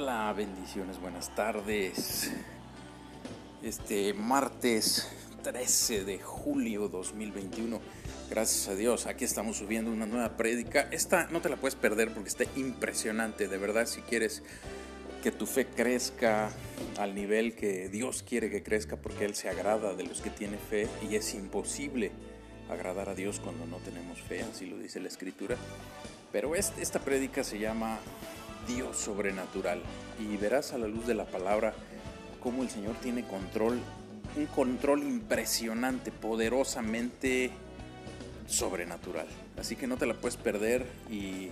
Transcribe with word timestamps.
Hola, 0.00 0.32
bendiciones, 0.32 1.00
buenas 1.00 1.34
tardes. 1.34 2.30
Este 3.64 4.14
martes 4.14 5.10
13 5.42 6.04
de 6.04 6.20
julio 6.20 6.88
2021, 6.88 7.80
gracias 8.30 8.68
a 8.68 8.76
Dios, 8.76 9.06
aquí 9.06 9.24
estamos 9.24 9.56
subiendo 9.56 9.90
una 9.90 10.06
nueva 10.06 10.36
prédica. 10.36 10.86
Esta 10.92 11.26
no 11.32 11.40
te 11.40 11.48
la 11.48 11.56
puedes 11.56 11.74
perder 11.74 12.14
porque 12.14 12.28
está 12.28 12.44
impresionante, 12.54 13.48
de 13.48 13.58
verdad, 13.58 13.86
si 13.86 14.00
quieres 14.02 14.44
que 15.24 15.32
tu 15.32 15.46
fe 15.46 15.66
crezca 15.66 16.52
al 16.96 17.16
nivel 17.16 17.56
que 17.56 17.88
Dios 17.88 18.22
quiere 18.22 18.50
que 18.50 18.62
crezca 18.62 18.96
porque 18.96 19.24
Él 19.24 19.34
se 19.34 19.48
agrada 19.48 19.94
de 19.94 20.04
los 20.04 20.20
que 20.20 20.30
tienen 20.30 20.60
fe 20.60 20.86
y 21.10 21.16
es 21.16 21.34
imposible 21.34 22.12
agradar 22.70 23.08
a 23.08 23.16
Dios 23.16 23.40
cuando 23.40 23.66
no 23.66 23.78
tenemos 23.78 24.22
fe, 24.22 24.42
así 24.42 24.64
lo 24.66 24.78
dice 24.78 25.00
la 25.00 25.08
Escritura. 25.08 25.56
Pero 26.30 26.54
esta 26.54 27.00
prédica 27.00 27.42
se 27.42 27.58
llama 27.58 27.98
Dios 28.68 28.96
sobrenatural 28.96 29.82
y 30.20 30.36
verás 30.36 30.72
a 30.72 30.78
la 30.78 30.86
luz 30.86 31.04
de 31.06 31.14
la 31.14 31.26
palabra 31.26 31.74
cómo 32.40 32.62
el 32.62 32.70
Señor 32.70 32.94
tiene 32.96 33.24
control, 33.26 33.80
un 34.36 34.46
control 34.46 35.02
impresionante, 35.02 36.12
poderosamente 36.12 37.50
sobrenatural. 38.46 39.26
Así 39.56 39.74
que 39.76 39.86
no 39.86 39.96
te 39.96 40.04
la 40.06 40.14
puedes 40.14 40.36
perder 40.36 40.84
y, 41.10 41.50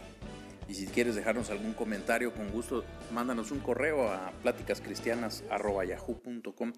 si 0.73 0.87
quieres 0.87 1.15
dejarnos 1.15 1.51
algún 1.51 1.75
comentario, 1.75 2.35
con 2.35 2.51
gusto, 2.51 2.85
mándanos 3.13 3.51
un 3.51 3.61
correo 3.61 4.09
a 4.09 4.33
pláticascristianas.yahoo.com 4.43 6.73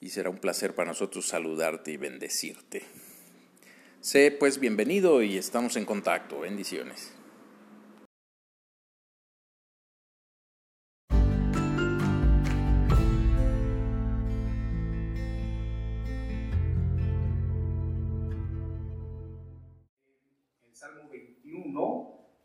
y 0.00 0.08
será 0.10 0.30
un 0.30 0.38
placer 0.38 0.74
para 0.74 0.88
nosotros 0.88 1.26
saludarte 1.26 1.92
y 1.92 1.96
bendecirte. 1.96 2.82
Sé 4.00 4.32
pues 4.32 4.58
bienvenido 4.60 5.22
y 5.22 5.38
estamos 5.38 5.76
en 5.76 5.84
contacto. 5.86 6.40
Bendiciones. 6.40 7.12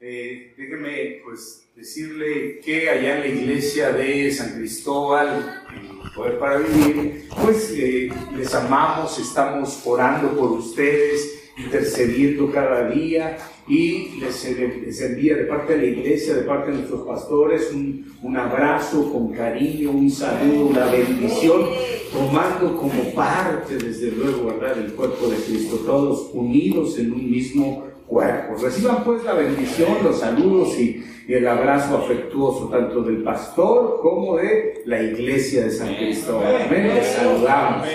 Eh, 0.02 0.54
déjeme 0.58 1.22
pues 1.26 1.68
decirle 1.76 2.60
que 2.64 2.90
allá 2.90 3.18
en 3.18 3.22
la 3.22 3.28
iglesia 3.28 3.92
de 3.92 4.32
San 4.32 4.56
Cristóbal, 4.58 5.64
en 5.76 6.14
Poder 6.16 6.40
para 6.40 6.58
Vivir, 6.60 7.26
pues 7.44 7.74
eh, 7.76 8.10
les 8.36 8.54
amamos, 8.56 9.20
estamos 9.20 9.82
orando 9.86 10.38
por 10.38 10.52
ustedes, 10.52 11.52
intercediendo 11.58 12.50
cada 12.50 12.90
día 12.90 13.38
y 13.68 14.20
les, 14.22 14.58
les, 14.58 15.02
envía 15.02 15.36
de 15.36 15.44
parte 15.44 15.78
de 15.78 15.80
la 15.80 16.00
iglesia, 16.00 16.34
de 16.34 16.44
parte 16.44 16.72
de 16.72 16.78
nuestros 16.78 17.06
pastores, 17.06 17.70
un, 17.74 18.16
un 18.22 18.38
abrazo 18.38 19.12
con 19.12 19.34
cariño, 19.34 19.92
un 19.92 20.10
saludo, 20.10 20.68
una 20.68 20.86
bendición, 20.86 21.66
tomando 22.14 22.78
como 22.78 23.14
parte, 23.14 23.78
desde 23.78 24.12
luego, 24.12 24.48
¿verdad?, 24.48 24.80
el 24.80 24.94
cuerpo 24.94 25.28
de 25.28 25.38
Cristo, 25.38 25.76
todos 25.86 26.32
unidos 26.34 26.98
en 26.98 27.12
un 27.12 27.30
mismo 27.30 27.89
cuerpos. 28.10 28.62
Reciban 28.62 29.04
pues 29.04 29.24
la 29.24 29.34
bendición, 29.34 30.04
los 30.04 30.20
saludos 30.20 30.78
y, 30.78 31.06
el 31.30 31.48
abrazo 31.48 31.96
afectuoso 32.00 32.70
tanto 32.70 33.04
del 33.04 33.22
pastor 33.22 34.00
como 34.02 34.38
de 34.38 34.82
la 34.86 35.00
iglesia 35.00 35.66
de 35.66 35.70
San 35.70 35.94
Cristóbal. 35.94 36.64
Amén. 36.64 36.88
Les 36.88 37.06
saludamos. 37.06 37.88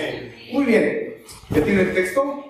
Muy 0.52 0.64
bien. 0.66 1.14
¿Ya 1.50 1.64
tiene 1.64 1.80
el 1.80 1.94
texto? 1.94 2.44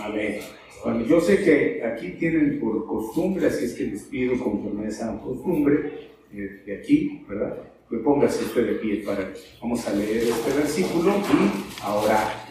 Amén. 0.00 0.40
Bueno, 0.82 1.06
yo 1.06 1.20
sé 1.20 1.44
que 1.44 1.84
aquí 1.84 2.10
tienen 2.18 2.58
por 2.58 2.86
costumbre, 2.88 3.46
así 3.46 3.66
es 3.66 3.74
que 3.74 3.84
les 3.84 4.02
pido 4.02 4.36
conforme 4.42 4.86
a 4.86 4.88
esa 4.88 5.16
costumbre, 5.20 6.08
eh, 6.32 6.62
de 6.66 6.76
aquí, 6.76 7.24
¿verdad? 7.28 7.58
Que 7.88 7.98
póngase 7.98 8.46
usted 8.46 8.66
de 8.66 8.72
pie 8.74 9.04
para, 9.06 9.32
vamos 9.62 9.86
a 9.86 9.92
leer 9.92 10.24
este 10.24 10.58
versículo 10.58 11.12
y 11.18 11.82
ahora 11.84 12.46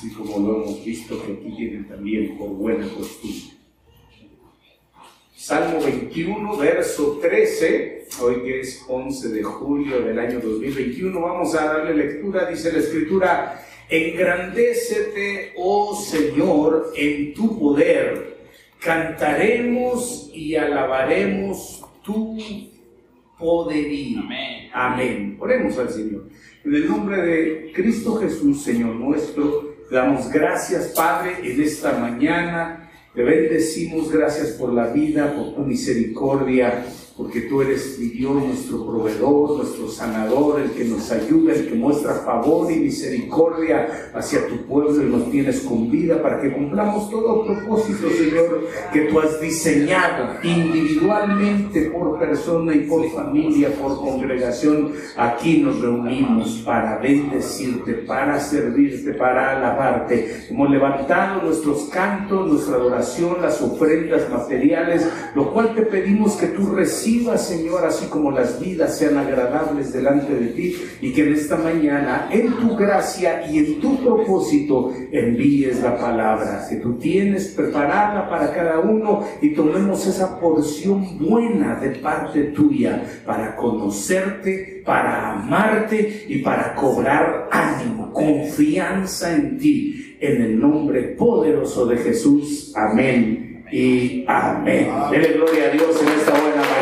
así 0.00 0.08
como 0.14 0.38
lo 0.38 0.62
hemos 0.62 0.82
visto 0.82 1.22
que 1.22 1.32
aquí 1.32 1.54
tienen 1.56 1.86
también 1.86 2.38
por 2.38 2.48
buena 2.48 2.88
costumbre. 2.88 3.54
Salmo 5.36 5.78
21, 5.82 6.56
verso 6.56 7.18
13, 7.20 8.06
hoy 8.22 8.42
que 8.42 8.60
es 8.60 8.82
11 8.88 9.28
de 9.28 9.42
julio 9.42 10.00
del 10.00 10.18
año 10.18 10.40
2021, 10.40 11.20
vamos 11.20 11.54
a 11.54 11.66
darle 11.66 11.94
lectura, 11.94 12.48
dice 12.48 12.72
la 12.72 12.78
escritura, 12.78 13.66
engrandécete, 13.90 15.52
oh 15.58 15.94
Señor, 15.94 16.92
en 16.96 17.34
tu 17.34 17.58
poder, 17.58 18.38
cantaremos 18.78 20.30
y 20.32 20.56
alabaremos 20.56 21.84
tu 22.02 22.38
poderío. 23.38 24.20
Amén. 24.20 24.70
Amén. 24.72 25.36
Oremos 25.40 25.76
al 25.76 25.90
Señor. 25.90 26.26
En 26.64 26.74
el 26.74 26.88
nombre 26.88 27.20
de 27.20 27.72
Cristo 27.74 28.16
Jesús, 28.16 28.62
Señor 28.62 28.94
nuestro, 28.94 29.69
damos 29.90 30.30
gracias, 30.30 30.88
Padre, 30.88 31.38
en 31.42 31.60
esta 31.60 31.92
mañana. 31.92 32.90
Te 33.14 33.22
bendecimos, 33.22 34.10
gracias 34.10 34.50
por 34.50 34.72
la 34.72 34.86
vida, 34.86 35.34
por 35.34 35.54
tu 35.54 35.62
misericordia, 35.62 36.84
porque 37.20 37.42
tú 37.42 37.60
eres 37.60 37.98
mi 37.98 38.06
Dios, 38.06 38.32
nuestro 38.34 38.86
proveedor, 38.86 39.58
nuestro 39.58 39.88
sanador, 39.88 40.58
el 40.58 40.70
que 40.70 40.84
nos 40.84 41.12
ayuda, 41.12 41.52
el 41.52 41.68
que 41.68 41.74
muestra 41.74 42.14
favor 42.14 42.72
y 42.72 42.76
misericordia 42.76 44.10
hacia 44.14 44.46
tu 44.46 44.64
pueblo 44.64 45.02
y 45.02 45.10
nos 45.10 45.30
tienes 45.30 45.60
con 45.60 45.90
vida 45.90 46.22
para 46.22 46.40
que 46.40 46.50
cumplamos 46.50 47.10
todo 47.10 47.44
propósito, 47.44 48.08
Señor, 48.08 48.68
que 48.90 49.00
tú 49.02 49.20
has 49.20 49.38
diseñado 49.38 50.36
individualmente 50.42 51.90
por 51.90 52.18
persona 52.18 52.74
y 52.74 52.80
por 52.86 53.06
familia, 53.10 53.68
por 53.74 53.98
congregación. 53.98 54.92
Aquí 55.18 55.58
nos 55.58 55.78
reunimos 55.78 56.62
para 56.64 56.96
bendecirte, 56.96 57.92
para 57.92 58.40
servirte, 58.40 59.12
para 59.12 59.58
alabarte. 59.58 60.46
Hemos 60.48 60.70
levantado 60.70 61.42
nuestros 61.42 61.84
cantos, 61.90 62.48
nuestra 62.48 62.76
adoración, 62.76 63.42
las 63.42 63.60
ofrendas 63.60 64.30
materiales, 64.30 65.06
lo 65.34 65.52
cual 65.52 65.74
te 65.74 65.82
pedimos 65.82 66.36
que 66.36 66.46
tú 66.46 66.74
recibas 66.74 67.09
Señor, 67.36 67.84
así 67.84 68.06
como 68.06 68.30
las 68.30 68.60
vidas 68.60 68.96
sean 68.96 69.16
agradables 69.16 69.92
delante 69.92 70.32
de 70.32 70.46
ti 70.48 70.76
y 71.00 71.12
que 71.12 71.22
en 71.22 71.34
esta 71.34 71.56
mañana, 71.56 72.28
en 72.30 72.52
tu 72.54 72.76
gracia 72.76 73.50
y 73.50 73.58
en 73.58 73.80
tu 73.80 73.96
propósito, 74.02 74.92
envíes 75.10 75.82
la 75.82 75.98
palabra 75.98 76.66
que 76.68 76.76
tú 76.76 76.94
tienes 76.98 77.48
preparada 77.48 78.28
para 78.28 78.52
cada 78.52 78.78
uno 78.78 79.24
y 79.42 79.54
tomemos 79.54 80.06
esa 80.06 80.38
porción 80.38 81.18
buena 81.18 81.80
de 81.80 81.90
parte 81.90 82.44
tuya 82.44 83.02
para 83.26 83.56
conocerte, 83.56 84.82
para 84.86 85.32
amarte 85.32 86.26
y 86.28 86.38
para 86.38 86.74
cobrar 86.76 87.48
ánimo, 87.50 88.12
confianza 88.12 89.34
en 89.34 89.58
ti. 89.58 90.16
En 90.20 90.42
el 90.42 90.60
nombre 90.60 91.14
poderoso 91.18 91.86
de 91.86 91.96
Jesús. 91.96 92.74
Amén 92.76 93.64
y 93.72 94.24
amén. 94.26 94.88
Dele 95.10 95.32
gloria 95.32 95.66
a 95.66 95.70
Dios 95.70 96.02
en 96.02 96.08
esta 96.08 96.30
buena 96.32 96.56
mañana. 96.56 96.79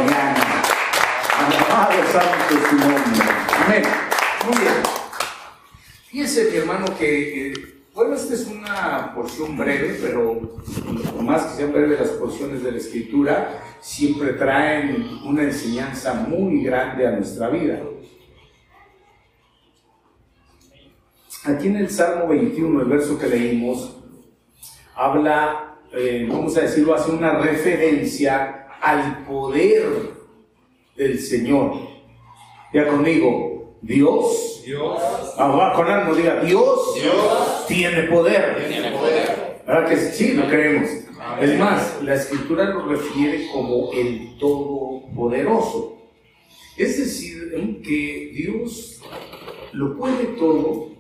Amado 1.79 2.03
santo 2.11 2.69
su 2.71 2.77
nombre. 2.77 3.23
Amén. 3.65 3.83
Muy 4.47 4.59
bien. 4.59 4.75
Fíjense, 6.09 6.51
mi 6.51 6.57
hermano, 6.57 6.87
que, 6.99 7.55
bueno, 7.95 8.17
esta 8.17 8.35
es 8.35 8.49
una 8.49 9.15
porción 9.15 9.57
breve, 9.57 9.97
pero 10.03 10.41
por 10.41 11.23
más 11.23 11.45
que 11.45 11.59
sean 11.59 11.73
breves 11.73 12.01
las 12.01 12.09
porciones 12.11 12.65
de 12.65 12.73
la 12.73 12.79
Escritura, 12.79 13.63
siempre 13.81 14.33
traen 14.33 15.21
una 15.25 15.45
enseñanza 15.45 16.15
muy 16.15 16.65
grande 16.65 17.07
a 17.07 17.13
nuestra 17.13 17.49
vida. 17.49 17.81
Aquí 21.45 21.69
en 21.69 21.77
el 21.77 21.91
Salmo 21.91 22.27
21, 22.27 22.81
el 22.81 22.89
verso 22.89 23.17
que 23.17 23.29
leímos, 23.29 23.97
habla 24.97 25.77
eh, 25.93 26.27
vamos 26.29 26.57
a 26.57 26.63
decirlo, 26.63 26.97
hace 26.97 27.13
una 27.13 27.39
referencia 27.39 28.67
al 28.81 29.25
poder 29.25 30.18
del 30.99 31.19
Señor. 31.19 31.79
Ya 32.75 32.89
conmigo, 32.89 33.79
Dios. 33.81 34.63
Dios. 34.67 35.01
Ah, 35.39 35.73
con 35.75 35.87
algo 35.89 36.15
diga, 36.15 36.41
Dios, 36.43 36.95
Dios 37.01 37.67
tiene 37.67 38.03
poder. 38.03 38.69
Tiene 38.69 38.91
poder. 38.91 39.63
¿Verdad 39.67 39.89
que 39.89 39.97
sí? 39.97 40.35
Lo 40.35 40.47
creemos. 40.49 40.91
Es 41.41 41.59
más, 41.59 42.03
la 42.03 42.15
escritura 42.15 42.65
lo 42.65 42.87
refiere 42.87 43.49
como 43.53 43.93
el 43.93 44.37
Todopoderoso. 44.39 45.97
Es 46.77 46.99
decir, 46.99 47.39
que 47.83 48.31
Dios 48.35 49.01
lo 49.73 49.97
puede 49.97 50.25
todo 50.39 50.91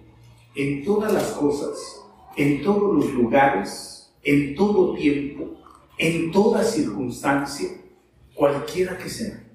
en 0.54 0.84
todas 0.84 1.12
las 1.12 1.32
cosas, 1.32 2.02
en 2.36 2.62
todos 2.62 2.94
los 2.96 3.12
lugares, 3.12 4.12
en 4.22 4.54
todo 4.54 4.94
tiempo, 4.94 5.56
en 5.98 6.32
toda 6.32 6.64
circunstancia, 6.64 7.68
cualquiera 8.34 8.96
que 8.98 9.08
sea. 9.08 9.47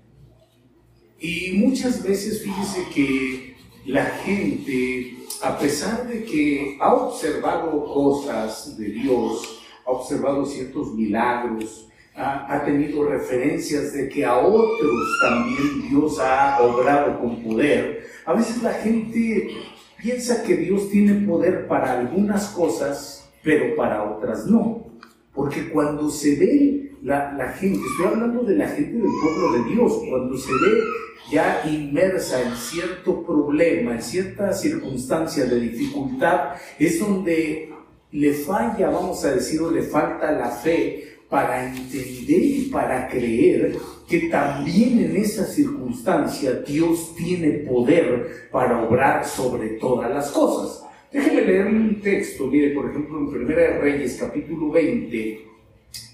Y 1.24 1.54
muchas 1.54 2.04
veces 2.04 2.44
fíjese 2.44 2.86
que 2.94 3.56
la 3.86 4.04
gente, 4.04 5.16
a 5.42 5.58
pesar 5.58 6.06
de 6.06 6.26
que 6.26 6.78
ha 6.82 6.94
observado 6.94 7.86
cosas 7.86 8.78
de 8.78 8.88
Dios, 8.90 9.62
ha 9.86 9.92
observado 9.92 10.46
ciertos 10.46 10.94
milagros, 10.94 11.88
ha, 12.14 12.62
tenido 12.66 13.06
referencias 13.06 13.94
de 13.94 14.10
que 14.10 14.26
a 14.26 14.38
otros 14.38 15.20
también 15.22 15.88
Dios 15.90 16.20
ha 16.20 16.62
obrado 16.62 17.18
con 17.22 17.42
poder. 17.42 18.06
A 18.26 18.34
veces 18.34 18.62
la 18.62 18.74
gente 18.74 19.48
piensa 19.96 20.44
que 20.44 20.58
Dios 20.58 20.90
tiene 20.90 21.26
poder 21.26 21.70
para 21.70 22.02
algunas 22.02 22.50
cosas, 22.50 23.30
pero 23.42 23.78
para 23.78 24.04
otras 24.04 24.46
no. 24.46 24.88
Porque 25.34 25.70
cuando 25.70 26.10
se 26.10 26.36
ve 26.36 26.93
la, 27.04 27.34
la, 27.34 27.50
gente, 27.50 27.80
estoy 27.86 28.06
hablando 28.06 28.44
de 28.44 28.56
la 28.56 28.68
gente 28.68 28.94
del 28.94 29.12
pueblo 29.22 29.52
de 29.54 29.74
Dios, 29.74 30.00
cuando 30.10 30.38
se 30.38 30.52
ve 30.52 30.84
ya 31.32 31.62
inmersa 31.66 32.42
en 32.42 32.56
cierto 32.56 33.24
problema, 33.24 33.96
en 33.96 34.02
cierta 34.02 34.54
circunstancia 34.54 35.46
de 35.46 35.60
dificultad, 35.60 36.52
es 36.80 37.00
donde 37.00 37.74
le 38.12 38.34
falla, 38.34 38.90
vamos 38.90 39.24
a 39.26 39.34
decir, 39.34 39.62
o 39.62 39.70
le 39.72 39.84
falta 39.84 40.32
la 40.32 40.50
fe 40.50 41.18
para 41.30 41.68
entender 41.68 42.44
y 42.44 42.70
para 42.72 43.08
creer 43.10 43.76
que 44.08 44.30
también 44.30 45.00
en 45.00 45.18
esa 45.18 45.46
circunstancia 45.46 46.54
Dios 46.54 47.16
tiene 47.18 47.50
poder 47.68 48.50
para 48.52 48.84
obrar 48.84 49.26
sobre 49.26 49.70
todas 49.80 50.10
las 50.12 50.32
cosas. 50.32 50.88
Déjeme 51.12 51.42
leer 51.42 51.68
un 51.68 52.00
texto, 52.02 52.48
mire, 52.48 52.70
por 52.70 52.90
ejemplo, 52.90 53.18
en 53.18 53.30
Primera 53.32 53.62
de 53.62 53.80
Reyes, 53.80 54.18
capítulo 54.20 54.72
20, 54.72 55.53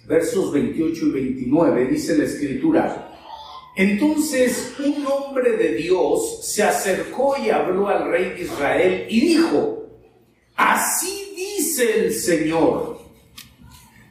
versos 0.08 0.52
28 0.52 1.06
y 1.06 1.10
29, 1.12 1.88
dice 1.88 2.18
la 2.18 2.26
escritura, 2.26 3.10
entonces 3.76 4.74
un 4.84 5.06
hombre 5.06 5.52
de 5.56 5.76
Dios 5.76 6.40
se 6.46 6.64
acercó 6.64 7.36
y 7.38 7.50
habló 7.50 7.88
al 7.88 8.10
rey 8.10 8.32
de 8.32 8.42
Israel 8.42 9.06
y 9.10 9.22
dijo, 9.22 9.86
así 10.56 11.34
dice 11.36 12.06
el 12.06 12.14
Señor, 12.14 13.00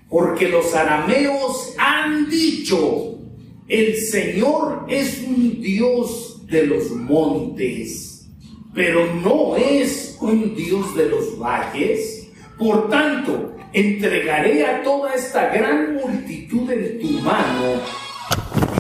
porque 0.09 0.49
los 0.49 0.75
arameos 0.75 1.75
han 1.77 2.31
dicho, 2.31 3.19
el 3.67 3.97
Señor 3.97 4.87
es 4.89 5.23
un 5.27 5.61
Dios 5.61 6.47
de 6.47 6.67
los 6.67 6.91
montes, 6.91 8.27
pero 8.75 9.15
no 9.17 9.57
es 9.57 10.17
un 10.21 10.55
Dios 10.55 10.97
de 10.97 11.11
los 11.11 11.39
valles. 11.39 12.29
Por 12.57 12.89
tanto, 12.89 13.58
entregaré 13.73 14.65
a 14.67 14.83
toda 14.83 15.15
esta 15.15 15.49
gran 15.49 15.95
multitud 15.95 16.71
en 16.71 17.01
tu 17.01 17.09
mano 17.21 17.81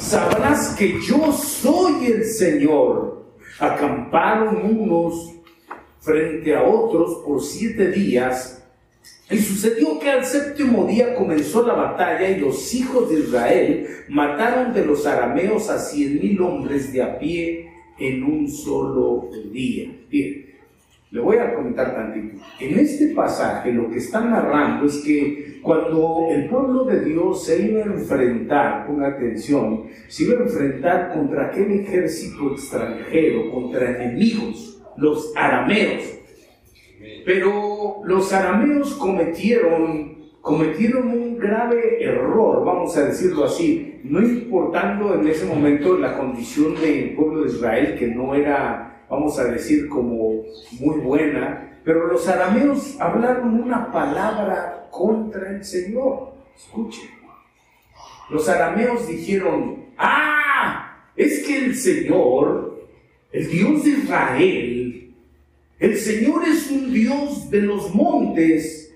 sabrás 0.08 0.74
que 0.74 1.00
yo 1.02 1.32
soy 1.32 2.06
el 2.06 2.24
Señor. 2.24 3.26
Acamparon 3.58 4.56
unos 4.64 5.34
frente 6.00 6.54
a 6.54 6.62
otros 6.62 7.22
por 7.26 7.42
siete 7.42 7.90
días 7.90 8.64
y 9.30 9.36
sucedió 9.36 9.98
que 9.98 10.10
al 10.10 10.24
séptimo 10.24 10.86
día 10.86 11.14
comenzó 11.14 11.66
la 11.66 11.74
batalla 11.74 12.30
y 12.30 12.40
los 12.40 12.72
hijos 12.72 13.10
de 13.10 13.20
Israel 13.20 13.86
mataron 14.08 14.72
de 14.72 14.86
los 14.86 15.04
arameos 15.04 15.68
a 15.68 15.78
cien 15.78 16.20
mil 16.20 16.40
hombres 16.40 16.92
de 16.92 17.02
a 17.02 17.18
pie 17.18 17.68
en 17.98 18.22
un 18.22 18.48
solo 18.48 19.28
día. 19.52 19.92
Bien, 20.08 20.47
le 21.10 21.20
voy 21.20 21.38
a 21.38 21.54
comentar 21.54 21.94
tantito. 21.94 22.38
En 22.60 22.78
este 22.78 23.08
pasaje 23.14 23.72
lo 23.72 23.90
que 23.90 23.98
está 23.98 24.20
narrando 24.20 24.86
es 24.86 24.98
que 24.98 25.58
cuando 25.62 26.28
el 26.30 26.48
pueblo 26.48 26.84
de 26.84 27.00
Dios 27.04 27.44
se 27.44 27.62
iba 27.62 27.82
a 27.82 27.86
enfrentar, 27.86 28.86
con 28.86 29.02
atención, 29.02 29.84
se 30.06 30.24
iba 30.24 30.38
a 30.38 30.42
enfrentar 30.42 31.12
contra 31.14 31.46
aquel 31.46 31.72
ejército 31.80 32.52
extranjero, 32.52 33.50
contra 33.50 33.90
enemigos, 33.90 34.82
los 34.96 35.32
arameos, 35.36 36.18
pero 37.24 38.00
los 38.04 38.32
arameos 38.32 38.94
cometieron, 38.94 40.16
cometieron 40.40 41.08
un 41.08 41.38
grave 41.38 42.02
error, 42.02 42.64
vamos 42.64 42.96
a 42.96 43.06
decirlo 43.06 43.44
así, 43.44 44.00
no 44.04 44.20
importando 44.20 45.14
en 45.14 45.26
ese 45.28 45.46
momento 45.46 45.98
la 45.98 46.16
condición 46.16 46.74
del 46.80 47.14
pueblo 47.14 47.42
de 47.42 47.48
Israel, 47.48 47.96
que 47.98 48.08
no 48.08 48.34
era, 48.34 48.87
vamos 49.08 49.38
a 49.38 49.44
decir, 49.44 49.88
como 49.88 50.42
muy 50.80 50.98
buena, 51.00 51.80
pero 51.84 52.06
los 52.06 52.28
arameos 52.28 53.00
hablaron 53.00 53.62
una 53.62 53.90
palabra 53.90 54.88
contra 54.90 55.50
el 55.50 55.64
Señor. 55.64 56.34
Escuchen. 56.54 57.08
Los 58.30 58.48
arameos 58.48 59.08
dijeron, 59.08 59.86
ah, 59.96 61.08
es 61.16 61.46
que 61.46 61.64
el 61.64 61.74
Señor, 61.74 62.86
el 63.32 63.48
Dios 63.48 63.84
de 63.84 63.90
Israel, 63.90 65.14
el 65.78 65.96
Señor 65.96 66.42
es 66.46 66.70
un 66.70 66.92
Dios 66.92 67.50
de 67.50 67.62
los 67.62 67.94
montes, 67.94 68.92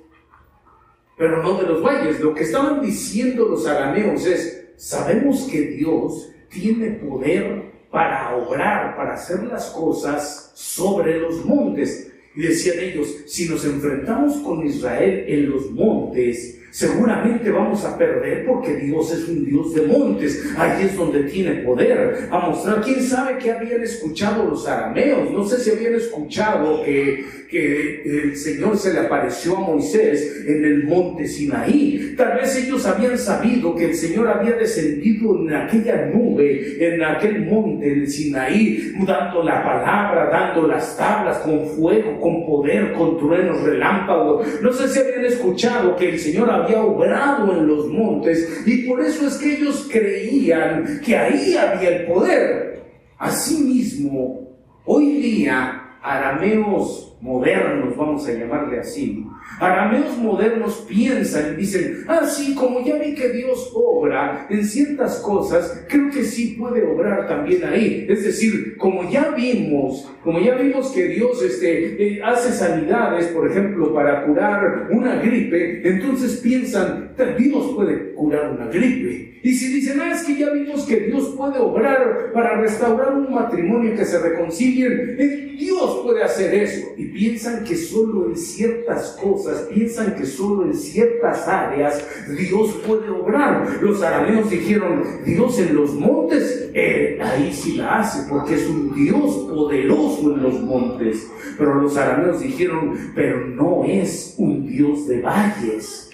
pero 1.16 1.42
no 1.42 1.54
de 1.54 1.66
los 1.66 1.82
valles. 1.82 2.20
Lo 2.20 2.34
que 2.34 2.42
estaban 2.42 2.82
diciendo 2.82 3.48
los 3.48 3.66
arameos 3.66 4.26
es, 4.26 4.72
sabemos 4.76 5.48
que 5.50 5.60
Dios 5.62 6.30
tiene 6.50 6.90
poder 6.90 7.61
para 7.92 8.34
obrar, 8.34 8.96
para 8.96 9.14
hacer 9.14 9.44
las 9.44 9.66
cosas 9.66 10.50
sobre 10.54 11.20
los 11.20 11.44
montes. 11.44 12.10
Y 12.34 12.40
decían 12.40 12.78
ellos, 12.80 13.06
si 13.26 13.46
nos 13.46 13.64
enfrentamos 13.66 14.38
con 14.38 14.66
Israel 14.66 15.26
en 15.28 15.50
los 15.50 15.70
montes, 15.70 16.61
seguramente 16.72 17.50
vamos 17.50 17.84
a 17.84 17.98
perder 17.98 18.46
porque 18.46 18.76
Dios 18.76 19.12
es 19.12 19.28
un 19.28 19.44
Dios 19.44 19.74
de 19.74 19.82
montes. 19.82 20.42
Ahí 20.56 20.86
es 20.86 20.96
donde 20.96 21.24
tiene 21.24 21.56
poder 21.56 22.28
a 22.30 22.38
mostrar. 22.38 22.80
¿Quién 22.80 23.02
sabe 23.02 23.38
qué 23.38 23.52
habían 23.52 23.82
escuchado 23.82 24.44
los 24.44 24.66
arameos? 24.66 25.30
No 25.30 25.46
sé 25.46 25.58
si 25.58 25.70
habían 25.70 25.94
escuchado 25.94 26.82
que, 26.82 27.24
que 27.50 28.02
el 28.04 28.36
Señor 28.36 28.78
se 28.78 28.94
le 28.94 29.00
apareció 29.00 29.58
a 29.58 29.60
Moisés 29.60 30.44
en 30.46 30.64
el 30.64 30.84
monte 30.84 31.28
Sinaí. 31.28 32.14
Tal 32.16 32.38
vez 32.38 32.56
ellos 32.56 32.86
habían 32.86 33.18
sabido 33.18 33.74
que 33.74 33.90
el 33.90 33.94
Señor 33.94 34.28
había 34.28 34.52
descendido 34.52 35.38
en 35.38 35.54
aquella 35.54 36.06
nube, 36.06 36.76
en 36.80 37.02
aquel 37.04 37.44
monte 37.44 37.86
del 37.86 38.08
Sinaí, 38.08 38.94
dando 39.06 39.42
la 39.42 39.62
palabra, 39.62 40.30
dando 40.30 40.66
las 40.66 40.96
tablas 40.96 41.38
con 41.38 41.66
fuego, 41.66 42.18
con 42.18 42.46
poder, 42.46 42.94
con 42.94 43.18
truenos, 43.18 43.60
relámpagos. 43.62 44.46
No 44.62 44.72
sé 44.72 44.88
si 44.88 45.00
habían 45.00 45.26
escuchado 45.26 45.94
que 45.96 46.08
el 46.08 46.18
Señor 46.18 46.48
había 46.50 46.61
obrado 46.70 47.52
en 47.52 47.66
los 47.66 47.88
montes 47.88 48.62
y 48.66 48.88
por 48.88 49.00
eso 49.00 49.26
es 49.26 49.36
que 49.38 49.54
ellos 49.54 49.88
creían 49.90 51.00
que 51.04 51.16
ahí 51.16 51.56
había 51.56 51.96
el 51.96 52.06
poder. 52.06 52.82
Asimismo, 53.18 54.48
hoy 54.84 55.20
día, 55.20 55.96
arameos 56.02 57.16
modernos, 57.20 57.96
vamos 57.96 58.26
a 58.26 58.32
llamarle 58.32 58.80
así, 58.80 59.24
Arameos 59.60 60.18
modernos 60.18 60.84
piensan 60.88 61.54
y 61.54 61.56
dicen, 61.60 62.04
ah, 62.08 62.26
sí, 62.26 62.54
como 62.54 62.84
ya 62.84 62.96
vi 62.96 63.14
que 63.14 63.30
Dios 63.30 63.70
obra 63.74 64.46
en 64.50 64.64
ciertas 64.64 65.18
cosas, 65.18 65.84
creo 65.88 66.10
que 66.10 66.24
sí 66.24 66.56
puede 66.58 66.84
obrar 66.84 67.28
también 67.28 67.64
ahí. 67.64 68.06
Es 68.08 68.24
decir, 68.24 68.76
como 68.76 69.08
ya 69.08 69.30
vimos, 69.30 70.10
como 70.22 70.40
ya 70.40 70.54
vimos 70.54 70.90
que 70.90 71.08
Dios 71.08 71.42
este, 71.42 72.16
eh, 72.16 72.22
hace 72.22 72.52
sanidades, 72.52 73.26
por 73.28 73.50
ejemplo, 73.50 73.94
para 73.94 74.24
curar 74.26 74.88
una 74.90 75.16
gripe, 75.16 75.88
entonces 75.88 76.40
piensan, 76.42 77.14
Dios 77.38 77.72
puede 77.74 78.12
curar 78.14 78.52
una 78.52 78.66
gripe. 78.66 79.40
Y 79.44 79.54
si 79.54 79.72
dicen, 79.72 80.00
ah, 80.00 80.12
es 80.12 80.22
que 80.22 80.36
ya 80.36 80.50
vimos 80.50 80.84
que 80.84 81.00
Dios 81.00 81.34
puede 81.36 81.58
obrar 81.58 82.30
para 82.32 82.60
restaurar 82.60 83.12
un 83.14 83.32
matrimonio 83.32 83.96
que 83.96 84.04
se 84.04 84.20
reconcilien, 84.20 85.16
eh, 85.18 85.56
Dios 85.58 86.00
puede 86.04 86.22
hacer 86.22 86.54
eso. 86.54 86.92
Y 86.96 87.06
piensan 87.06 87.64
que 87.64 87.76
solo 87.76 88.28
en 88.28 88.36
ciertas 88.36 89.18
cosas, 89.20 89.41
piensan 89.72 90.14
que 90.14 90.26
solo 90.26 90.64
en 90.64 90.74
ciertas 90.74 91.46
áreas 91.48 92.04
Dios 92.28 92.80
puede 92.86 93.10
obrar. 93.10 93.78
Los 93.80 94.02
arameos 94.02 94.50
dijeron, 94.50 95.02
Dios 95.24 95.58
en 95.58 95.74
los 95.74 95.94
montes, 95.94 96.70
eh, 96.74 97.18
ahí 97.22 97.52
sí 97.52 97.76
la 97.76 98.00
hace, 98.00 98.28
porque 98.28 98.54
es 98.54 98.66
un 98.68 98.94
Dios 98.94 99.46
poderoso 99.48 100.34
en 100.34 100.42
los 100.42 100.60
montes. 100.60 101.30
Pero 101.58 101.74
los 101.74 101.96
arameos 101.96 102.40
dijeron, 102.40 103.12
pero 103.14 103.46
no 103.46 103.84
es 103.84 104.34
un 104.38 104.66
Dios 104.66 105.06
de 105.06 105.20
valles 105.20 106.12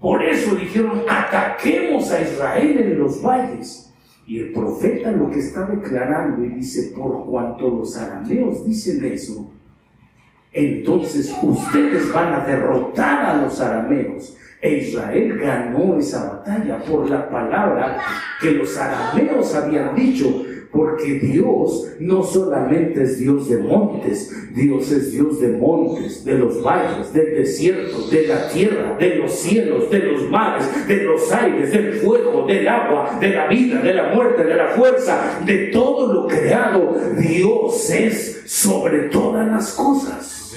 por 0.00 0.22
eso 0.22 0.54
dijeron, 0.54 1.02
ataquemos 1.08 2.10
a 2.12 2.22
Israel 2.22 2.78
en 2.78 2.98
los 2.98 3.20
valles. 3.20 3.92
Y 4.26 4.38
el 4.40 4.52
profeta 4.52 5.10
lo 5.10 5.30
que 5.30 5.40
está 5.40 5.66
declarando 5.66 6.44
y 6.44 6.50
dice, 6.50 6.92
por 6.94 7.26
cuanto 7.26 7.68
los 7.70 7.96
arameos 7.96 8.64
dicen 8.64 9.04
eso, 9.04 9.50
entonces 10.52 11.34
ustedes 11.42 12.12
van 12.12 12.34
a 12.34 12.40
derrotar 12.40 13.26
a 13.26 13.42
los 13.42 13.60
arameos. 13.60 14.36
E 14.60 14.78
Israel 14.78 15.38
ganó 15.38 15.98
esa 15.98 16.28
batalla 16.28 16.78
por 16.78 17.08
la 17.08 17.28
palabra 17.28 17.98
que 18.40 18.52
los 18.52 18.76
arameos 18.76 19.54
habían 19.54 19.94
dicho. 19.94 20.44
Porque 20.70 21.14
Dios 21.14 21.94
no 21.98 22.22
solamente 22.22 23.02
es 23.02 23.18
Dios 23.18 23.48
de 23.48 23.58
montes, 23.58 24.54
Dios 24.54 24.90
es 24.92 25.12
Dios 25.12 25.40
de 25.40 25.48
montes, 25.48 26.24
de 26.24 26.34
los 26.34 26.62
valles, 26.62 27.12
del 27.12 27.34
desierto, 27.34 28.08
de 28.08 28.26
la 28.26 28.48
tierra, 28.48 28.96
de 28.98 29.16
los 29.16 29.32
cielos, 29.32 29.90
de 29.90 29.98
los 30.00 30.28
mares, 30.30 30.66
de 30.86 31.04
los 31.04 31.32
aires, 31.32 31.72
del 31.72 31.94
fuego, 31.94 32.46
del 32.46 32.68
agua, 32.68 33.18
de 33.20 33.30
la 33.30 33.46
vida, 33.46 33.80
de 33.80 33.94
la 33.94 34.14
muerte, 34.14 34.44
de 34.44 34.54
la 34.56 34.68
fuerza, 34.68 35.40
de 35.44 35.68
todo 35.68 36.12
lo 36.12 36.26
creado. 36.26 36.96
Dios 37.18 37.90
es 37.90 38.42
sobre 38.46 39.08
todas 39.08 39.46
las 39.46 39.72
cosas. 39.72 40.54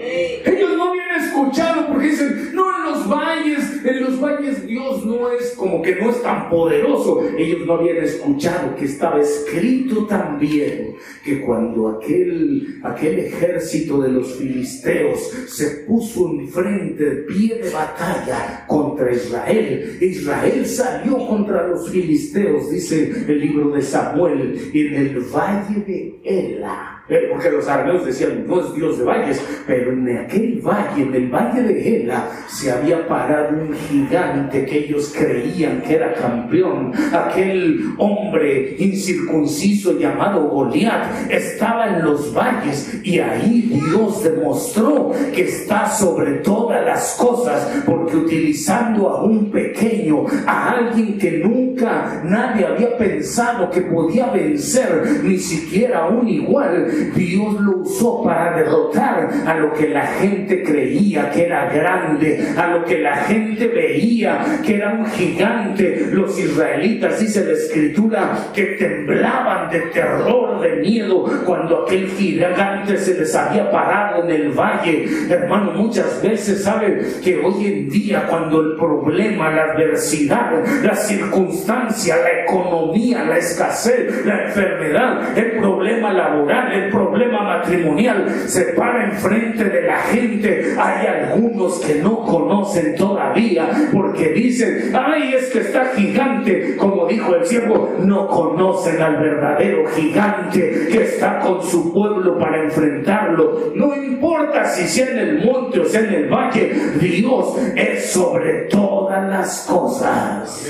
Ellos 0.00 0.76
no 0.76 0.90
habían 0.90 1.22
escuchado 1.22 1.86
porque 1.88 2.10
dicen, 2.10 2.50
no, 2.54 2.64
en 2.76 2.92
los 2.92 3.08
valles, 3.08 3.84
en 3.84 4.02
los 4.02 4.20
valles 4.20 4.66
Dios 4.66 5.04
no 5.04 5.30
es 5.30 5.52
como 5.52 5.82
que 5.82 5.96
no 5.96 6.10
es 6.10 6.22
tan 6.22 6.48
poderoso. 6.50 7.22
Ellos 7.36 7.66
no 7.66 7.74
habían 7.74 7.98
escuchado 7.98 8.74
que 8.76 8.84
estaba 8.84 9.20
escrito 9.20 10.06
también 10.06 10.96
que 11.24 11.40
cuando 11.40 11.88
aquel, 11.88 12.80
aquel 12.82 13.18
ejército 13.18 14.00
de 14.02 14.10
los 14.10 14.34
filisteos 14.36 15.20
se 15.48 15.84
puso 15.86 16.30
enfrente 16.30 17.04
de 17.04 17.16
pie 17.22 17.60
de 17.62 17.70
batalla 17.70 18.64
contra 18.66 19.12
Israel, 19.12 19.98
Israel 20.00 20.66
salió 20.66 21.26
contra 21.26 21.68
los 21.68 21.90
filisteos, 21.90 22.70
dice 22.70 23.12
el 23.28 23.40
libro 23.40 23.70
de 23.70 23.82
Samuel, 23.82 24.70
en 24.72 24.94
el 24.94 25.20
valle 25.20 25.80
de 25.86 26.20
Ela 26.24 26.95
eh, 27.08 27.28
porque 27.30 27.50
los 27.50 27.68
arameos 27.68 28.04
decían, 28.04 28.44
no 28.46 28.60
es 28.60 28.74
Dios 28.74 28.98
de 28.98 29.04
valles, 29.04 29.40
pero 29.66 29.92
en 29.92 30.18
aquel 30.18 30.60
valle, 30.60 31.02
en 31.02 31.14
el 31.14 31.28
valle 31.28 31.62
de 31.62 32.02
Hela, 32.02 32.28
se 32.48 32.72
había 32.72 33.06
parado 33.06 33.56
un 33.56 33.74
gigante 33.74 34.64
que 34.64 34.78
ellos 34.78 35.14
creían 35.16 35.82
que 35.82 35.94
era 35.94 36.14
campeón. 36.14 36.92
Aquel 37.12 37.94
hombre 37.98 38.74
incircunciso 38.78 39.98
llamado 39.98 40.48
Goliat 40.48 41.30
estaba 41.30 41.96
en 41.96 42.04
los 42.04 42.34
valles 42.34 43.00
y 43.04 43.20
ahí 43.20 43.80
Dios 43.88 44.24
demostró 44.24 45.12
que 45.32 45.42
está 45.42 45.88
sobre 45.88 46.32
todas 46.36 46.84
las 46.84 47.14
cosas, 47.14 47.82
porque 47.86 48.16
utilizando 48.16 49.10
a 49.10 49.22
un 49.22 49.50
pequeño, 49.50 50.26
a 50.46 50.70
alguien 50.72 51.18
que 51.18 51.38
nunca 51.38 52.22
nadie 52.24 52.66
había 52.66 52.96
pensado 52.96 53.70
que 53.70 53.82
podía 53.82 54.30
vencer, 54.30 55.20
ni 55.22 55.38
siquiera 55.38 56.06
un 56.06 56.28
igual, 56.28 56.95
Dios 57.14 57.60
lo 57.60 57.78
usó 57.78 58.22
para 58.22 58.56
derrotar 58.56 59.28
a 59.46 59.54
lo 59.54 59.72
que 59.72 59.88
la 59.88 60.06
gente 60.06 60.62
creía 60.62 61.30
que 61.30 61.46
era 61.46 61.70
grande, 61.70 62.46
a 62.56 62.68
lo 62.68 62.84
que 62.84 62.98
la 62.98 63.16
gente 63.16 63.68
veía 63.68 64.60
que 64.64 64.76
era 64.76 64.92
un 64.92 65.06
gigante. 65.06 66.08
Los 66.10 66.38
israelitas, 66.38 67.20
dice 67.20 67.44
la 67.44 67.52
escritura, 67.52 68.38
que 68.54 68.64
temblaban 68.78 69.70
de 69.70 69.80
terror, 69.92 70.60
de 70.60 70.76
miedo, 70.76 71.24
cuando 71.44 71.84
aquel 71.84 72.08
gigante 72.08 72.96
se 72.98 73.18
les 73.18 73.34
había 73.34 73.70
parado 73.70 74.24
en 74.24 74.30
el 74.30 74.52
valle. 74.52 75.06
Hermano, 75.28 75.72
muchas 75.72 76.22
veces 76.22 76.64
sabe 76.64 77.00
que 77.22 77.38
hoy 77.38 77.66
en 77.66 77.88
día 77.88 78.26
cuando 78.28 78.60
el 78.60 78.76
problema, 78.76 79.50
la 79.50 79.72
adversidad, 79.72 80.52
la 80.82 80.94
circunstancia, 80.94 82.16
la 82.16 82.42
economía, 82.42 83.24
la 83.24 83.38
escasez, 83.38 84.24
la 84.24 84.44
enfermedad, 84.44 85.38
el 85.38 85.58
problema 85.58 86.12
laboral, 86.12 86.72
el 86.72 86.85
problema 86.90 87.42
matrimonial 87.42 88.28
se 88.46 88.64
para 88.74 89.10
enfrente 89.10 89.64
de 89.64 89.82
la 89.82 89.98
gente, 89.98 90.74
hay 90.78 91.06
algunos 91.06 91.80
que 91.80 91.96
no 91.96 92.22
conocen 92.22 92.94
todavía 92.96 93.68
porque 93.92 94.30
dicen, 94.30 94.92
ay, 94.94 95.34
es 95.34 95.50
que 95.50 95.60
está 95.60 95.92
gigante, 95.94 96.76
como 96.76 97.06
dijo 97.06 97.34
el 97.34 97.46
siervo, 97.46 97.94
no 98.00 98.28
conocen 98.28 99.00
al 99.00 99.16
verdadero 99.16 99.86
gigante 99.88 100.88
que 100.90 101.02
está 101.02 101.40
con 101.40 101.62
su 101.62 101.92
pueblo 101.92 102.38
para 102.38 102.62
enfrentarlo. 102.62 103.72
No 103.74 103.94
importa 103.94 104.64
si 104.66 104.86
sea 104.86 105.10
en 105.10 105.18
el 105.18 105.44
monte 105.44 105.80
o 105.80 105.84
sea 105.84 106.00
en 106.00 106.14
el 106.14 106.28
valle, 106.28 106.74
Dios 107.00 107.56
es 107.74 108.10
sobre 108.10 108.62
todas 108.68 109.28
las 109.28 109.66
cosas. 109.68 110.66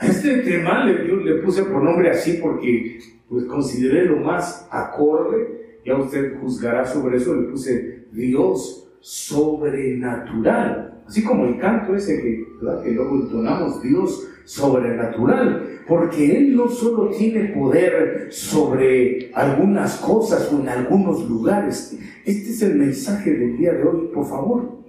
Este 0.00 0.36
tema 0.38 0.84
le, 0.84 1.04
le 1.04 1.34
puse 1.42 1.62
por 1.64 1.82
nombre 1.82 2.10
así 2.10 2.38
porque 2.40 2.98
pues 3.30 3.44
consideré 3.44 4.06
lo 4.06 4.16
más 4.16 4.66
acorde, 4.72 5.78
ya 5.86 5.96
usted 5.96 6.38
juzgará 6.40 6.84
sobre 6.84 7.16
eso, 7.16 7.34
le 7.34 7.48
puse 7.48 8.06
Dios 8.10 8.88
sobrenatural, 8.98 11.00
así 11.06 11.22
como 11.22 11.46
el 11.46 11.56
canto 11.58 11.94
ese 11.94 12.20
que, 12.20 12.44
que 12.82 12.90
luego 12.90 13.20
entonamos, 13.22 13.80
Dios 13.82 14.28
sobrenatural, 14.44 15.80
porque 15.86 16.36
Él 16.36 16.56
no 16.56 16.68
solo 16.68 17.10
tiene 17.10 17.50
poder 17.50 18.32
sobre 18.32 19.30
algunas 19.32 19.98
cosas 19.98 20.52
o 20.52 20.60
en 20.60 20.68
algunos 20.68 21.28
lugares, 21.28 21.96
este 22.24 22.50
es 22.50 22.62
el 22.62 22.74
mensaje 22.74 23.32
del 23.32 23.56
día 23.56 23.74
de 23.74 23.84
hoy, 23.84 24.10
por 24.12 24.26
favor, 24.26 24.80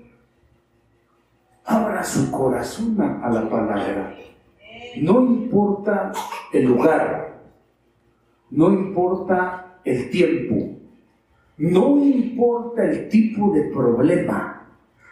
abra 1.63 2.03
su 2.03 2.31
corazón 2.31 2.99
a 2.99 3.29
la 3.29 3.47
palabra, 3.47 4.15
no 4.99 5.21
importa 5.21 6.11
el 6.51 6.65
lugar, 6.65 7.31
no 8.51 8.71
importa 8.71 9.79
el 9.83 10.09
tiempo, 10.09 10.77
no 11.57 12.03
importa 12.03 12.85
el 12.85 13.09
tipo 13.09 13.53
de 13.53 13.63
problema, 13.63 14.67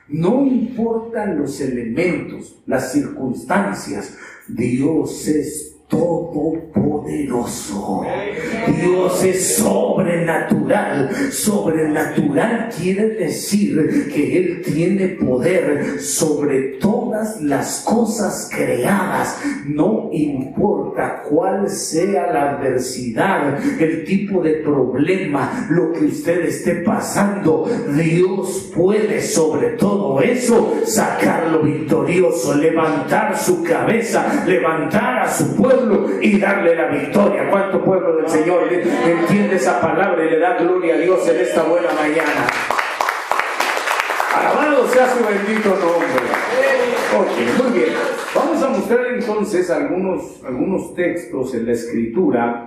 no 0.10 0.46
importan 0.46 1.38
los 1.40 1.60
elementos, 1.62 2.62
las 2.66 2.92
circunstancias, 2.92 4.18
Dios 4.48 5.28
es 5.28 5.79
todopoderoso. 5.90 8.04
Dios 8.82 9.24
es 9.24 9.58
sobrenatural. 9.58 11.10
Sobrenatural 11.32 12.70
quiere 12.80 13.10
decir 13.10 14.10
que 14.14 14.38
Él 14.38 14.62
tiene 14.62 15.10
poder 15.10 16.00
sobre 16.00 16.78
todas 16.80 17.42
las 17.42 17.82
cosas 17.82 18.50
creadas. 18.54 19.42
No 19.66 20.10
importa 20.12 21.24
cuál 21.30 21.70
sea 21.70 22.32
la 22.32 22.52
adversidad, 22.52 23.60
el 23.80 24.06
tipo 24.06 24.42
de 24.42 24.54
problema, 24.56 25.68
lo 25.70 25.92
que 25.92 26.06
usted 26.06 26.46
esté 26.46 26.76
pasando, 26.76 27.68
Dios 27.96 28.72
puede 28.76 29.22
sobre 29.22 29.72
todo 29.72 30.22
eso 30.22 30.74
sacarlo 30.86 31.64
victorioso, 31.64 32.56
levantar 32.56 33.38
su 33.38 33.64
cabeza, 33.64 34.44
levantar 34.46 35.24
a 35.24 35.32
su 35.32 35.56
pueblo 35.56 35.79
y 36.22 36.40
darle 36.40 36.76
la 36.76 36.88
victoria. 36.88 37.50
¿Cuánto 37.50 37.84
pueblo 37.84 38.18
del 38.18 38.30
Señor 38.30 38.72
entiende 38.72 39.56
esa 39.56 39.80
palabra 39.80 40.26
y 40.26 40.30
le 40.30 40.40
da 40.40 40.56
gloria 40.58 40.96
a 40.96 40.98
Dios 40.98 41.28
en 41.28 41.40
esta 41.40 41.64
buena 41.64 41.92
mañana? 41.94 42.48
Alabado 44.36 44.88
sea 44.90 45.10
su 45.10 45.24
bendito 45.24 45.70
nombre. 45.70 46.50
Ok, 47.18 47.64
muy 47.64 47.80
bien. 47.80 47.94
Vamos 48.36 48.62
a 48.62 48.70
mostrar 48.70 49.08
entonces 49.08 49.70
algunos, 49.70 50.44
algunos 50.46 50.94
textos 50.94 51.54
en 51.56 51.66
la 51.66 51.72
escritura 51.72 52.66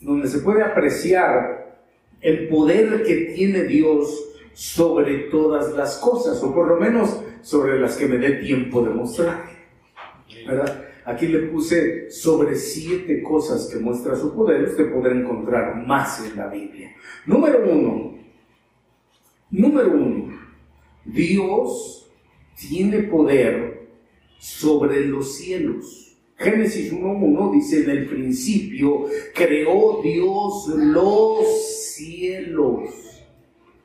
donde 0.00 0.28
se 0.28 0.38
puede 0.38 0.62
apreciar 0.62 1.78
el 2.20 2.48
poder 2.48 3.02
que 3.02 3.32
tiene 3.34 3.64
Dios 3.64 4.30
sobre 4.54 5.30
todas 5.30 5.72
las 5.72 5.98
cosas, 5.98 6.42
o 6.42 6.54
por 6.54 6.68
lo 6.68 6.76
menos 6.76 7.20
sobre 7.44 7.78
las 7.78 7.96
que 7.96 8.06
me 8.06 8.18
dé 8.18 8.32
tiempo 8.38 8.82
de 8.82 8.90
mostrar. 8.90 9.44
¿Verdad? 10.46 10.88
Aquí 11.04 11.28
le 11.28 11.40
puse 11.40 12.10
sobre 12.10 12.56
siete 12.56 13.22
cosas 13.22 13.68
que 13.70 13.78
muestra 13.78 14.16
su 14.16 14.34
poder. 14.34 14.64
Usted 14.64 14.90
podrá 14.90 15.14
encontrar 15.14 15.86
más 15.86 16.24
en 16.26 16.36
la 16.36 16.48
Biblia. 16.48 16.94
Número 17.26 17.62
uno. 17.70 18.18
Número 19.50 19.90
uno. 19.90 20.38
Dios 21.04 22.10
tiene 22.56 23.02
poder 23.02 23.88
sobre 24.38 25.06
los 25.06 25.36
cielos. 25.36 26.16
Génesis 26.36 26.92
1.1 26.92 27.52
dice, 27.52 27.84
en 27.84 27.90
el 27.90 28.06
principio 28.06 29.04
creó 29.34 30.00
Dios 30.02 30.68
los 30.74 31.46
cielos. 31.94 32.90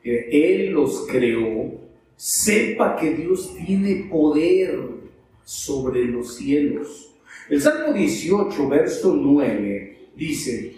Él 0.02 0.72
los 0.72 1.06
creó 1.06 1.89
sepa 2.20 2.96
que 2.96 3.14
Dios 3.14 3.54
tiene 3.64 4.06
poder 4.10 4.78
sobre 5.42 6.04
los 6.04 6.36
cielos. 6.36 7.14
El 7.48 7.62
Salmo 7.62 7.94
18, 7.94 8.68
verso 8.68 9.16
9, 9.16 10.08
dice, 10.14 10.76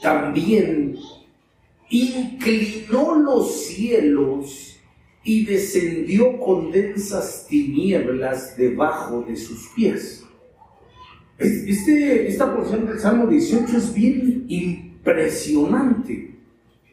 también 0.00 0.96
inclinó 1.90 3.16
los 3.16 3.66
cielos 3.66 4.80
y 5.24 5.44
descendió 5.44 6.40
con 6.40 6.70
densas 6.70 7.46
tinieblas 7.46 8.56
debajo 8.56 9.22
de 9.28 9.36
sus 9.36 9.68
pies. 9.76 10.24
Este, 11.36 12.28
esta 12.28 12.56
porción 12.56 12.86
del 12.86 12.98
Salmo 12.98 13.26
18 13.26 13.76
es 13.76 13.92
bien 13.92 14.46
impresionante. 14.48 16.34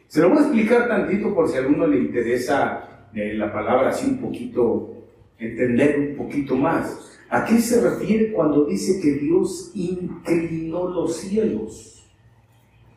Se 0.10 0.20
lo 0.20 0.32
voy 0.32 0.40
a 0.40 0.42
explicar 0.42 0.90
tantito 0.90 1.34
por 1.34 1.48
si 1.50 1.56
a 1.56 1.60
alguno 1.60 1.88
le 1.88 2.00
interesa 2.00 2.97
la 3.18 3.52
palabra 3.52 3.90
así 3.90 4.10
un 4.10 4.18
poquito, 4.20 4.94
entender 5.40 6.00
un 6.00 6.16
poquito 6.16 6.56
más. 6.56 7.20
¿A 7.30 7.46
qué 7.46 7.60
se 7.60 7.82
refiere 7.82 8.32
cuando 8.32 8.66
dice 8.66 9.02
que 9.02 9.14
Dios 9.14 9.72
inclinó 9.76 10.88
los 10.88 11.18
cielos? 11.18 12.06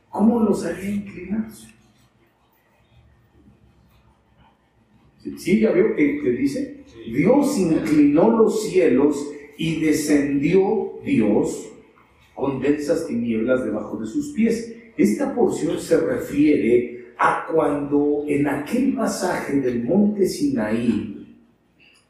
¿Cómo 0.09 0.41
los 0.41 0.65
había 0.65 0.91
inclinado? 0.91 1.53
¿Sí? 5.37 5.61
¿Ya 5.61 5.73
vio 5.73 5.95
que, 5.97 6.21
que 6.21 6.31
dice? 6.31 6.85
Dios 7.07 7.59
inclinó 7.59 8.31
los 8.31 8.63
cielos 8.65 9.31
y 9.57 9.81
descendió 9.81 10.99
Dios 11.05 11.71
con 12.35 12.61
densas 12.61 13.07
tinieblas 13.07 13.65
debajo 13.65 13.99
de 13.99 14.07
sus 14.07 14.33
pies. 14.33 14.75
esta 14.97 15.35
porción 15.35 15.79
se 15.79 15.99
refiere 15.99 16.90
a 17.23 17.47
cuando 17.53 18.25
en 18.27 18.49
aquel 18.49 18.95
pasaje 18.95 19.61
del 19.61 19.85
monte 19.85 20.27
Sinaí, 20.27 21.37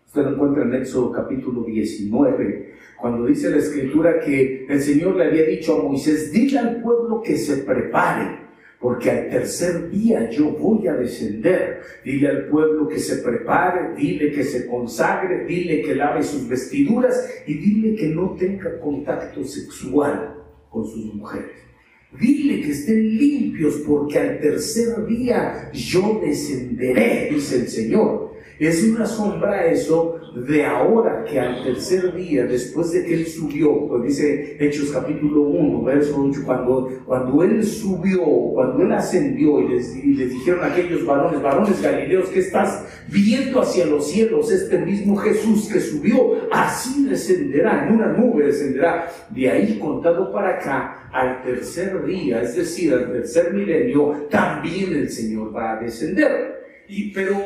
usted 0.06 0.22
lo 0.22 0.34
encuentra 0.34 0.62
en 0.62 0.74
Éxodo 0.74 1.10
capítulo 1.10 1.64
19, 1.64 2.74
cuando 2.96 3.26
dice 3.26 3.50
la 3.50 3.56
escritura 3.56 4.20
que 4.20 4.66
el 4.68 4.80
Señor 4.80 5.16
le 5.16 5.24
había 5.24 5.46
dicho 5.46 5.80
a 5.80 5.82
Moisés, 5.82 6.30
dile 6.30 6.60
al 6.60 6.80
pueblo 6.80 7.22
que 7.22 7.36
se 7.36 7.56
prepare, 7.64 8.38
porque 8.78 9.10
al 9.10 9.28
tercer 9.28 9.90
día 9.90 10.30
yo 10.30 10.52
voy 10.52 10.86
a 10.86 10.94
descender. 10.94 11.80
Dile 12.04 12.28
al 12.28 12.46
pueblo 12.46 12.86
que 12.86 12.98
se 12.98 13.16
prepare, 13.16 13.94
dile 13.96 14.30
que 14.30 14.44
se 14.44 14.66
consagre, 14.66 15.44
dile 15.44 15.82
que 15.82 15.94
lave 15.94 16.22
sus 16.22 16.48
vestiduras 16.48 17.28
y 17.46 17.54
dile 17.54 17.96
que 17.96 18.08
no 18.08 18.36
tenga 18.38 18.78
contacto 18.78 19.44
sexual 19.44 20.36
con 20.70 20.86
sus 20.86 21.12
mujeres. 21.14 21.69
Dile 22.18 22.60
que 22.60 22.72
estén 22.72 23.16
limpios 23.16 23.82
porque 23.86 24.18
al 24.18 24.40
tercer 24.40 25.06
día 25.06 25.70
yo 25.72 26.20
descenderé, 26.24 27.28
dice 27.30 27.56
el 27.56 27.68
Señor. 27.68 28.34
Es 28.58 28.82
una 28.82 29.06
sombra 29.06 29.70
eso 29.70 30.19
de 30.34 30.64
ahora 30.64 31.24
que 31.24 31.40
al 31.40 31.62
tercer 31.64 32.14
día, 32.14 32.44
después 32.44 32.92
de 32.92 33.04
que 33.04 33.14
él 33.14 33.26
subió, 33.26 33.88
pues 33.88 34.02
dice 34.04 34.56
Hechos 34.60 34.90
capítulo 34.90 35.42
1, 35.42 35.82
verso 35.82 36.24
8, 36.28 36.40
cuando, 36.44 36.88
cuando 37.04 37.42
él 37.42 37.64
subió, 37.64 38.24
cuando 38.54 38.82
él 38.82 38.92
ascendió 38.92 39.60
y 39.60 39.68
les, 39.68 39.96
y 39.96 40.12
dijeron 40.12 40.64
a 40.64 40.68
aquellos 40.68 41.04
varones, 41.04 41.42
varones 41.42 41.82
galileos, 41.82 42.28
que 42.28 42.40
estás 42.40 42.84
viendo 43.08 43.60
hacia 43.60 43.86
los 43.86 44.08
cielos, 44.08 44.50
este 44.50 44.78
mismo 44.78 45.16
Jesús 45.16 45.68
que 45.72 45.80
subió, 45.80 46.48
así 46.52 47.06
descenderá, 47.06 47.86
en 47.86 47.94
una 47.94 48.08
nube 48.08 48.46
descenderá, 48.46 49.10
de 49.30 49.50
ahí 49.50 49.78
contado 49.78 50.32
para 50.32 50.56
acá, 50.56 51.08
al 51.12 51.42
tercer 51.42 52.04
día, 52.04 52.42
es 52.42 52.54
decir, 52.54 52.94
al 52.94 53.10
tercer 53.12 53.52
milenio, 53.52 54.26
también 54.30 54.92
el 54.92 55.10
Señor 55.10 55.54
va 55.54 55.72
a 55.72 55.80
descender 55.80 56.59
pero 57.14 57.36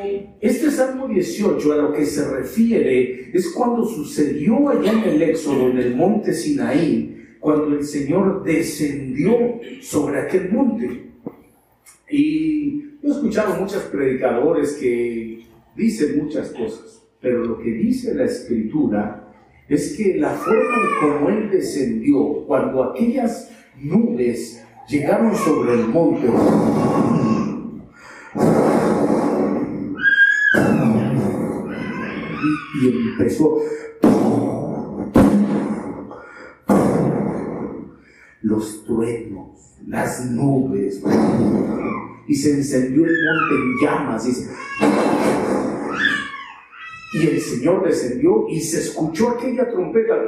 este 0.41 0.71
Salmo 0.71 1.07
18 1.07 1.73
a 1.73 1.77
lo 1.77 1.93
que 1.93 2.07
se 2.07 2.27
refiere 2.31 3.31
es 3.33 3.51
cuando 3.51 3.87
sucedió 3.87 4.71
allá 4.71 4.93
en 4.93 5.05
el 5.05 5.23
Éxodo, 5.23 5.71
en 5.71 5.79
el 5.79 5.95
monte 5.95 6.33
Sinaí, 6.33 7.37
cuando 7.41 7.77
el 7.77 7.85
Señor 7.85 8.43
descendió 8.43 9.61
sobre 9.83 10.21
aquel 10.21 10.51
monte. 10.51 11.11
Y 12.11 12.85
he 13.03 13.09
escuchado 13.09 13.61
muchos 13.61 13.83
predicadores 13.85 14.73
que 14.75 15.45
dicen 15.77 16.25
muchas 16.25 16.51
cosas, 16.51 17.03
pero 17.21 17.45
lo 17.45 17.59
que 17.59 17.71
dice 17.71 18.15
la 18.15 18.25
Escritura 18.25 19.31
es 19.69 19.95
que 19.95 20.17
la 20.17 20.31
forma 20.31 20.79
como 21.01 21.29
Él 21.29 21.51
descendió, 21.51 22.45
cuando 22.47 22.83
aquellas 22.83 23.51
nubes 23.79 24.63
llegaron 24.89 25.35
sobre 25.37 25.75
el 25.75 25.89
monte, 25.89 26.29
y 32.83 32.89
empezó 32.89 33.61
los 38.43 38.85
truenos, 38.85 39.79
las 39.87 40.31
nubes, 40.31 41.03
y 42.27 42.35
se 42.35 42.53
encendió 42.53 43.05
el 43.05 43.13
monte 43.13 43.55
en 43.55 43.81
llamas. 43.81 44.27
Y, 47.15 47.27
el 47.27 47.41
Señor 47.41 47.85
descendió 47.85 48.47
y 48.49 48.61
se 48.61 48.81
escuchó 48.81 49.31
aquella 49.31 49.71
trompeta. 49.71 50.25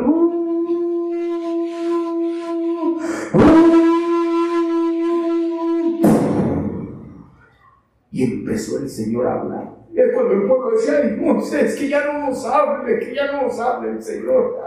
Y 8.16 8.25
empezó 8.25 8.78
el 8.78 8.88
Señor 8.88 9.26
a 9.26 9.42
hablar. 9.42 9.76
Es 9.94 10.14
cuando 10.14 10.32
el 10.32 10.49
pueblo 10.49 10.70
decía, 10.70 11.02
ay 11.04 11.18
Moisés, 11.20 11.76
que 11.76 11.90
ya 11.90 12.02
no 12.06 12.30
nos 12.30 12.46
hable, 12.46 12.99
que 12.99 13.14
ya 13.14 13.30
no 13.30 13.42
nos 13.42 13.61
hable 13.61 13.90
el 13.90 14.02
Señor. 14.02 14.58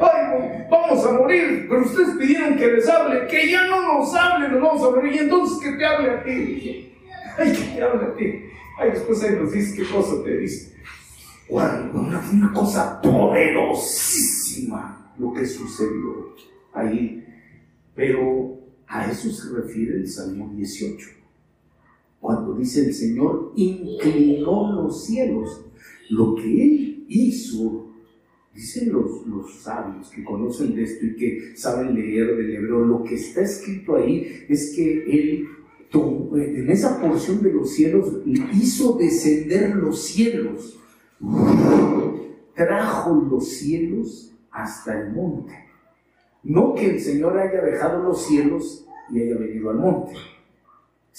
Ay, 0.00 0.66
vamos 0.70 1.04
a 1.04 1.12
morir, 1.12 1.66
pero 1.68 1.82
ustedes 1.82 2.16
pidieron 2.18 2.56
que 2.56 2.68
les 2.68 2.88
hable, 2.88 3.26
que 3.26 3.50
ya 3.50 3.66
no 3.66 3.98
nos 3.98 4.14
hable, 4.14 4.48
nos 4.48 4.62
vamos 4.62 4.82
a 4.82 4.92
morir. 4.96 5.12
Y 5.12 5.18
entonces 5.18 5.58
que 5.62 5.72
te 5.76 5.84
hable 5.84 6.10
a 6.10 6.24
ti. 6.24 6.94
Ay, 7.36 7.52
que 7.52 7.76
te 7.76 7.82
hable 7.82 8.06
a 8.06 8.14
ti. 8.14 8.44
Ay, 8.78 8.92
después 8.92 9.22
ahí 9.24 9.36
nos 9.36 9.52
dice 9.52 9.76
qué 9.76 9.84
cosa 9.86 10.24
te 10.24 10.38
dice. 10.38 10.74
Bueno, 11.50 11.90
una, 11.92 12.24
una 12.32 12.50
cosa 12.54 12.98
poderosísima 13.02 15.12
lo 15.18 15.34
que 15.34 15.44
sucedió 15.44 16.34
ahí. 16.72 17.26
Pero 17.94 18.58
a 18.86 19.10
eso 19.10 19.30
se 19.30 19.54
refiere 19.54 19.96
el 19.96 20.08
Salmo 20.08 20.50
18 20.54 21.19
cuando 22.20 22.54
dice 22.54 22.86
el 22.86 22.94
Señor 22.94 23.52
inclinó 23.56 24.82
los 24.82 25.04
cielos. 25.04 25.64
Lo 26.10 26.34
que 26.34 26.62
Él 26.62 27.04
hizo, 27.08 27.86
dicen 28.54 28.92
los, 28.92 29.10
sabios 29.62 30.10
que 30.10 30.24
conocen 30.24 30.74
de 30.74 30.82
esto 30.82 31.06
y 31.06 31.16
que 31.16 31.56
saben 31.56 31.94
leer 31.94 32.36
del 32.36 32.54
hebreo, 32.56 32.84
lo 32.84 33.02
que 33.02 33.14
está 33.14 33.42
escrito 33.42 33.96
ahí 33.96 34.44
es 34.48 34.74
que 34.74 35.04
Él 35.04 35.48
en 35.92 36.70
esa 36.70 37.00
porción 37.00 37.42
de 37.42 37.52
los 37.52 37.72
cielos 37.72 38.22
hizo 38.54 38.96
descender 38.96 39.74
los 39.74 40.00
cielos, 40.00 40.78
trajo 42.54 43.26
los 43.28 43.48
cielos 43.48 44.32
hasta 44.52 45.00
el 45.00 45.12
monte. 45.12 45.52
No 46.44 46.74
que 46.74 46.90
el 46.90 47.00
Señor 47.00 47.36
haya 47.36 47.60
dejado 47.60 48.04
los 48.04 48.24
cielos 48.24 48.86
y 49.10 49.20
haya 49.20 49.36
venido 49.36 49.70
al 49.70 49.78
monte 49.78 50.12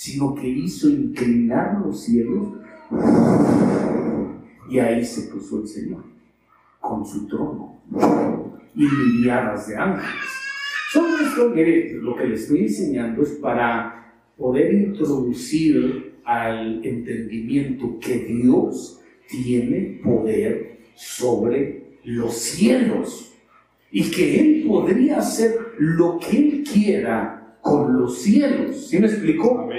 sino 0.01 0.33
que 0.33 0.47
hizo 0.47 0.89
inclinar 0.89 1.79
los 1.85 2.05
cielos 2.05 2.47
y 4.67 4.79
ahí 4.79 5.05
se 5.05 5.29
puso 5.31 5.61
el 5.61 5.67
Señor 5.67 6.03
con 6.79 7.05
su 7.05 7.27
trono 7.27 7.79
y 8.75 8.81
miriadas 8.83 9.67
de 9.67 9.77
ángeles. 9.77 10.31
Todo 10.91 11.19
esto, 11.19 11.49
mire, 11.51 11.93
lo 12.01 12.15
que 12.15 12.25
les 12.25 12.41
estoy 12.41 12.63
enseñando 12.63 13.21
es 13.21 13.29
para 13.33 14.11
poder 14.35 14.73
introducir 14.73 16.15
al 16.23 16.83
entendimiento 16.83 17.99
que 17.99 18.25
Dios 18.25 19.01
tiene 19.29 20.01
poder 20.03 20.79
sobre 20.95 21.99
los 22.05 22.33
cielos 22.33 23.35
y 23.91 24.09
que 24.09 24.39
Él 24.39 24.65
podría 24.67 25.19
hacer 25.19 25.75
lo 25.77 26.17
que 26.17 26.39
Él 26.39 26.63
quiera 26.63 27.40
con 27.61 27.97
los 27.99 28.21
cielos. 28.21 28.87
¿Sí 28.87 28.99
me 28.99 29.07
explicó? 29.07 29.69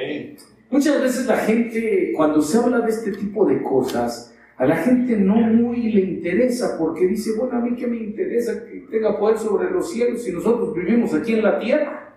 Muchas 0.71 1.03
veces 1.03 1.27
la 1.27 1.37
gente, 1.37 2.13
cuando 2.17 2.41
se 2.41 2.57
habla 2.59 2.81
de 2.81 2.91
este 2.91 3.13
tipo 3.13 3.45
de 3.45 3.63
cosas, 3.63 4.35
a 4.57 4.67
la 4.67 4.77
gente 4.77 5.17
no 5.17 5.35
muy 5.35 5.93
le 5.93 6.01
interesa 6.01 6.79
porque 6.79 7.07
dice, 7.07 7.33
bueno, 7.37 7.59
a 7.59 7.61
mí 7.61 7.75
qué 7.77 7.87
me 7.87 7.97
interesa 7.97 8.65
que 8.65 8.87
tenga 8.91 9.19
poder 9.19 9.39
sobre 9.39 9.71
los 9.71 9.91
cielos 9.91 10.23
si 10.23 10.33
nosotros 10.33 10.75
vivimos 10.75 11.13
aquí 11.15 11.35
en 11.35 11.43
la 11.43 11.59
tierra. 11.59 12.17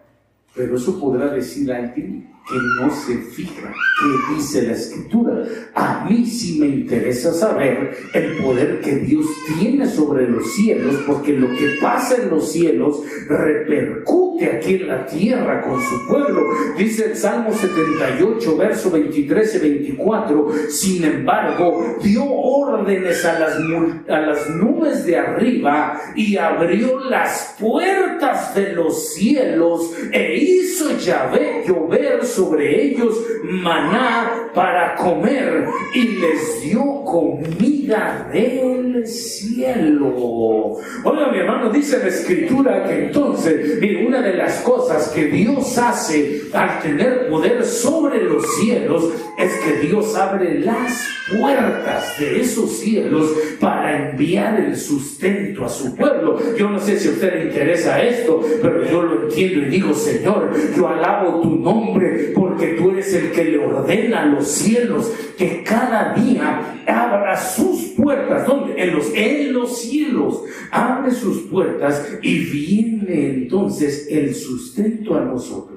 Pero 0.55 0.75
eso 0.77 0.99
podrá 0.99 1.33
decir 1.33 1.71
alguien 1.71 2.29
que 2.47 2.57
no 2.79 2.93
se 2.93 3.17
fija 3.17 3.73
qué 3.99 4.35
dice 4.35 4.61
la 4.63 4.73
escritura. 4.73 5.43
A 5.73 6.05
mí 6.07 6.25
sí 6.25 6.59
me 6.59 6.67
interesa 6.67 7.33
saber 7.33 7.97
el 8.13 8.37
poder 8.37 8.81
que 8.81 8.95
Dios 8.97 9.25
tiene 9.57 9.87
sobre 9.87 10.29
los 10.29 10.53
cielos, 10.53 10.95
porque 11.07 11.33
lo 11.33 11.49
que 11.55 11.77
pasa 11.81 12.15
en 12.21 12.29
los 12.29 12.51
cielos 12.51 13.01
repercute 13.27 14.51
aquí 14.51 14.75
en 14.75 14.87
la 14.87 15.05
tierra 15.05 15.61
con 15.61 15.81
su 15.81 16.07
pueblo. 16.07 16.41
Dice 16.77 17.05
el 17.05 17.15
Salmo 17.15 17.53
78, 17.53 18.57
verso 18.57 18.91
23 18.91 19.55
y 19.55 19.59
24, 19.59 20.51
sin 20.69 21.03
embargo, 21.03 21.97
dio 22.03 22.25
órdenes 22.25 23.23
a 23.25 23.39
las, 23.39 23.55
a 24.09 24.19
las 24.19 24.49
nubes 24.49 25.05
de 25.05 25.17
arriba 25.17 25.99
y 26.15 26.37
abrió 26.37 26.99
las 26.99 27.55
puertas 27.59 28.53
de 28.53 28.73
los 28.73 29.13
cielos 29.13 29.93
e 30.11 30.37
hizo 30.37 30.97
Yahvé 30.97 31.63
llover 31.65 32.25
sobre 32.35 32.91
ellos 32.91 33.15
maná 33.43 34.44
para 34.55 34.95
comer 34.95 35.67
y 35.93 36.07
les 36.17 36.61
dio 36.61 37.03
comida 37.03 38.29
del 38.31 39.05
cielo. 39.05 40.77
Oiga, 41.03 41.31
mi 41.31 41.37
hermano, 41.39 41.69
dice 41.69 41.99
la 41.99 42.07
escritura 42.07 42.85
que 42.85 43.05
entonces, 43.05 43.79
mire, 43.79 44.07
una 44.07 44.21
de 44.21 44.33
las 44.33 44.61
cosas 44.61 45.09
que 45.09 45.25
Dios 45.25 45.77
hace 45.77 46.43
al 46.53 46.79
tener 46.81 47.27
poder 47.29 47.63
sobre 47.65 48.23
los 48.23 48.55
cielos 48.55 49.13
es 49.37 49.51
que 49.59 49.87
Dios 49.87 50.15
abre 50.15 50.59
las 50.59 51.05
puertas 51.37 52.19
de 52.19 52.41
esos 52.41 52.77
cielos 52.77 53.31
para 53.59 54.11
enviar 54.11 54.59
el 54.59 54.75
sustento 54.77 55.65
a 55.65 55.69
su 55.69 55.95
pueblo. 55.95 56.39
Yo 56.57 56.69
no 56.69 56.79
sé 56.79 56.99
si 56.99 57.07
a 57.09 57.11
usted 57.11 57.33
le 57.33 57.45
interesa 57.45 58.01
esto, 58.01 58.41
pero 58.61 58.85
yo 58.89 59.01
lo 59.01 59.23
entiendo 59.23 59.67
y 59.67 59.69
digo, 59.69 59.93
Señor, 59.93 60.51
yo 60.75 60.87
alabo 60.87 61.41
tu 61.41 61.55
nombre 61.55 62.31
porque 62.35 62.67
tú 62.69 62.91
eres 62.91 63.13
el 63.13 63.31
que 63.31 63.43
le 63.45 63.57
ordena 63.57 64.23
a 64.23 64.25
los 64.45 64.53
cielos 64.53 65.11
que 65.37 65.63
cada 65.63 66.13
día 66.13 66.83
abra 66.87 67.35
sus 67.35 67.93
puertas. 67.97 68.45
¿Dónde? 68.45 68.81
En 68.81 68.93
los, 68.93 69.11
en 69.13 69.53
los 69.53 69.79
cielos. 69.79 70.43
Abre 70.71 71.11
sus 71.11 71.43
puertas 71.43 72.07
y 72.21 72.39
viene 72.39 73.27
entonces 73.27 74.07
el 74.09 74.35
sustento 74.35 75.15
a 75.15 75.21
nosotros. 75.21 75.74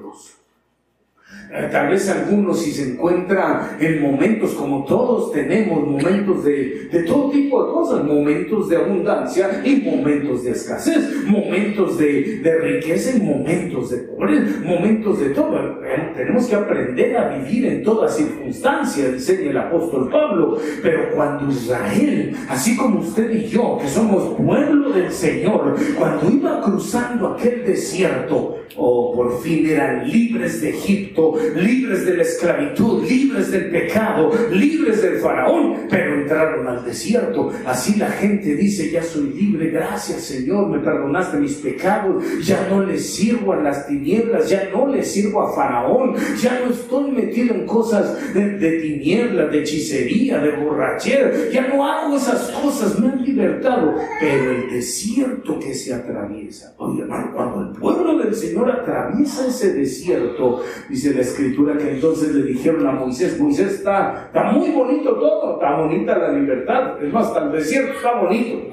Eh, 1.51 1.67
tal 1.71 1.89
vez 1.89 2.07
algunos 2.07 2.61
si 2.61 2.71
se 2.71 2.91
encuentra 2.91 3.75
en 3.79 4.03
momentos 4.03 4.51
como 4.51 4.85
todos 4.85 5.31
tenemos, 5.31 5.83
momentos 5.83 6.43
de, 6.43 6.87
de 6.91 7.03
todo 7.03 7.31
tipo 7.31 7.65
de 7.65 7.71
cosas, 7.71 8.03
momentos 8.03 8.69
de 8.69 8.77
abundancia 8.77 9.59
y 9.65 9.77
momentos 9.77 10.43
de 10.43 10.51
escasez, 10.51 11.25
momentos 11.25 11.97
de, 11.97 12.37
de 12.43 12.55
riqueza 12.59 13.17
y 13.17 13.21
momentos 13.21 13.89
de 13.89 13.97
pobreza, 13.97 14.59
momentos 14.63 15.19
de 15.19 15.29
todo. 15.29 15.83
Eh, 15.83 16.13
tenemos 16.15 16.45
que 16.45 16.55
aprender 16.55 17.17
a 17.17 17.37
vivir 17.37 17.65
en 17.65 17.83
toda 17.83 18.07
circunstancia, 18.07 19.07
enseña 19.07 19.49
el 19.49 19.57
apóstol 19.57 20.07
Pablo. 20.11 20.59
Pero 20.83 21.15
cuando 21.15 21.51
Israel, 21.51 22.35
así 22.47 22.77
como 22.77 22.99
usted 22.99 23.31
y 23.31 23.47
yo, 23.47 23.79
que 23.81 23.87
somos 23.87 24.35
pueblo 24.35 24.91
del 24.91 25.11
Señor, 25.11 25.75
cuando 25.97 26.29
iba 26.29 26.61
cruzando 26.61 27.29
aquel 27.29 27.65
desierto, 27.65 28.59
o 28.75 29.13
por 29.13 29.41
fin 29.41 29.67
eran 29.67 30.09
libres 30.09 30.61
de 30.61 30.69
Egipto, 30.69 31.33
libres 31.55 32.05
de 32.05 32.17
la 32.17 32.23
esclavitud, 32.23 33.07
libres 33.07 33.51
del 33.51 33.69
pecado, 33.69 34.31
libres 34.51 35.01
del 35.01 35.19
faraón, 35.19 35.87
pero 35.89 36.21
entraron 36.21 36.67
al 36.67 36.85
desierto. 36.85 37.51
Así 37.65 37.97
la 37.97 38.09
gente 38.09 38.55
dice, 38.55 38.91
ya 38.91 39.03
soy 39.03 39.33
libre, 39.33 39.69
gracias 39.69 40.23
Señor, 40.23 40.69
me 40.69 40.79
perdonaste 40.79 41.37
mis 41.37 41.55
pecados, 41.55 42.23
ya 42.41 42.67
no 42.69 42.83
le 42.83 42.97
sirvo 42.99 43.53
a 43.53 43.57
las 43.57 43.87
tinieblas, 43.87 44.49
ya 44.49 44.69
no 44.71 44.87
le 44.87 45.03
sirvo 45.03 45.41
a 45.41 45.53
faraón, 45.53 46.15
ya 46.41 46.61
no 46.63 46.71
estoy 46.71 47.11
metido 47.11 47.55
en 47.55 47.65
cosas 47.65 48.33
de, 48.33 48.79
tinieblas, 48.81 49.51
de 49.51 49.59
hechicería, 49.59 50.39
de 50.39 50.51
borrachera, 50.51 51.31
ya 51.51 51.67
no 51.67 51.85
hago 51.85 52.17
esas 52.17 52.49
cosas, 52.51 52.99
me 52.99 53.09
han 53.09 53.23
libertado. 53.23 53.95
Pero 54.19 54.51
el 54.51 54.69
desierto 54.69 55.59
que 55.59 55.73
se 55.73 55.93
atraviesa, 55.93 56.73
oye 56.77 57.01
hermano, 57.01 57.31
cuando 57.33 57.61
el 57.61 57.79
pueblo 57.79 58.17
del 58.17 58.35
Señor 58.35 58.71
atraviesa 58.71 59.47
ese 59.47 59.73
desierto, 59.73 60.63
dice 60.89 61.13
la 61.13 61.21
escritura 61.29 61.77
que 61.77 61.91
entonces 61.91 62.33
le 62.33 62.43
dijeron 62.43 62.85
a 62.87 62.91
Moisés, 62.91 63.39
Moisés 63.39 63.73
está, 63.75 64.25
está 64.27 64.51
muy 64.51 64.69
bonito 64.71 65.13
todo, 65.15 65.53
está 65.53 65.77
bonita 65.77 66.17
la 66.17 66.31
libertad, 66.31 67.01
es 67.01 67.13
más, 67.13 67.27
hasta 67.27 67.45
el 67.45 67.51
desierto 67.51 67.93
está 67.93 68.19
bonito, 68.19 68.67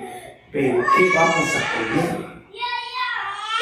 pero 0.53 0.79
¿qué 0.79 1.05
vamos 1.15 1.57
a 1.57 1.63
comer? 1.79 2.27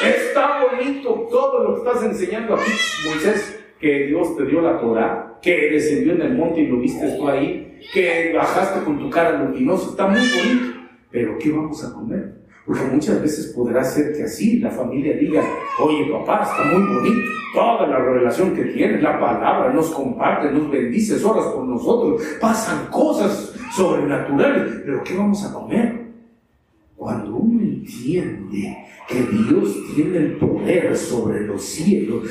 Está 0.03 0.63
bonito 0.63 1.27
todo 1.29 1.63
lo 1.63 1.73
que 1.73 1.89
estás 1.89 2.03
enseñando 2.03 2.55
aquí, 2.55 2.71
Moisés, 3.07 3.59
que 3.79 4.07
Dios 4.07 4.35
te 4.35 4.45
dio 4.45 4.61
la 4.61 4.79
Torah, 4.79 5.39
que 5.41 5.69
descendió 5.71 6.13
en 6.13 6.21
el 6.21 6.33
monte 6.35 6.61
y 6.61 6.67
lo 6.67 6.77
viste 6.77 7.15
tú 7.17 7.27
ahí, 7.27 7.79
que 7.93 8.33
bajaste 8.35 8.83
con 8.83 8.99
tu 8.99 9.09
cara 9.09 9.43
luminosa, 9.43 9.91
está 9.91 10.07
muy 10.07 10.19
bonito, 10.19 10.79
pero 11.11 11.37
¿qué 11.37 11.51
vamos 11.51 11.83
a 11.83 11.93
comer? 11.93 12.34
Porque 12.65 12.83
muchas 12.91 13.21
veces 13.21 13.53
podrá 13.53 13.83
ser 13.83 14.13
que 14.13 14.23
así 14.23 14.59
la 14.59 14.71
familia 14.71 15.15
diga, 15.15 15.43
oye 15.79 16.11
papá, 16.11 16.43
está 16.43 16.63
muy 16.75 16.95
bonito, 16.95 17.29
toda 17.53 17.85
la 17.87 17.99
revelación 17.99 18.55
que 18.55 18.65
tienes, 18.65 19.03
la 19.03 19.19
palabra, 19.19 19.71
nos 19.71 19.91
comparte, 19.91 20.51
nos 20.51 20.71
bendices, 20.71 21.23
horas 21.23 21.45
con 21.53 21.69
nosotros, 21.69 22.23
pasan 22.41 22.87
cosas 22.87 23.53
sobrenaturales, 23.75 24.81
pero 24.83 25.03
¿qué 25.03 25.15
vamos 25.15 25.45
a 25.45 25.53
comer? 25.53 26.05
Cuando 26.95 27.35
uno 27.35 27.61
entiende 27.61 28.77
que 29.07 29.21
Dios 29.21 29.75
tiene 29.95 30.17
el 30.17 30.37
poder 30.37 30.97
sobre 30.97 31.45
los 31.45 31.61
cielos, 31.63 32.23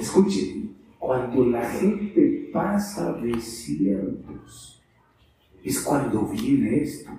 escuchen, 0.00 0.74
cuando 0.98 1.44
la 1.46 1.68
gente 1.68 2.48
pasa 2.52 3.12
desiertos, 3.14 4.80
es 5.62 5.80
cuando 5.80 6.22
viene 6.22 6.82
esto. 6.82 7.10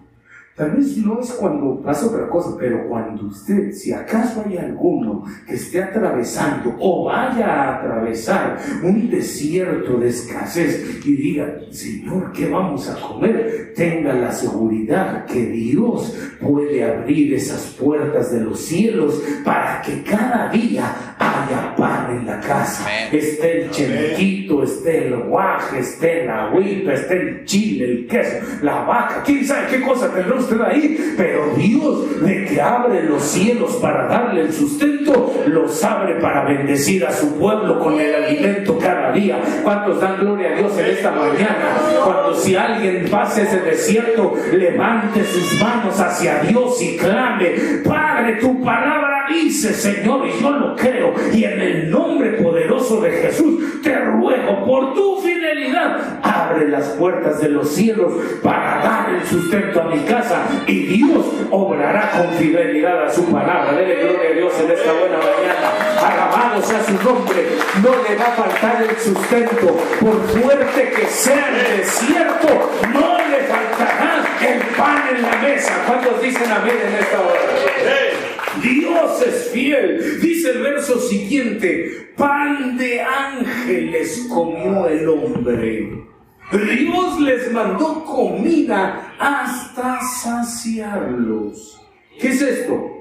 Tal 0.56 0.70
vez 0.70 0.98
no 0.98 1.20
es 1.20 1.32
cuando 1.32 1.82
pasa 1.82 2.06
otra 2.06 2.30
cosa, 2.30 2.56
pero 2.60 2.88
cuando 2.88 3.26
usted, 3.26 3.72
si 3.72 3.92
acaso 3.92 4.44
hay 4.46 4.60
alguno 4.60 5.24
que 5.48 5.56
esté 5.56 5.82
atravesando 5.82 6.76
o 6.80 7.06
vaya 7.06 7.48
a 7.48 7.80
atravesar 7.80 8.60
un 8.84 9.10
desierto 9.10 9.98
de 9.98 10.10
escasez 10.10 11.04
y 11.04 11.16
diga, 11.16 11.56
Señor, 11.72 12.32
¿qué 12.34 12.48
vamos 12.50 12.88
a 12.88 13.02
comer? 13.02 13.74
Tenga 13.76 14.14
la 14.14 14.32
seguridad 14.32 15.26
que 15.26 15.44
Dios 15.44 16.16
puede 16.40 16.84
abrir 16.84 17.34
esas 17.34 17.76
puertas 17.80 18.32
de 18.32 18.42
los 18.42 18.60
cielos 18.60 19.24
para 19.44 19.82
que 19.82 20.04
cada 20.04 20.50
día 20.50 21.16
haya 21.18 21.76
pan 21.76 22.16
en 22.16 22.28
la 22.28 22.40
casa. 22.40 22.86
Esté 23.12 23.64
el 23.64 23.72
chelequito, 23.72 24.62
esté 24.62 25.08
el 25.08 25.16
guaje, 25.24 25.80
esté 25.80 26.28
la 26.28 26.52
huipa, 26.54 26.94
esté 26.94 27.20
el 27.20 27.46
chile, 27.46 27.86
el 27.86 28.08
queso, 28.08 28.38
la 28.62 28.84
vaca, 28.84 29.24
quién 29.26 29.44
sabe 29.44 29.68
qué 29.72 29.82
cosa 29.82 30.14
tendrá 30.14 30.43
usted 30.44 30.62
ahí, 30.62 31.14
pero 31.18 31.54
Dios 31.56 32.22
de 32.22 32.46
que 32.46 32.62
abre 32.62 33.04
los 33.04 33.24
cielos 33.24 33.78
para 33.82 34.08
darle 34.08 34.42
el 34.42 34.54
sustento, 34.54 35.34
los 35.46 35.84
abre 35.84 36.16
para 36.16 36.44
bendecir 36.46 37.06
a 37.06 37.12
su 37.12 37.38
pueblo 37.38 37.80
con 37.80 38.00
el 38.00 38.14
alimento 38.14 38.78
cada 38.78 39.12
día. 39.12 39.40
¿Cuántos 39.64 40.00
dan 40.00 40.20
gloria 40.20 40.52
a 40.52 40.56
Dios 40.56 40.78
en 40.78 40.86
esta 40.86 41.12
mañana? 41.12 41.78
Cuando 42.04 42.36
si 42.36 42.56
alguien 42.56 43.08
pase 43.10 43.44
ese 43.44 43.60
desierto, 43.62 44.36
levante 44.52 45.24
sus 45.24 45.62
manos 45.62 46.00
hacia 46.00 46.40
Dios 46.40 46.82
y 46.82 46.98
clame, 46.98 47.52
Padre, 47.84 48.38
tu 48.40 48.62
palabra 48.64 49.13
dice, 49.30 49.74
Señor, 49.74 50.28
y 50.28 50.42
yo 50.42 50.52
lo 50.52 50.76
creo, 50.76 51.14
y 51.32 51.44
en 51.44 51.62
el 51.62 51.90
nombre 51.90 52.32
poderoso 52.34 53.02
de 53.02 53.12
Jesús 53.12 53.82
te 53.82 53.96
ruego 53.98 54.66
por 54.66 54.94
tu 54.94 55.22
fidelidad, 55.22 56.20
abre 56.24 56.70
las 56.70 56.90
puertas 56.90 57.42
de 57.42 57.50
los 57.50 57.70
cielos 57.70 58.14
para 58.42 58.84
dar 58.84 59.10
el 59.14 59.24
sustento 59.26 59.82
a 59.82 59.86
mi 59.86 60.00
casa 60.02 60.44
y 60.68 60.86
Dios 60.86 61.26
obrará 61.52 62.12
con 62.12 62.30
fidelidad 62.38 63.06
a 63.06 63.12
su 63.12 63.26
palabra. 63.26 63.74
Dele 63.74 63.96
gloria 63.96 64.30
a 64.30 64.34
Dios 64.34 64.54
en 64.60 64.72
esta 64.72 64.94
buena 64.94 65.18
mañana. 65.18 65.94
Alabado 66.02 66.62
sea 66.62 66.84
su 66.84 66.94
nombre. 67.04 67.46
No 67.82 67.90
le 68.08 68.16
va 68.16 68.26
a 68.26 68.32
faltar 68.32 68.84
el 68.90 68.98
sustento. 68.98 69.78
Por 70.00 70.22
fuerte 70.28 70.92
que 70.96 71.06
sea 71.08 71.50
el 71.50 71.78
desierto, 71.78 72.72
no 72.94 73.18
le 73.30 73.40
faltará 73.48 74.24
el 74.42 74.60
pan 74.76 75.04
en 75.16 75.22
la 75.22 75.38
mesa. 75.38 75.74
¿Cuántos 75.88 76.22
dicen 76.22 76.52
amén 76.52 76.76
en 76.88 76.96
esta 76.96 77.22
hora? 77.22 78.13
Dios 78.62 79.22
es 79.26 79.50
fiel. 79.52 80.22
Dice 80.22 80.52
el 80.52 80.62
verso 80.62 81.00
siguiente, 81.00 82.12
pan 82.16 82.78
de 82.78 83.02
ángeles 83.02 84.28
comió 84.30 84.88
el 84.88 85.08
hombre. 85.08 86.04
Dios 86.52 87.20
les 87.20 87.52
mandó 87.52 88.04
comida 88.06 89.16
hasta 89.18 90.00
saciarlos. 90.02 91.82
¿Qué 92.20 92.30
es 92.30 92.42
esto? 92.42 92.92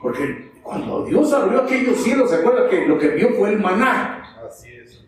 Porque 0.00 0.50
cuando 0.62 1.04
Dios 1.04 1.32
abrió 1.32 1.62
aquellos 1.62 2.02
cielos, 2.02 2.30
¿se 2.30 2.36
acuerda 2.36 2.68
que 2.68 2.86
lo 2.86 2.98
que 2.98 3.08
vio 3.08 3.34
fue 3.34 3.50
el 3.50 3.58
maná? 3.58 4.22
Así 4.46 4.68
es. 4.70 5.04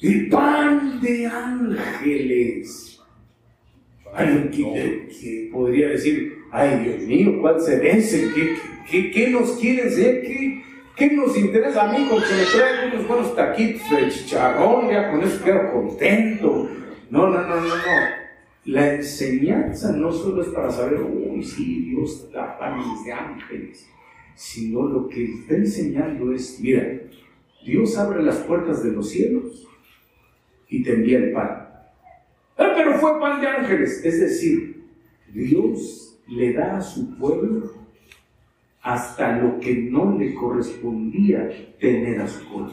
El 0.00 0.28
pan 0.28 1.00
de 1.00 1.26
ángeles. 1.26 3.00
Alguien 4.12 4.50
que, 4.50 5.50
podría 5.52 5.88
decir, 5.88 6.39
ay 6.52 6.84
Dios 6.84 7.02
mío, 7.02 7.40
¿cuál 7.40 7.60
se 7.60 7.88
ese? 7.90 8.30
¿Qué, 8.90 9.10
qué, 9.10 9.30
nos 9.30 9.52
quiere 9.52 9.90
ser? 9.90 10.22
¿Qué, 10.22 10.62
¿Qué 10.96 11.10
nos 11.12 11.36
interesa 11.36 11.88
a 11.88 11.92
mí 11.92 12.06
con 12.08 12.18
que 12.22 12.34
me 12.34 12.44
traigan 12.44 12.92
unos 12.92 13.08
buenos 13.08 13.36
taquitos 13.36 13.90
de 13.90 14.08
chicharrón? 14.10 14.90
Ya 14.90 15.10
con 15.10 15.22
eso 15.22 15.42
quedo 15.44 15.72
contento. 15.72 16.68
No, 17.10 17.28
no, 17.28 17.42
no, 17.42 17.56
no, 17.56 17.66
no. 17.66 18.20
La 18.66 18.94
enseñanza 18.94 19.92
no 19.92 20.12
solo 20.12 20.42
es 20.42 20.48
para 20.48 20.70
saber, 20.70 21.00
uy, 21.00 21.42
sí, 21.42 21.86
Dios 21.90 22.30
da 22.30 22.58
panes 22.58 23.04
de 23.04 23.12
ángeles, 23.12 23.88
sino 24.34 24.82
lo 24.86 25.08
que 25.08 25.24
está 25.24 25.54
enseñando 25.54 26.32
es, 26.32 26.60
mira, 26.60 27.00
Dios 27.64 27.96
abre 27.96 28.22
las 28.22 28.36
puertas 28.38 28.82
de 28.84 28.92
los 28.92 29.08
cielos 29.08 29.66
y 30.68 30.82
te 30.82 30.92
envía 30.92 31.18
el 31.18 31.32
pan. 31.32 31.68
Ah, 32.56 32.72
pero 32.76 32.94
fue 32.98 33.18
pan 33.18 33.40
de 33.40 33.48
ángeles. 33.48 34.04
Es 34.04 34.20
decir, 34.20 34.84
Dios 35.32 36.09
le 36.30 36.52
da 36.52 36.78
a 36.78 36.80
su 36.80 37.16
pueblo 37.16 37.72
hasta 38.82 39.36
lo 39.38 39.58
que 39.60 39.74
no 39.74 40.16
le 40.18 40.34
correspondía 40.34 41.48
tener 41.78 42.20
a 42.20 42.28
su 42.28 42.48
pueblo. 42.48 42.72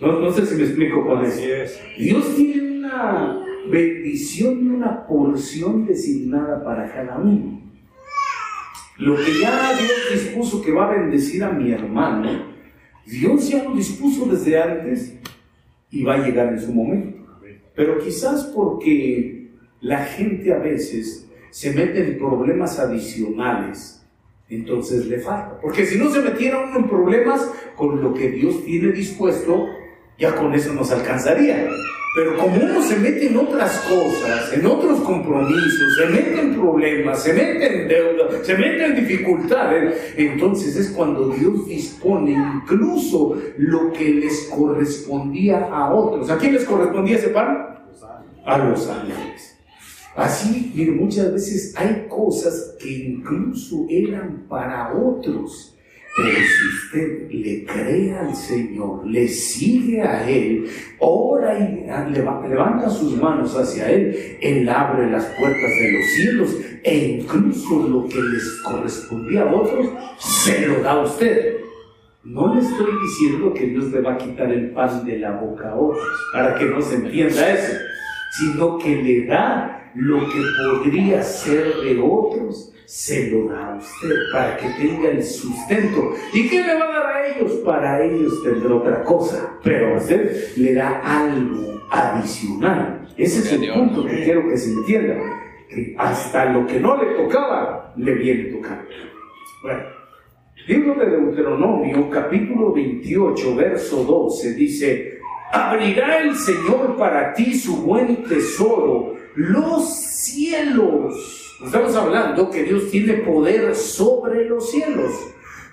No, 0.00 0.32
sé 0.32 0.46
si 0.46 0.54
me 0.54 0.62
explico 0.62 1.04
con 1.04 1.22
eso. 1.24 1.42
Dios 1.98 2.34
tiene 2.34 2.78
una 2.78 3.44
bendición 3.70 4.64
y 4.64 4.68
una 4.70 5.06
porción 5.06 5.84
designada 5.84 6.64
para 6.64 6.90
cada 6.90 7.18
uno. 7.18 7.60
Lo 8.96 9.16
que 9.16 9.40
ya 9.40 9.74
Dios 9.76 10.24
dispuso 10.24 10.62
que 10.62 10.72
va 10.72 10.88
a 10.88 10.96
bendecir 10.96 11.44
a 11.44 11.50
mi 11.50 11.70
hermano, 11.72 12.46
Dios 13.04 13.48
ya 13.48 13.64
lo 13.64 13.74
dispuso 13.74 14.26
desde 14.26 14.60
antes 14.60 15.18
y 15.90 16.02
va 16.02 16.14
a 16.14 16.26
llegar 16.26 16.48
en 16.48 16.60
su 16.60 16.72
momento. 16.72 17.18
Pero 17.74 17.98
quizás 17.98 18.44
porque 18.54 19.50
la 19.80 20.04
gente 20.04 20.52
a 20.52 20.58
veces 20.58 21.29
se 21.50 21.72
mete 21.72 22.04
en 22.04 22.18
problemas 22.18 22.78
adicionales 22.78 24.00
entonces 24.50 25.06
le 25.06 25.20
falta. 25.20 25.58
Porque 25.60 25.86
si 25.86 25.96
no 25.96 26.10
se 26.10 26.20
metiera 26.20 26.58
uno 26.58 26.78
en 26.78 26.88
problemas 26.88 27.48
con 27.76 28.02
lo 28.02 28.12
que 28.12 28.30
Dios 28.30 28.64
tiene 28.64 28.92
dispuesto, 28.92 29.66
ya 30.18 30.34
con 30.34 30.52
eso 30.54 30.72
nos 30.72 30.90
alcanzaría. 30.90 31.68
Pero 32.16 32.36
como 32.36 32.56
uno 32.56 32.82
se 32.82 32.96
mete 32.96 33.28
en 33.28 33.36
otras 33.36 33.78
cosas, 33.88 34.52
en 34.52 34.66
otros 34.66 35.00
compromisos, 35.02 35.96
se 35.96 36.06
mete 36.06 36.40
en 36.40 36.54
problemas, 36.54 37.22
se 37.22 37.32
mete 37.32 37.82
en 37.82 37.88
deuda, 37.88 38.42
se 38.42 38.54
mete 38.56 38.84
en 38.86 38.96
dificultades, 38.96 40.14
entonces 40.16 40.74
es 40.74 40.90
cuando 40.90 41.28
Dios 41.28 41.66
dispone 41.66 42.32
incluso 42.32 43.40
lo 43.58 43.92
que 43.92 44.14
les 44.14 44.50
correspondía 44.52 45.68
a 45.70 45.94
otros. 45.94 46.28
¿A 46.30 46.36
quién 46.36 46.54
les 46.54 46.64
correspondía 46.64 47.16
ese 47.16 47.28
pan? 47.28 47.78
A 48.44 48.58
los 48.58 48.88
ángeles. 48.88 49.49
Así, 50.16 50.72
muchas 50.98 51.32
veces 51.32 51.74
hay 51.76 52.06
cosas 52.08 52.76
que 52.80 52.90
incluso 52.90 53.86
eran 53.88 54.46
para 54.48 54.92
otros 54.92 55.76
pero 56.16 56.38
si 56.38 56.66
usted 56.68 57.30
le 57.30 57.64
cree 57.64 58.14
al 58.14 58.34
Señor, 58.34 59.06
le 59.06 59.28
sigue 59.28 60.02
a 60.02 60.28
Él, 60.28 60.68
ora 60.98 61.58
y 61.58 61.86
levanta 62.12 62.90
sus 62.90 63.16
manos 63.16 63.56
hacia 63.56 63.88
Él, 63.90 64.36
Él 64.40 64.68
abre 64.68 65.08
las 65.10 65.24
puertas 65.38 65.70
de 65.70 65.92
los 65.92 66.06
cielos 66.06 66.56
e 66.82 67.20
incluso 67.20 67.88
lo 67.88 68.08
que 68.08 68.20
les 68.20 68.60
correspondía 68.62 69.42
a 69.42 69.54
otros, 69.54 69.86
se 70.18 70.66
lo 70.66 70.80
da 70.80 70.92
a 70.92 71.02
usted. 71.02 71.56
No 72.24 72.54
le 72.54 72.60
estoy 72.60 72.90
diciendo 73.02 73.54
que 73.54 73.66
Dios 73.66 73.90
le 73.92 74.00
va 74.00 74.14
a 74.14 74.18
quitar 74.18 74.52
el 74.52 74.72
pan 74.72 75.06
de 75.06 75.18
la 75.20 75.40
boca 75.40 75.70
a 75.70 75.76
otros, 75.76 76.04
para 76.32 76.56
que 76.56 76.66
no 76.66 76.82
se 76.82 76.96
entienda 76.96 77.54
eso, 77.54 77.78
sino 78.36 78.78
que 78.78 78.96
le 78.96 79.26
da 79.26 79.79
lo 79.94 80.20
que 80.20 80.42
podría 80.64 81.22
ser 81.22 81.74
de 81.76 82.00
otros 82.00 82.72
se 82.86 83.30
lo 83.30 83.48
da 83.48 83.74
a 83.74 83.76
usted 83.76 84.16
para 84.32 84.56
que 84.56 84.68
tenga 84.70 85.10
el 85.10 85.22
sustento. 85.22 86.12
¿Y 86.32 86.48
qué 86.48 86.60
le 86.62 86.74
va 86.74 86.86
a 86.86 86.92
dar 86.92 87.06
a 87.06 87.28
ellos? 87.28 87.52
Para 87.64 88.04
ellos 88.04 88.42
tendrá 88.42 88.74
otra 88.74 89.04
cosa, 89.04 89.58
pero 89.62 89.94
a 89.94 89.98
usted 89.98 90.56
le 90.56 90.74
da 90.74 91.00
algo 91.04 91.80
adicional. 91.90 93.08
Ese 93.16 93.40
es 93.40 93.52
el 93.52 93.72
punto 93.72 94.04
que 94.04 94.24
quiero 94.24 94.48
que 94.48 94.56
se 94.56 94.72
entienda, 94.72 95.14
que 95.68 95.94
hasta 95.98 96.46
lo 96.46 96.66
que 96.66 96.80
no 96.80 96.96
le 97.00 97.14
tocaba, 97.14 97.92
le 97.96 98.14
viene 98.14 98.44
tocando. 98.44 98.90
Bueno, 99.62 99.82
libro 100.66 100.94
de 100.94 101.10
Deuteronomio, 101.10 102.10
capítulo 102.10 102.72
28, 102.72 103.54
verso 103.54 104.04
12, 104.04 104.54
dice, 104.54 105.18
abrirá 105.52 106.18
el 106.18 106.34
Señor 106.34 106.96
para 106.96 107.32
ti 107.34 107.54
su 107.54 107.76
buen 107.82 108.24
tesoro, 108.24 109.14
los 109.34 109.94
cielos 109.94 111.40
Estamos 111.64 111.94
hablando 111.94 112.50
que 112.50 112.64
Dios 112.64 112.90
tiene 112.90 113.14
poder 113.18 113.74
sobre 113.74 114.46
los 114.46 114.70
cielos. 114.70 115.12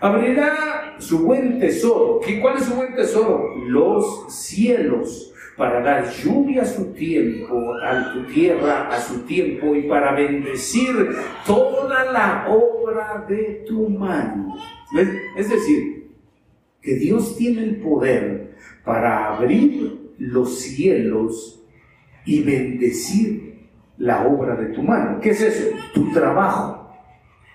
Abrirá 0.02 0.96
su 1.00 1.20
buen 1.20 1.60
tesoro. 1.60 2.20
¿Cuál 2.42 2.58
es 2.58 2.66
su 2.66 2.76
buen 2.76 2.94
tesoro? 2.94 3.56
Los 3.68 4.26
cielos 4.28 5.34
para 5.56 5.82
dar 5.82 6.12
lluvia 6.12 6.64
a 6.64 6.66
su 6.66 6.94
tiempo, 6.94 7.74
a 7.82 8.14
tu 8.14 8.26
tierra 8.26 8.90
a 8.90 9.00
su 9.00 9.22
tiempo 9.22 9.76
y 9.76 9.84
para 9.84 10.12
bendecir 10.14 10.94
toda 11.46 12.12
la 12.12 12.48
obra 12.50 13.26
de 13.28 13.64
tu 13.66 13.90
mano. 13.90 14.58
Es 15.38 15.50
decir, 15.50 16.10
que 16.82 16.96
Dios 16.96 17.38
tiene 17.38 17.64
el 17.64 17.78
poder 17.78 18.58
para 18.84 19.34
abrir 19.34 20.12
los 20.18 20.60
cielos 20.60 21.64
y 22.26 22.44
bendecir 22.44 23.47
la 23.98 24.26
obra 24.28 24.56
de 24.56 24.68
tu 24.68 24.82
mano. 24.82 25.20
¿Qué 25.20 25.32
es 25.32 25.42
eso? 25.42 25.76
Tu 25.94 26.12
trabajo. 26.12 26.90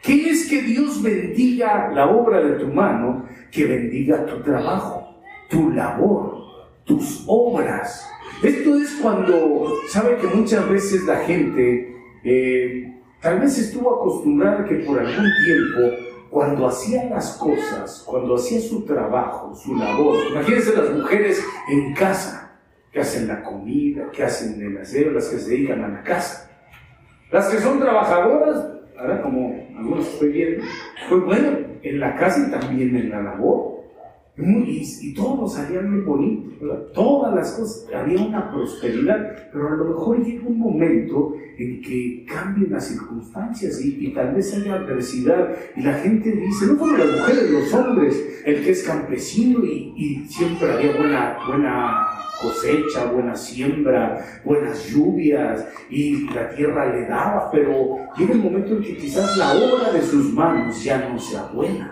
¿Qué 0.03 0.31
es 0.31 0.49
que 0.49 0.63
Dios 0.63 1.03
bendiga 1.03 1.91
la 1.95 2.09
obra 2.09 2.41
de 2.43 2.59
tu 2.59 2.67
mano? 2.67 3.27
Que 3.51 3.65
bendiga 3.67 4.27
tu 4.27 4.41
trabajo, 4.43 5.17
tu 5.49 5.71
labor, 5.71 6.39
tus 6.85 7.25
obras. 7.27 8.09
Esto 8.43 8.77
es 8.77 8.99
cuando, 9.01 9.73
sabe 9.89 10.17
que 10.17 10.27
muchas 10.27 10.69
veces 10.69 11.05
la 11.05 11.19
gente 11.19 11.95
eh, 12.25 12.93
tal 13.21 13.39
vez 13.39 13.57
estuvo 13.59 13.95
acostumbrada 13.95 14.65
que 14.65 14.77
por 14.77 14.99
algún 14.99 15.31
tiempo, 15.45 15.97
cuando 16.31 16.67
hacía 16.67 17.05
las 17.05 17.37
cosas, 17.37 18.03
cuando 18.07 18.35
hacía 18.35 18.61
su 18.61 18.85
trabajo, 18.85 19.55
su 19.55 19.77
labor, 19.77 20.17
imagínense 20.31 20.75
las 20.77 20.91
mujeres 20.91 21.45
en 21.69 21.95
casa, 21.95 22.42
que 22.93 23.01
hacen 23.01 23.27
la 23.27 23.43
comida, 23.43 24.11
que 24.13 24.23
hacen 24.23 24.61
el 24.63 24.77
aseo, 24.79 25.13
las 25.13 25.29
que 25.29 25.39
se 25.39 25.51
dedican 25.51 25.83
a 25.83 25.89
la 25.89 26.03
casa. 26.03 26.51
Las 27.31 27.49
que 27.49 27.59
son 27.59 27.81
trabajadoras, 27.81 28.69
ahora 28.99 29.23
como 29.23 29.67
algunos 29.77 30.07
estoy 30.07 30.29
viendo, 30.29 30.65
pues 31.09 31.23
bueno, 31.25 31.59
en 31.83 32.01
la 32.01 32.15
casa 32.15 32.47
y 32.47 32.51
también 32.51 32.95
en 32.95 33.11
la 33.11 33.23
labor. 33.23 33.82
Y, 34.35 34.83
y 35.03 35.15
todo 35.15 35.47
salía 35.47 35.83
muy 35.83 36.01
bonito, 36.01 36.53
todas 36.95 37.35
las 37.35 37.53
cosas, 37.53 37.87
había 37.95 38.23
una 38.23 38.51
prosperidad, 38.51 39.51
pero 39.53 39.69
a 39.69 39.77
lo 39.77 39.85
mejor 39.85 40.25
llega 40.25 40.47
un 40.47 40.59
momento 40.59 41.35
en 41.59 41.83
que 41.83 42.25
cambien 42.27 42.73
las 42.73 42.87
circunstancias 42.87 43.79
y, 43.85 44.09
tal 44.15 44.35
vez 44.35 44.55
haya 44.55 44.75
adversidad 44.75 45.55
y 45.77 45.83
la 45.83 45.95
gente 45.95 46.33
dice, 46.33 46.67
no 46.67 46.79
solo 46.79 46.97
las 46.97 47.21
mujeres, 47.21 47.51
los 47.51 47.75
hombres, 47.75 48.43
el 48.47 48.65
que 48.65 48.71
es 48.71 48.83
campesino 48.85 49.65
y, 49.65 50.25
siempre 50.29 50.73
había 50.73 50.97
buena, 50.97 51.37
buena 51.47 52.09
cosecha, 52.41 53.13
buena 53.13 53.37
siembra, 53.37 54.41
buenas 54.45 54.89
lluvias 54.89 55.65
y 55.91 56.27
la 56.31 56.49
tierra 56.51 56.93
le 56.93 57.07
daba, 57.07 57.51
pero 57.53 57.99
llega 58.17 58.33
el 58.33 58.41
momento 58.41 58.77
en 58.77 58.83
que 58.83 58.97
quizás 58.97 59.37
la 59.37 59.53
obra 59.53 59.93
de 59.93 60.03
sus 60.03 60.33
manos 60.33 60.83
ya 60.83 61.09
no 61.09 61.19
sea 61.19 61.45
buena, 61.53 61.92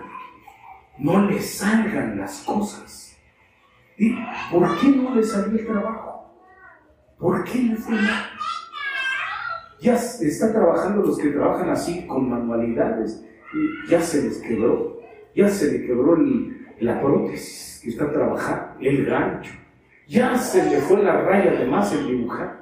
no 1.01 1.29
le 1.29 1.41
salgan 1.41 2.17
las 2.17 2.43
cosas. 2.43 3.17
¿Y 3.97 4.15
por 4.51 4.79
qué 4.79 4.87
no 4.89 5.15
le 5.15 5.23
salió 5.23 5.59
el 5.59 5.65
trabajo? 5.65 6.31
¿Por 7.17 7.43
qué 7.43 7.59
le 7.59 7.75
fue 7.75 7.95
mal? 7.95 8.25
Ya 9.81 9.95
están 9.95 10.53
trabajando 10.53 11.01
los 11.01 11.17
que 11.17 11.29
trabajan 11.29 11.69
así 11.69 12.05
con 12.05 12.29
manualidades, 12.29 13.25
ya 13.89 13.99
se 13.99 14.21
les 14.21 14.37
quebró, 14.37 15.01
ya 15.35 15.49
se 15.49 15.71
le 15.71 15.87
quebró 15.87 16.17
la 16.79 17.01
prótesis 17.01 17.81
que 17.83 17.89
está 17.89 18.11
trabajando, 18.11 18.79
el 18.79 19.05
gancho, 19.05 19.53
ya 20.07 20.37
se 20.37 20.69
le 20.69 20.81
fue 20.81 21.01
la 21.01 21.21
raya 21.21 21.51
de 21.51 21.65
más 21.65 21.91
el 21.93 22.07
dibujar. 22.07 22.61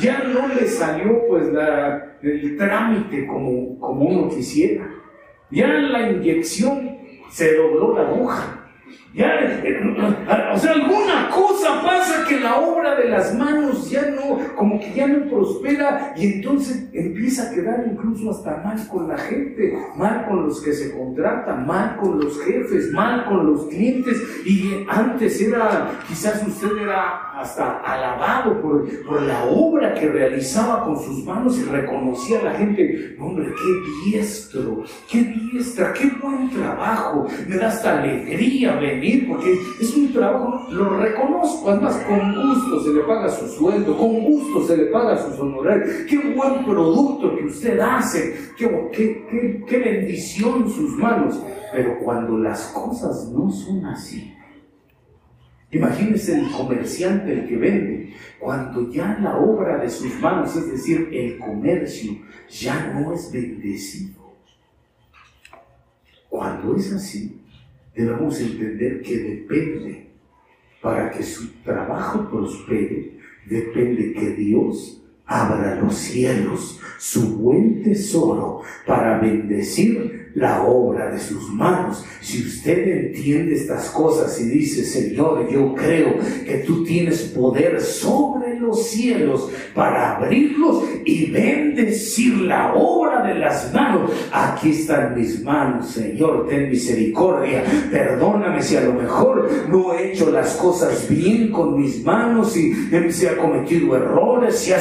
Ya 0.00 0.24
no 0.24 0.48
le 0.48 0.66
salió 0.66 1.28
pues 1.28 1.46
el 2.22 2.56
trámite 2.56 3.26
como, 3.26 3.78
como 3.78 4.04
uno 4.06 4.28
quisiera. 4.28 4.88
Ya 5.50 5.68
la 5.68 6.10
inyección 6.10 6.91
se 7.32 7.56
dobló 7.56 7.96
la 7.96 8.08
aguja. 8.08 8.68
Ya, 9.14 9.30
o 10.54 10.58
sea, 10.58 10.72
alguna 10.72 11.28
cosa 11.28 11.82
pasa 11.82 12.24
que 12.26 12.40
la 12.40 12.56
obra 12.60 12.94
de 12.94 13.10
las 13.10 13.34
manos 13.34 13.90
ya 13.90 14.10
no, 14.10 14.38
como 14.56 14.80
que 14.80 14.90
ya 14.94 15.06
no 15.06 15.28
prospera 15.28 16.14
y 16.16 16.34
entonces 16.34 16.88
empieza 16.94 17.50
a 17.50 17.54
quedar 17.54 17.84
incluso 17.90 18.30
hasta 18.30 18.62
mal 18.64 18.78
con 18.88 19.08
la 19.08 19.18
gente, 19.18 19.76
mal 19.96 20.26
con 20.26 20.46
los 20.46 20.62
que 20.62 20.72
se 20.72 20.96
contratan, 20.96 21.66
mal 21.66 21.98
con 21.98 22.20
los 22.20 22.42
jefes, 22.42 22.90
mal 22.92 23.26
con 23.26 23.46
los 23.46 23.66
clientes 23.66 24.16
y 24.46 24.86
antes 24.88 25.38
era, 25.42 25.90
quizás 26.08 26.42
usted 26.46 26.74
era 26.80 27.38
hasta 27.38 27.80
alabado 27.80 28.62
por, 28.62 28.88
por 29.04 29.20
la 29.22 29.44
obra 29.44 29.92
que 29.92 30.08
realizaba 30.08 30.84
con 30.84 30.98
sus 30.98 31.22
manos 31.24 31.58
y 31.58 31.64
reconocía 31.64 32.40
a 32.40 32.44
la 32.44 32.52
gente, 32.52 33.14
hombre, 33.18 33.46
qué 33.46 34.10
diestro, 34.10 34.84
qué 35.10 35.22
diestra, 35.22 35.92
qué 35.92 36.10
buen 36.22 36.48
trabajo, 36.48 37.26
me 37.46 37.56
da 37.56 37.68
hasta 37.68 37.98
alegría 37.98 38.76
porque 39.28 39.58
es 39.80 39.94
un 39.96 40.12
trabajo, 40.12 40.66
lo 40.70 40.98
reconozco, 40.98 41.70
además 41.70 41.96
con 42.08 42.34
gusto 42.34 42.84
se 42.84 42.94
le 42.94 43.00
paga 43.00 43.28
su 43.28 43.48
sueldo, 43.48 43.96
con 43.96 44.24
gusto 44.24 44.66
se 44.66 44.76
le 44.76 44.84
paga 44.86 45.16
sus 45.16 45.38
honorarios, 45.38 45.90
qué 46.08 46.18
buen 46.34 46.64
producto 46.64 47.36
que 47.36 47.44
usted 47.44 47.78
hace, 47.80 48.34
qué, 48.56 48.88
qué, 48.92 49.64
qué 49.66 49.78
bendición 49.78 50.70
sus 50.70 50.96
manos, 50.96 51.40
pero 51.72 51.98
cuando 52.00 52.38
las 52.38 52.68
cosas 52.68 53.28
no 53.30 53.50
son 53.50 53.84
así, 53.86 54.32
Imagínese 55.72 56.38
el 56.38 56.50
comerciante, 56.50 57.32
el 57.32 57.48
que 57.48 57.56
vende, 57.56 58.14
cuando 58.38 58.90
ya 58.90 59.18
la 59.22 59.38
obra 59.38 59.78
de 59.78 59.88
sus 59.88 60.20
manos, 60.20 60.54
es 60.54 60.70
decir, 60.70 61.08
el 61.10 61.38
comercio, 61.38 62.12
ya 62.50 62.92
no 62.92 63.14
es 63.14 63.32
bendecido. 63.32 64.20
Cuando 66.28 66.76
es 66.76 66.92
así, 66.92 67.41
debemos 67.94 68.40
entender 68.40 69.02
que 69.02 69.18
depende, 69.18 70.06
para 70.80 71.10
que 71.10 71.22
su 71.22 71.48
trabajo 71.62 72.28
prospere, 72.28 73.18
depende 73.46 74.12
que 74.12 74.30
Dios 74.30 75.02
abra 75.26 75.76
los 75.76 75.94
cielos 75.94 76.80
su 77.02 77.36
buen 77.36 77.82
tesoro 77.82 78.60
para 78.86 79.18
bendecir 79.18 80.30
la 80.34 80.62
obra 80.62 81.10
de 81.10 81.18
sus 81.18 81.50
manos. 81.50 82.04
Si 82.20 82.46
usted 82.46 83.06
entiende 83.06 83.56
estas 83.56 83.90
cosas 83.90 84.40
y 84.40 84.44
dice, 84.44 84.84
Señor, 84.84 85.50
yo 85.50 85.74
creo 85.74 86.14
que 86.46 86.62
tú 86.64 86.84
tienes 86.84 87.22
poder 87.22 87.80
sobre 87.80 88.58
los 88.60 88.86
cielos 88.86 89.50
para 89.74 90.16
abrirlos 90.16 90.84
y 91.04 91.30
bendecir 91.30 92.38
la 92.38 92.72
obra 92.72 93.24
de 93.24 93.34
las 93.34 93.74
manos. 93.74 94.12
Aquí 94.32 94.70
están 94.70 95.18
mis 95.18 95.42
manos, 95.42 95.90
Señor, 95.90 96.46
ten 96.48 96.70
misericordia. 96.70 97.64
Perdóname 97.90 98.62
si 98.62 98.76
a 98.76 98.82
lo 98.82 98.94
mejor 98.94 99.50
no 99.68 99.92
he 99.92 100.12
hecho 100.12 100.30
las 100.30 100.54
cosas 100.54 101.08
bien 101.08 101.50
con 101.50 101.80
mis 101.80 102.02
manos 102.04 102.56
y 102.56 102.72
se 103.10 103.28
ha 103.28 103.36
cometido 103.36 103.96
errores, 103.96 104.56
si 104.56 104.72
ha 104.72 104.80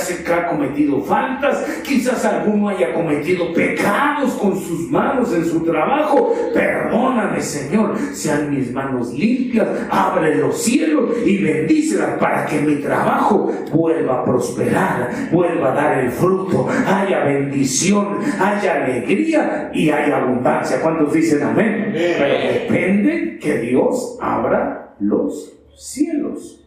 cometido 0.49 1.01
faltas, 1.01 1.65
quizás 1.83 2.10
alguno 2.25 2.69
haya 2.69 2.93
cometido 2.93 3.53
pecados 3.53 4.33
con 4.33 4.59
sus 4.59 4.89
manos 4.89 5.33
en 5.33 5.45
su 5.45 5.63
trabajo. 5.63 6.33
Perdóname, 6.53 7.41
Señor, 7.41 7.97
sean 8.13 8.53
mis 8.53 8.71
manos 8.71 9.13
limpias, 9.13 9.67
abre 9.89 10.35
los 10.35 10.61
cielos 10.61 11.15
y 11.25 11.43
bendícelas 11.43 12.19
para 12.19 12.45
que 12.45 12.59
mi 12.61 12.75
trabajo 12.75 13.51
vuelva 13.73 14.21
a 14.21 14.25
prosperar, 14.25 15.09
vuelva 15.31 15.71
a 15.71 15.75
dar 15.75 15.99
el 15.99 16.11
fruto, 16.11 16.67
haya 16.87 17.23
bendición, 17.23 18.19
haya 18.39 18.83
alegría 18.83 19.71
y 19.73 19.89
haya 19.89 20.17
abundancia. 20.17 20.81
¿Cuántos 20.81 21.13
dicen 21.13 21.43
amén? 21.43 21.91
Pero 21.93 22.53
depende 22.53 23.39
que 23.41 23.59
Dios 23.59 24.17
abra 24.21 24.95
los 24.99 25.57
cielos. 25.75 26.61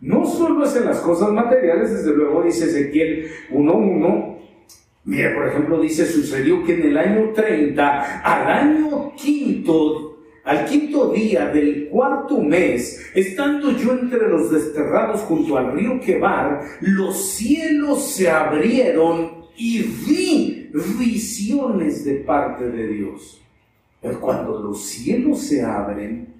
No 0.00 0.26
solo 0.26 0.64
es 0.64 0.76
en 0.76 0.84
las 0.84 0.98
cosas 0.98 1.30
materiales, 1.30 1.90
desde 1.90 2.14
luego 2.14 2.42
dice 2.42 2.66
Ezequiel 2.66 3.26
1.1, 3.50 4.33
Mira, 5.06 5.34
por 5.34 5.48
ejemplo, 5.48 5.80
dice, 5.80 6.06
sucedió 6.06 6.64
que 6.64 6.74
en 6.74 6.82
el 6.88 6.96
año 6.96 7.30
30, 7.34 8.20
al 8.22 8.50
año 8.50 9.12
quinto, 9.16 10.18
al 10.44 10.64
quinto 10.64 11.12
día 11.12 11.46
del 11.46 11.88
cuarto 11.88 12.40
mes, 12.40 13.10
estando 13.14 13.72
yo 13.72 13.92
entre 13.92 14.28
los 14.28 14.50
desterrados 14.50 15.20
junto 15.22 15.58
al 15.58 15.72
río 15.72 16.00
Quebar, 16.00 16.62
los 16.80 17.34
cielos 17.34 18.02
se 18.12 18.30
abrieron 18.30 19.44
y 19.56 19.82
vi 19.82 20.70
visiones 20.98 22.04
de 22.04 22.16
parte 22.16 22.70
de 22.70 22.88
Dios. 22.88 23.42
Pero 24.00 24.20
cuando 24.20 24.58
los 24.58 24.84
cielos 24.86 25.40
se 25.40 25.62
abren, 25.62 26.34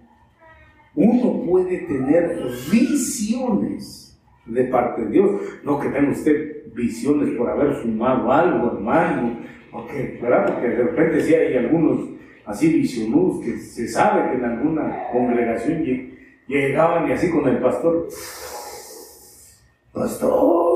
uno 0.94 1.42
puede 1.44 1.78
tener 1.80 2.40
visiones 2.70 4.18
de 4.46 4.64
parte 4.64 5.02
de 5.02 5.10
Dios. 5.10 5.40
No 5.64 5.78
que 5.80 5.88
tenga 5.88 6.12
usted 6.12 6.53
visiones 6.74 7.36
por 7.36 7.48
haber 7.48 7.74
fumado 7.74 8.30
algo, 8.30 8.72
hermano, 8.74 9.38
porque, 9.70 10.18
¿verdad? 10.20 10.46
Porque 10.52 10.68
de 10.68 10.76
repente 10.84 11.20
sí 11.22 11.34
hay 11.34 11.56
algunos 11.56 12.08
así 12.44 12.72
visionudos 12.72 13.44
que 13.44 13.58
se 13.58 13.88
sabe 13.88 14.30
que 14.30 14.36
en 14.36 14.44
alguna 14.44 15.08
congregación 15.12 15.84
llegaban 16.46 17.08
y 17.08 17.12
así 17.12 17.30
con 17.30 17.48
el 17.48 17.58
pastor, 17.58 18.08
pastor, 19.92 20.74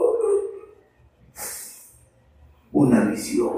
una 2.73 3.05
visión 3.11 3.51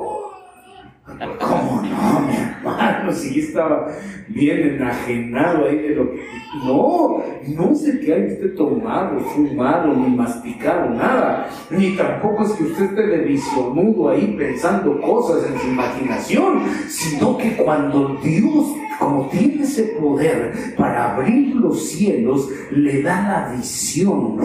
¿Cómo 1.18 1.82
no, 1.82 2.20
mi 2.20 2.36
hermano? 2.36 3.12
Si 3.12 3.40
estaba 3.40 3.88
bien 4.28 4.74
enajenado 4.74 5.66
ahí 5.66 5.78
de 5.78 5.94
lo 5.94 6.10
que. 6.12 6.20
No, 6.64 7.22
no 7.48 7.74
sé 7.74 8.00
qué 8.00 8.14
hay 8.14 8.32
usted 8.32 8.54
tomado, 8.54 9.20
fumado, 9.20 9.94
ni 9.94 10.14
masticado, 10.14 10.90
nada. 10.90 11.48
Ni 11.70 11.96
tampoco 11.96 12.44
es 12.44 12.52
que 12.52 12.64
usted 12.64 12.84
esté 12.84 13.06
de 13.06 13.18
visionudo 13.18 14.08
ahí 14.08 14.34
pensando 14.36 15.00
cosas 15.00 15.48
en 15.50 15.58
su 15.58 15.68
imaginación, 15.68 16.62
sino 16.88 17.38
que 17.38 17.56
cuando 17.56 18.16
Dios, 18.22 18.74
como 18.98 19.28
tiene 19.28 19.62
ese 19.62 19.84
poder 20.00 20.74
para 20.76 21.14
abrir 21.14 21.54
los 21.54 21.88
cielos, 21.88 22.48
le 22.70 23.02
da 23.02 23.22
la 23.22 23.56
visión 23.56 24.38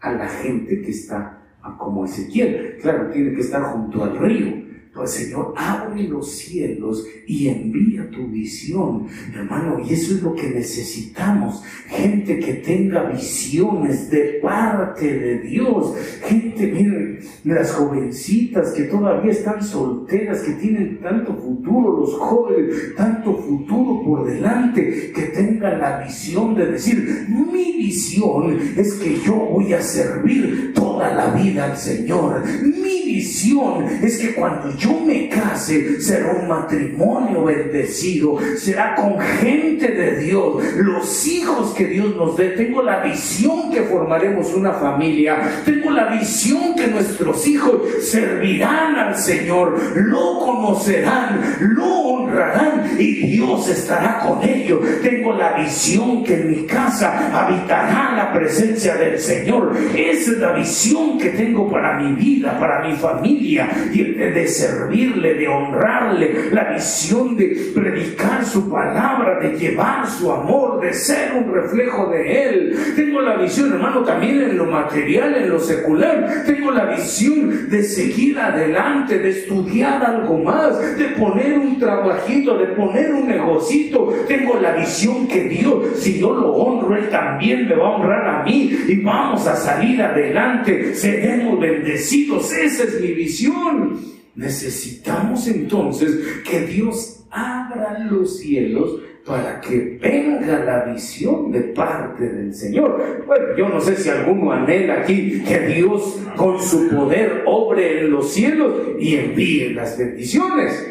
a 0.00 0.12
la 0.12 0.28
gente 0.28 0.82
que 0.82 0.90
está 0.90 1.40
como 1.78 2.04
Ezequiel. 2.04 2.78
Claro, 2.80 3.10
tiene 3.10 3.34
que 3.34 3.40
estar 3.40 3.62
junto 3.62 4.04
al 4.04 4.18
río 4.18 4.63
pues 4.94 5.10
Señor, 5.10 5.54
abre 5.56 6.04
los 6.04 6.30
cielos 6.30 7.04
y 7.26 7.48
envía 7.48 8.08
tu 8.10 8.28
visión, 8.28 9.08
hermano. 9.34 9.80
Y 9.84 9.92
eso 9.92 10.14
es 10.14 10.22
lo 10.22 10.34
que 10.34 10.48
necesitamos. 10.48 11.62
Gente 11.88 12.38
que 12.38 12.54
tenga 12.54 13.10
visiones 13.10 14.08
de 14.10 14.38
parte 14.40 15.18
de 15.18 15.38
Dios. 15.40 15.94
Gente, 16.22 16.68
miren, 16.68 17.18
las 17.42 17.72
jovencitas 17.72 18.72
que 18.72 18.84
todavía 18.84 19.32
están 19.32 19.62
solteras, 19.62 20.42
que 20.42 20.52
tienen 20.52 21.00
tanto 21.00 21.34
futuro, 21.34 22.00
los 22.00 22.14
jóvenes, 22.14 22.94
tanto 22.96 23.36
futuro 23.38 24.02
por 24.04 24.26
delante, 24.26 25.12
que 25.12 25.22
tengan 25.22 25.80
la 25.80 26.04
visión 26.04 26.54
de 26.54 26.66
decir, 26.66 27.26
mi 27.28 27.78
visión 27.78 28.60
es 28.76 28.94
que 28.94 29.18
yo 29.20 29.34
voy 29.34 29.72
a 29.72 29.82
servir 29.82 30.72
toda 30.94 31.12
la 31.12 31.26
vida 31.26 31.64
al 31.64 31.76
Señor. 31.76 32.44
Mi 32.62 33.02
visión 33.04 33.84
es 34.02 34.18
que 34.18 34.34
cuando 34.34 34.76
yo 34.76 35.00
me 35.00 35.28
case, 35.28 36.00
será 36.00 36.32
un 36.32 36.48
matrimonio 36.48 37.44
bendecido, 37.44 38.38
será 38.56 38.94
con 38.94 39.18
gente 39.18 39.88
de 39.88 40.18
Dios, 40.18 40.62
los 40.76 41.26
hijos 41.26 41.74
que 41.74 41.86
Dios 41.86 42.14
nos 42.16 42.36
dé. 42.36 42.50
Tengo 42.50 42.82
la 42.82 43.00
visión 43.00 43.70
que 43.70 43.82
formaremos 43.82 44.52
una 44.54 44.72
familia, 44.72 45.62
tengo 45.64 45.90
la 45.90 46.06
visión 46.06 46.74
que 46.76 46.86
nuestros 46.86 47.46
hijos 47.46 47.82
servirán 48.02 48.96
al 48.96 49.16
Señor, 49.16 49.78
lo 49.96 50.38
conocerán, 50.38 51.40
lo 51.60 51.86
honrarán 51.86 52.96
y 52.98 53.26
Dios 53.26 53.68
estará 53.68 54.20
con 54.20 54.42
ellos. 54.48 54.80
Tengo 55.02 55.32
la 55.32 55.54
visión 55.54 56.22
que 56.22 56.34
en 56.34 56.50
mi 56.50 56.66
casa 56.66 57.30
habitará 57.32 58.14
la 58.16 58.32
presencia 58.32 58.94
del 58.96 59.18
Señor. 59.18 59.76
Esa 59.94 60.30
es 60.32 60.38
la 60.38 60.52
visión 60.52 60.83
que 61.20 61.30
tengo 61.30 61.70
para 61.70 61.98
mi 61.98 62.12
vida, 62.12 62.58
para 62.58 62.86
mi 62.86 62.94
familia 62.94 63.68
y 63.92 64.02
de 64.02 64.46
ser 64.48 64.74
servirle, 64.74 65.34
de 65.34 65.48
honrarle, 65.48 66.50
la 66.50 66.72
visión 66.72 67.36
de 67.36 67.70
predicar 67.74 68.44
su 68.44 68.68
palabra, 68.68 69.38
de 69.40 69.56
llevar 69.58 70.06
su 70.06 70.30
amor, 70.32 70.80
de 70.80 70.92
ser 70.92 71.32
un 71.34 71.52
reflejo 71.52 72.10
de 72.10 72.44
Él. 72.44 72.76
Tengo 72.96 73.20
la 73.20 73.36
visión, 73.36 73.72
hermano, 73.72 74.02
también 74.02 74.40
en 74.42 74.58
lo 74.58 74.66
material, 74.66 75.36
en 75.36 75.50
lo 75.50 75.58
secular. 75.58 76.44
Tengo 76.46 76.70
la 76.70 76.86
visión 76.86 77.70
de 77.70 77.82
seguir 77.82 78.38
adelante, 78.38 79.18
de 79.18 79.30
estudiar 79.30 80.04
algo 80.04 80.38
más, 80.38 80.96
de 80.96 81.04
poner 81.18 81.58
un 81.58 81.78
trabajito, 81.78 82.56
de 82.58 82.66
poner 82.68 83.12
un 83.12 83.28
negocito. 83.28 84.12
Tengo 84.26 84.58
la 84.60 84.72
visión 84.72 85.26
que 85.28 85.44
Dios, 85.44 85.98
si 85.98 86.18
yo 86.18 86.32
lo 86.32 86.52
honro, 86.52 86.96
Él 86.96 87.08
también 87.08 87.68
me 87.68 87.74
va 87.74 87.88
a 87.88 87.96
honrar 87.96 88.28
a 88.28 88.42
mí 88.42 88.76
y 88.88 88.96
vamos 89.00 89.46
a 89.46 89.56
salir 89.56 90.02
adelante. 90.02 90.73
Seremos 90.94 91.60
bendecidos. 91.60 92.52
Esa 92.52 92.84
es 92.84 93.00
mi 93.00 93.12
visión. 93.12 94.00
Necesitamos 94.34 95.46
entonces 95.46 96.42
que 96.48 96.60
Dios 96.62 97.24
abra 97.30 97.98
los 98.10 98.38
cielos 98.38 99.00
para 99.24 99.60
que 99.60 99.98
venga 100.00 100.64
la 100.64 100.84
visión 100.92 101.50
de 101.50 101.60
parte 101.60 102.28
del 102.28 102.54
Señor. 102.54 103.24
Bueno, 103.26 103.56
yo 103.56 103.68
no 103.68 103.80
sé 103.80 103.96
si 103.96 104.10
alguno 104.10 104.52
anhela 104.52 105.00
aquí 105.00 105.42
que 105.42 105.60
Dios 105.60 106.20
con 106.36 106.60
su 106.60 106.90
poder 106.90 107.42
obre 107.46 108.00
en 108.00 108.10
los 108.10 108.32
cielos 108.32 108.74
y 108.98 109.16
envíe 109.16 109.72
las 109.72 109.96
bendiciones. 109.96 110.86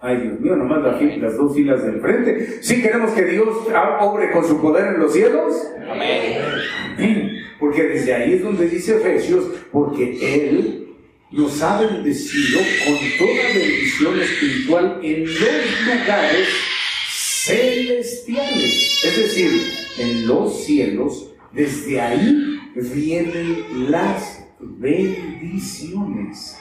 Ay, 0.00 0.16
Dios 0.16 0.40
mío, 0.40 0.56
nomás 0.56 0.82
las 0.82 1.36
dos 1.36 1.54
filas 1.54 1.84
del 1.84 2.00
frente. 2.00 2.62
¿Sí 2.62 2.82
queremos 2.82 3.12
que 3.12 3.24
Dios 3.24 3.48
obre 4.00 4.32
con 4.32 4.44
su 4.44 4.60
poder 4.60 4.94
en 4.94 5.00
los 5.00 5.12
cielos? 5.12 5.54
Amén. 5.88 7.31
Porque 7.62 7.84
desde 7.84 8.12
ahí 8.12 8.32
es 8.32 8.42
donde 8.42 8.68
dice 8.68 8.96
Efesios, 8.96 9.44
porque 9.70 10.18
Él 10.20 10.96
nos 11.30 11.62
ha 11.62 11.80
bendecido 11.80 12.58
con 12.84 12.96
toda 13.18 13.54
bendición 13.54 14.20
espiritual 14.20 14.98
en 15.00 15.22
los 15.22 15.86
lugares 15.86 16.48
celestiales, 17.08 19.04
es 19.04 19.16
decir, 19.16 19.52
en 19.96 20.26
los 20.26 20.64
cielos, 20.64 21.32
desde 21.52 22.00
ahí 22.00 22.58
vienen 22.74 23.92
las 23.92 24.44
bendiciones. 24.58 26.58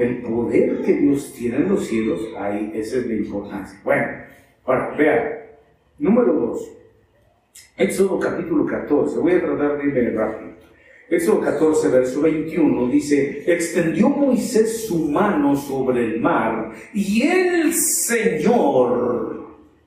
El 0.00 0.22
poder 0.22 0.82
que 0.82 0.94
Dios 0.94 1.32
tiene 1.32 1.58
en 1.58 1.68
los 1.68 1.86
cielos, 1.86 2.22
ahí 2.36 2.72
esa 2.74 2.98
es 2.98 3.06
la 3.06 3.14
importancia. 3.14 3.80
Bueno, 3.84 4.08
ahora, 4.64 4.96
vean, 4.98 5.28
número 5.96 6.32
dos, 6.32 6.79
Éxodo 7.76 8.20
capítulo 8.20 8.66
14, 8.66 9.18
voy 9.18 9.32
a 9.32 9.40
tratar 9.40 9.78
de 9.78 9.88
ir 9.88 10.14
rápido. 10.14 10.50
Éxodo 11.08 11.40
14, 11.40 11.88
verso 11.88 12.20
21 12.20 12.88
dice, 12.88 13.42
extendió 13.46 14.10
Moisés 14.10 14.86
su 14.86 15.08
mano 15.08 15.56
sobre 15.56 16.04
el 16.04 16.20
mar 16.20 16.70
y 16.94 17.22
el 17.22 17.74
Señor 17.74 19.40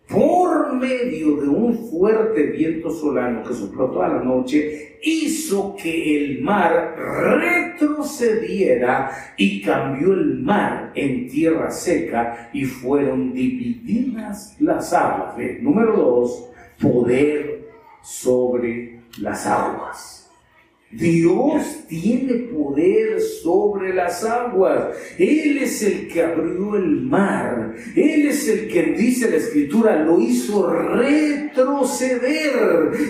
por 0.07 0.73
medio 0.75 1.37
de 1.37 1.47
un 1.47 1.89
fuerte 1.89 2.43
viento 2.47 2.91
solano 2.91 3.41
que 3.43 3.53
sopló 3.53 3.89
toda 3.89 4.09
la 4.09 4.21
noche, 4.21 4.97
hizo 5.01 5.77
que 5.81 6.17
el 6.17 6.41
mar 6.41 6.97
retrocediera 6.97 9.33
y 9.37 9.61
cambió 9.61 10.11
el 10.13 10.39
mar 10.39 10.91
en 10.93 11.29
tierra 11.29 11.71
seca 11.71 12.49
y 12.53 12.65
fueron 12.65 13.31
divididas 13.33 14.57
las 14.59 14.91
aguas. 14.93 15.35
Número 15.61 15.95
dos, 15.95 16.49
poder 16.81 17.62
sobre 18.03 19.01
las 19.17 19.45
aguas. 19.47 20.22
Dios 20.95 21.85
tiene 21.87 22.33
poder 22.53 23.19
sobre 23.19 23.93
las 23.93 24.23
aguas. 24.23 24.95
Él 25.17 25.57
es 25.59 25.81
el 25.83 26.07
que 26.07 26.23
abrió 26.23 26.75
el 26.75 27.01
mar. 27.01 27.73
Él 27.95 28.27
es 28.27 28.47
el 28.47 28.67
que 28.67 28.83
dice 28.97 29.29
la 29.29 29.37
escritura, 29.37 30.03
lo 30.03 30.19
hizo 30.19 30.69
retroceder. 30.69 32.53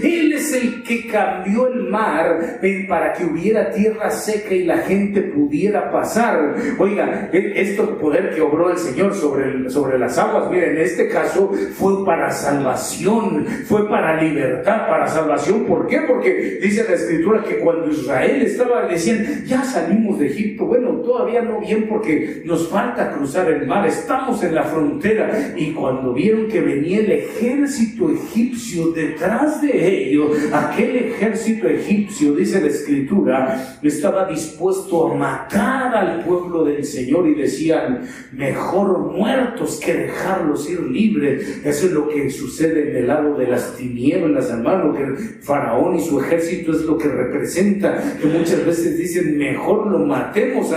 Él 0.04 0.34
es 0.34 0.54
el 0.54 0.84
que 0.84 1.08
cambió 1.08 1.68
el 1.68 1.90
mar 1.90 2.60
para 2.88 3.14
que 3.14 3.26
hubiera 3.26 3.72
tierra 3.72 4.10
seca 4.10 4.54
y 4.54 4.64
la 4.64 4.78
gente 4.80 5.22
pudiera 5.22 5.92
pasar. 5.92 6.56
Oiga, 6.78 7.30
este 7.34 7.84
poder 7.84 8.34
que 8.34 8.42
obró 8.42 8.70
el 8.72 8.78
Señor 8.78 9.14
sobre, 9.14 9.70
sobre 9.70 10.00
las 10.00 10.18
aguas, 10.18 10.50
miren, 10.50 10.78
en 10.78 10.82
este 10.84 11.10
caso 11.10 11.52
fue 11.74 12.06
para 12.06 12.32
salvación, 12.32 13.46
fue 13.66 13.90
para 13.90 14.22
libertad, 14.22 14.88
para 14.88 15.08
salvación. 15.08 15.66
¿Por 15.66 15.88
qué? 15.88 16.02
Porque 16.08 16.60
dice 16.62 16.86
la 16.88 16.96
escritura 16.96 17.44
que 17.44 17.60
cuando 17.60 17.73
cuando 17.74 17.92
Israel 17.92 18.42
estaba, 18.44 18.88
decían, 18.88 19.44
ya 19.48 19.64
salimos 19.64 20.20
de 20.20 20.28
Egipto, 20.28 20.66
bueno, 20.66 20.90
todavía 21.02 21.42
no 21.42 21.60
bien 21.60 21.88
porque 21.90 22.44
nos 22.46 22.68
falta 22.70 23.12
cruzar 23.14 23.50
el 23.50 23.66
mar, 23.66 23.88
estamos 23.88 24.44
en 24.44 24.54
la 24.54 24.64
frontera. 24.64 25.54
Y 25.58 25.72
cuando 25.72 26.14
vieron 26.14 26.48
que 26.48 26.62
venía 26.62 27.00
el 27.00 27.12
ejército 27.12 28.12
egipcio 28.12 28.92
detrás 28.92 29.62
de 29.62 30.08
ellos, 30.10 30.38
aquel 30.54 30.96
ejército 30.98 31.68
egipcio, 31.68 32.36
dice 32.36 32.62
la 32.62 32.68
escritura, 32.68 33.78
estaba 33.82 34.28
dispuesto 34.28 35.12
a 35.12 35.16
matar 35.16 35.96
al 35.96 36.24
pueblo 36.24 36.64
del 36.64 36.84
Señor 36.84 37.28
y 37.28 37.34
decían, 37.34 38.02
mejor 38.34 39.00
muertos 39.00 39.80
que 39.84 39.94
dejarlos 39.96 40.70
ir 40.70 40.82
libres. 40.82 41.62
Eso 41.66 41.88
es 41.88 41.92
lo 41.92 42.08
que 42.08 42.30
sucede 42.30 42.92
en 42.92 42.98
el 42.98 43.08
lado 43.08 43.36
de 43.36 43.48
las 43.48 43.76
tinieblas, 43.76 44.52
hermano, 44.52 44.94
que 44.94 45.06
Faraón 45.42 45.96
y 45.96 46.02
su 46.02 46.20
ejército 46.20 46.72
es 46.72 46.82
lo 46.82 46.98
que 46.98 47.08
representa 47.08 47.62
que 47.72 48.28
muchas 48.28 48.66
veces 48.66 48.97
dicen, 48.97 49.38
mejor 49.38 49.88
lo 49.88 49.99
matemos, 49.99 50.72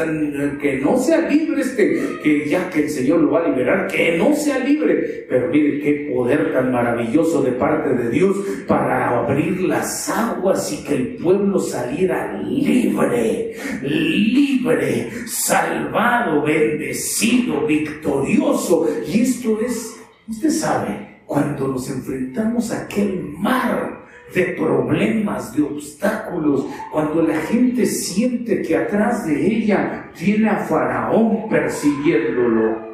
que 0.61 0.81
no 0.83 0.99
sea 0.99 1.29
libre 1.29 1.63
este, 1.63 2.19
que 2.23 2.49
ya 2.49 2.71
que 2.71 2.85
el 2.85 2.91
Señor 2.91 3.21
lo 3.21 3.33
va 3.33 3.45
a 3.45 3.49
liberar, 3.49 3.89
que 3.89 4.17
no 4.17 4.35
sea 4.35 4.59
libre. 4.59 5.27
Pero 5.29 5.49
mire 5.49 5.81
qué 5.81 6.13
poder 6.15 6.53
tan 6.53 6.73
maravilloso 6.73 7.43
de 7.43 7.53
parte 7.53 7.95
de 7.95 8.11
Dios 8.11 8.37
para 8.67 9.19
abrir 9.19 9.61
las 9.63 10.09
aguas 10.09 10.73
y 10.73 10.85
que 10.85 10.95
el 10.95 11.17
pueblo 11.17 11.59
saliera 11.59 12.41
libre, 12.43 13.55
libre, 13.83 15.11
salvado, 15.27 16.43
bendecido, 16.43 17.67
victorioso. 17.67 18.89
Y 19.07 19.23
esto 19.23 19.61
es, 19.61 19.97
usted 20.29 20.51
sabe, 20.51 21.21
cuando 21.27 21.69
nos 21.69 21.91
enfrentamos 21.91 22.71
a 22.71 22.83
aquel 22.83 23.21
mar 23.39 23.96
de 24.35 24.43
problemas, 24.59 25.55
de 25.57 25.63
obstáculos, 25.63 26.67
cuando 26.93 27.23
la 27.23 27.37
gente 27.43 27.87
siente 27.87 28.63
que 28.63 28.77
atrás 28.77 29.27
de 29.27 29.47
ella 29.47 30.11
tiene 30.15 30.49
a 30.49 30.59
Faraón 30.59 31.49
persiguiéndolo. 31.49 32.87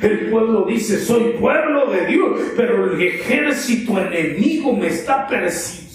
El 0.00 0.30
pueblo 0.30 0.64
dice, 0.64 0.98
soy 0.98 1.34
pueblo 1.38 1.90
de 1.90 2.06
Dios, 2.06 2.40
pero 2.56 2.92
el 2.92 3.02
ejército 3.02 3.98
enemigo 3.98 4.74
me 4.74 4.86
está 4.86 5.26
persiguiendo, 5.26 5.93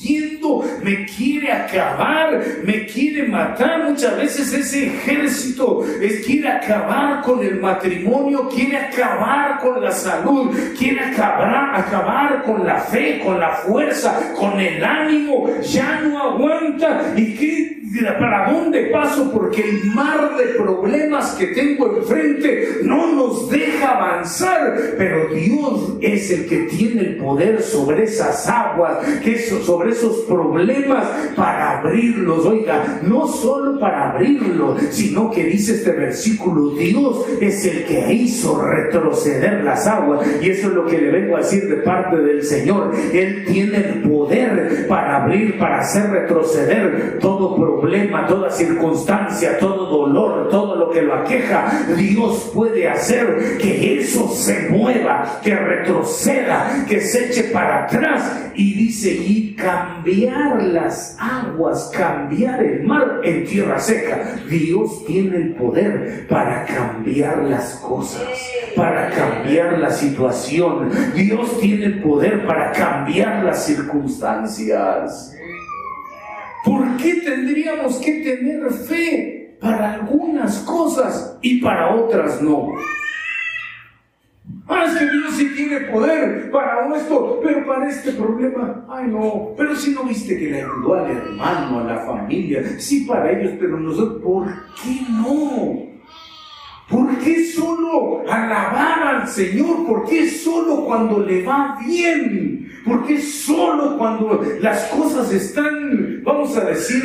me 0.84 1.06
quiere 1.06 1.52
acabar, 1.52 2.42
me 2.64 2.86
quiere 2.86 3.28
matar. 3.28 3.90
Muchas 3.90 4.18
veces 4.18 4.54
ese 4.54 4.88
ejército 4.88 5.86
es, 6.02 6.26
quiere 6.26 6.48
acabar 6.48 7.22
con 7.22 7.44
el 7.44 7.60
matrimonio, 7.60 8.50
quiere 8.50 8.78
acabar 8.78 9.60
con 9.60 9.82
la 9.82 9.92
salud, 9.92 10.52
quiere 10.78 11.00
acabar, 11.02 11.80
acabar 11.80 12.44
con 12.44 12.66
la 12.66 12.80
fe, 12.80 13.22
con 13.24 13.40
la 13.40 13.50
fuerza, 13.50 14.34
con 14.38 14.60
el 14.60 14.84
ánimo. 14.84 15.50
Ya 15.62 16.02
no 16.02 16.20
aguanta. 16.20 17.14
¿Y 17.16 17.36
qué 17.36 17.80
¿Para 18.20 18.52
dónde 18.52 18.86
paso? 18.92 19.32
Porque 19.32 19.68
el 19.68 19.86
mar 19.86 20.38
de 20.38 20.46
problemas 20.54 21.32
que 21.34 21.48
tengo 21.48 21.98
enfrente 21.98 22.80
no 22.84 23.14
nos 23.14 23.50
deja 23.50 23.98
avanzar. 23.98 24.76
Pero 24.98 25.34
Dios 25.34 25.98
es 26.02 26.30
el 26.32 26.48
que 26.48 26.58
tiene 26.64 27.02
el 27.02 27.18
poder 27.18 27.62
sobre 27.64 28.04
esas 28.04 28.48
aguas, 28.48 29.00
que 29.24 29.40
sobre 29.40 29.89
esos 29.90 30.18
problemas 30.22 31.06
para 31.36 31.80
abrirlos. 31.80 32.46
Oiga, 32.46 33.00
no 33.04 33.28
solo 33.28 33.80
para 33.80 34.12
abrirlos, 34.12 34.82
sino 34.92 35.32
que 35.32 35.44
dice 35.46 35.76
este 35.76 35.92
versículo, 35.92 36.72
Dios 36.72 37.26
es 37.42 37.66
el 37.66 37.86
que 37.86 38.14
hizo 38.14 38.62
retroceder 38.62 39.64
las 39.64 39.88
aguas. 39.88 40.26
Y 40.42 40.50
eso 40.50 40.68
es 40.68 40.74
lo 40.74 40.86
que 40.86 41.00
le 41.00 41.12
vengo 41.12 41.36
a 41.36 41.40
decir 41.40 41.68
de 41.68 41.78
parte 41.78 42.18
del 42.18 42.44
Señor. 42.44 42.94
Él 43.14 43.46
tiene 43.46 43.78
el 43.78 44.02
poder 44.10 44.88
para 44.88 45.24
abrir, 45.24 45.58
para 45.58 45.80
hacer 45.80 46.10
retroceder 46.10 47.18
todo 47.20 47.56
problema 47.56 48.28
toda 48.28 48.50
circunstancia, 48.50 49.58
todo 49.58 49.86
dolor, 49.86 50.50
todo 50.50 50.76
lo 50.76 50.90
que 50.90 51.02
lo 51.02 51.16
aqueja, 51.16 51.86
Dios 51.96 52.52
puede 52.54 52.88
hacer 52.88 53.58
que 53.60 54.00
eso 54.00 54.30
se 54.30 54.70
mueva, 54.70 55.40
que 55.44 55.56
retroceda, 55.56 56.86
que 56.88 57.02
se 57.02 57.28
eche 57.28 57.44
para 57.46 57.86
atrás 57.86 58.52
y 58.56 58.74
dice, 58.74 59.12
y 59.12 59.56
cambiar 59.80 60.62
las 60.64 61.16
aguas, 61.20 61.92
cambiar 61.96 62.62
el 62.62 62.84
mar 62.84 63.22
en 63.24 63.46
tierra 63.46 63.80
seca. 63.80 64.36
Dios 64.50 65.06
tiene 65.06 65.38
el 65.38 65.56
poder 65.56 66.28
para 66.28 66.66
cambiar 66.66 67.44
las 67.44 67.76
cosas, 67.76 68.28
para 68.76 69.10
cambiar 69.10 69.80
la 69.80 69.92
situación. 69.92 70.90
Dios 71.16 71.60
tiene 71.62 71.86
el 71.86 72.02
poder 72.02 72.46
para 72.46 72.72
cambiar 72.74 73.44
las 73.44 73.66
circunstancias. 73.66 75.34
¿Por 76.66 76.98
qué 76.98 77.16
tendríamos 77.16 77.98
que 77.98 78.16
tener 78.16 78.70
fe 78.72 79.58
para 79.62 79.94
algunas 79.94 80.58
cosas 80.60 81.38
y 81.42 81.62
para 81.62 81.96
otras 81.96 82.42
no? 82.42 82.74
Ah, 84.72 84.86
es 84.86 85.00
que 85.00 85.10
Dios 85.10 85.34
sí 85.36 85.50
tiene 85.56 85.80
poder 85.92 86.52
para 86.52 86.96
esto, 86.96 87.40
pero 87.44 87.66
para 87.66 87.90
este 87.90 88.12
problema, 88.12 88.86
ay 88.88 89.08
no, 89.08 89.50
pero 89.58 89.76
si 89.76 89.92
no 89.92 90.04
viste 90.04 90.38
que 90.38 90.52
le 90.52 90.62
ayudó 90.62 90.94
al 90.94 91.10
hermano, 91.10 91.80
a 91.80 91.84
la 91.86 92.00
familia, 92.06 92.64
sí 92.78 93.06
para 93.06 93.32
ellos, 93.32 93.54
pero 93.60 93.80
nosotros, 93.80 94.22
¿por 94.22 94.48
qué 94.84 95.02
no? 95.10 95.90
¿Por 96.88 97.18
qué 97.20 97.46
solo 97.46 98.24
alabar 98.30 99.04
al 99.04 99.28
Señor? 99.28 99.88
¿Por 99.88 100.08
qué 100.08 100.30
solo 100.30 100.86
cuando 100.86 101.20
le 101.20 101.44
va 101.44 101.78
bien? 101.86 102.68
¿Por 102.86 103.06
qué 103.06 103.20
solo 103.22 103.98
cuando 103.98 104.42
las 104.60 104.86
cosas 104.86 105.32
están, 105.32 106.22
vamos 106.24 106.56
a 106.58 106.66
decir, 106.66 107.04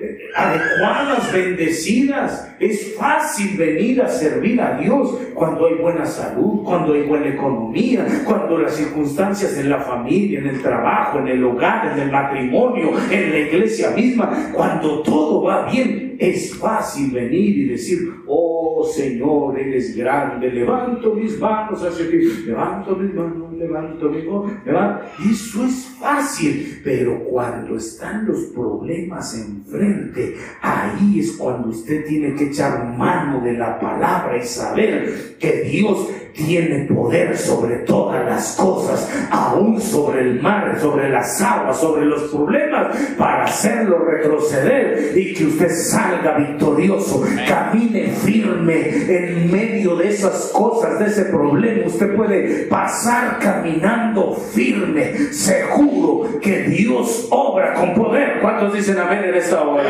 eh, 0.00 0.15
adecuadas, 0.36 1.32
bendecidas? 1.32 2.54
Es 2.60 2.94
fácil 2.96 3.56
venir 3.56 4.02
a 4.02 4.08
servir 4.08 4.60
a 4.60 4.78
Dios 4.78 5.16
cuando 5.34 5.66
hay 5.66 5.74
buena 5.74 6.06
salud, 6.06 6.62
cuando 6.64 6.94
hay 6.94 7.02
buena 7.02 7.28
economía, 7.28 8.06
cuando 8.24 8.58
las 8.58 8.74
circunstancias 8.74 9.56
en 9.58 9.70
la 9.70 9.80
familia, 9.80 10.38
en 10.38 10.46
el 10.48 10.62
trabajo, 10.62 11.18
en 11.18 11.28
el 11.28 11.44
hogar, 11.44 11.92
en 11.92 12.00
el 12.00 12.10
matrimonio, 12.10 12.92
en 13.10 13.30
la 13.30 13.38
iglesia 13.38 13.90
misma, 13.90 14.50
cuando 14.52 15.02
todo 15.02 15.42
va 15.42 15.70
bien, 15.70 16.16
es 16.18 16.54
fácil 16.56 17.10
venir 17.10 17.58
y 17.58 17.64
decir, 17.68 18.10
oh 18.26 18.88
Señor, 18.94 19.58
eres 19.58 19.96
grande, 19.96 20.50
levanto 20.50 21.14
mis 21.14 21.38
manos 21.38 21.82
hacia 21.82 22.08
ti, 22.08 22.16
levanto 22.46 22.96
mis 22.96 23.12
manos, 23.14 23.52
levanto 23.54 24.10
mis 24.10 24.24
manos, 24.24 24.52
levanto. 24.64 25.04
Eso 25.30 25.64
es 25.64 25.96
fácil, 26.00 26.80
pero 26.82 27.22
cuando 27.24 27.76
están 27.76 28.26
los 28.26 28.44
problemas 28.54 29.34
enfrente, 29.38 30.25
ahí 30.60 31.20
es 31.20 31.32
cuando 31.32 31.68
usted 31.68 32.06
tiene 32.06 32.34
que 32.34 32.44
echar 32.44 32.84
mano 32.96 33.40
de 33.40 33.52
la 33.54 33.78
palabra 33.78 34.36
y 34.36 34.46
saber 34.46 35.36
que 35.38 35.62
Dios 35.62 36.08
tiene 36.36 36.84
poder 36.84 37.36
sobre 37.36 37.76
todas 37.78 38.24
las 38.24 38.56
cosas, 38.56 39.10
aún 39.30 39.80
sobre 39.80 40.20
el 40.20 40.40
mar, 40.42 40.78
sobre 40.80 41.08
las 41.08 41.40
aguas, 41.40 41.78
sobre 41.80 42.04
los 42.04 42.24
problemas, 42.24 42.96
para 43.16 43.44
hacerlo 43.44 43.98
retroceder 43.98 45.16
y 45.16 45.32
que 45.34 45.46
usted 45.46 45.70
salga 45.70 46.36
victorioso, 46.36 47.24
camine 47.48 48.08
firme 48.08 48.90
en 49.08 49.50
medio 49.50 49.96
de 49.96 50.08
esas 50.08 50.50
cosas, 50.52 50.98
de 50.98 51.06
ese 51.06 51.24
problema. 51.26 51.86
Usted 51.86 52.14
puede 52.14 52.66
pasar 52.66 53.38
caminando 53.40 54.34
firme, 54.34 55.32
seguro 55.32 56.38
que 56.40 56.64
Dios 56.64 57.28
obra 57.30 57.74
con 57.74 57.94
poder. 57.94 58.40
¿Cuántos 58.40 58.74
dicen 58.74 58.98
amén 58.98 59.24
en 59.24 59.34
esta 59.34 59.62
hora? 59.62 59.84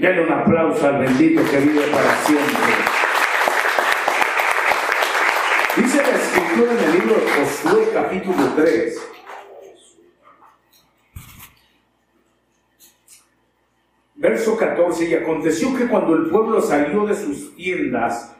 Dale 0.00 0.24
un 0.24 0.32
aplauso 0.32 0.86
al 0.86 1.00
bendito 1.00 1.42
que 1.50 1.58
vive 1.58 1.82
para 1.92 2.14
siempre. 2.24 2.95
Dice 5.76 5.98
la 5.98 6.08
escritura 6.08 6.72
en 6.72 6.78
el 6.78 6.92
libro 6.98 7.14
de 7.16 7.30
Josué 7.32 7.90
capítulo 7.92 8.52
3. 8.56 9.10
Verso 14.14 14.56
14, 14.56 15.04
y 15.04 15.14
aconteció 15.14 15.76
que 15.76 15.86
cuando 15.86 16.16
el 16.16 16.30
pueblo 16.30 16.62
salió 16.62 17.04
de 17.04 17.14
sus 17.14 17.54
tiendas 17.54 18.34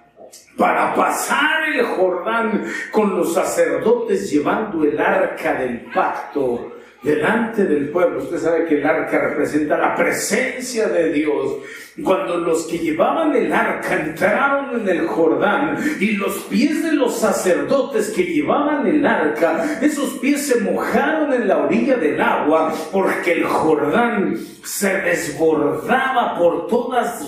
para 0.56 0.94
pasar 0.94 1.68
el 1.68 1.84
Jordán 1.84 2.64
con 2.90 3.14
los 3.14 3.34
sacerdotes 3.34 4.30
llevando 4.30 4.82
el 4.84 4.98
arca 4.98 5.54
del 5.56 5.82
pacto, 5.92 6.75
delante 7.06 7.64
del 7.64 7.88
pueblo. 7.90 8.24
Usted 8.24 8.38
sabe 8.38 8.66
que 8.66 8.78
el 8.78 8.86
arca 8.86 9.18
representa 9.18 9.78
la 9.78 9.94
presencia 9.94 10.88
de 10.88 11.12
Dios. 11.12 11.58
Cuando 12.04 12.36
los 12.36 12.66
que 12.66 12.78
llevaban 12.78 13.34
el 13.34 13.50
arca 13.50 13.94
entraron 13.94 14.80
en 14.80 14.88
el 14.88 15.06
Jordán 15.06 15.78
y 15.98 16.12
los 16.12 16.34
pies 16.50 16.84
de 16.84 16.92
los 16.92 17.18
sacerdotes 17.18 18.10
que 18.10 18.24
llevaban 18.24 18.86
el 18.86 19.06
arca, 19.06 19.78
esos 19.80 20.10
pies 20.18 20.46
se 20.46 20.60
mojaron 20.60 21.32
en 21.32 21.48
la 21.48 21.58
orilla 21.58 21.96
del 21.96 22.20
agua 22.20 22.74
porque 22.92 23.32
el 23.32 23.44
Jordán 23.44 24.36
se 24.62 24.92
desbordaba 25.00 26.36
por 26.36 26.66
todas 26.66 27.18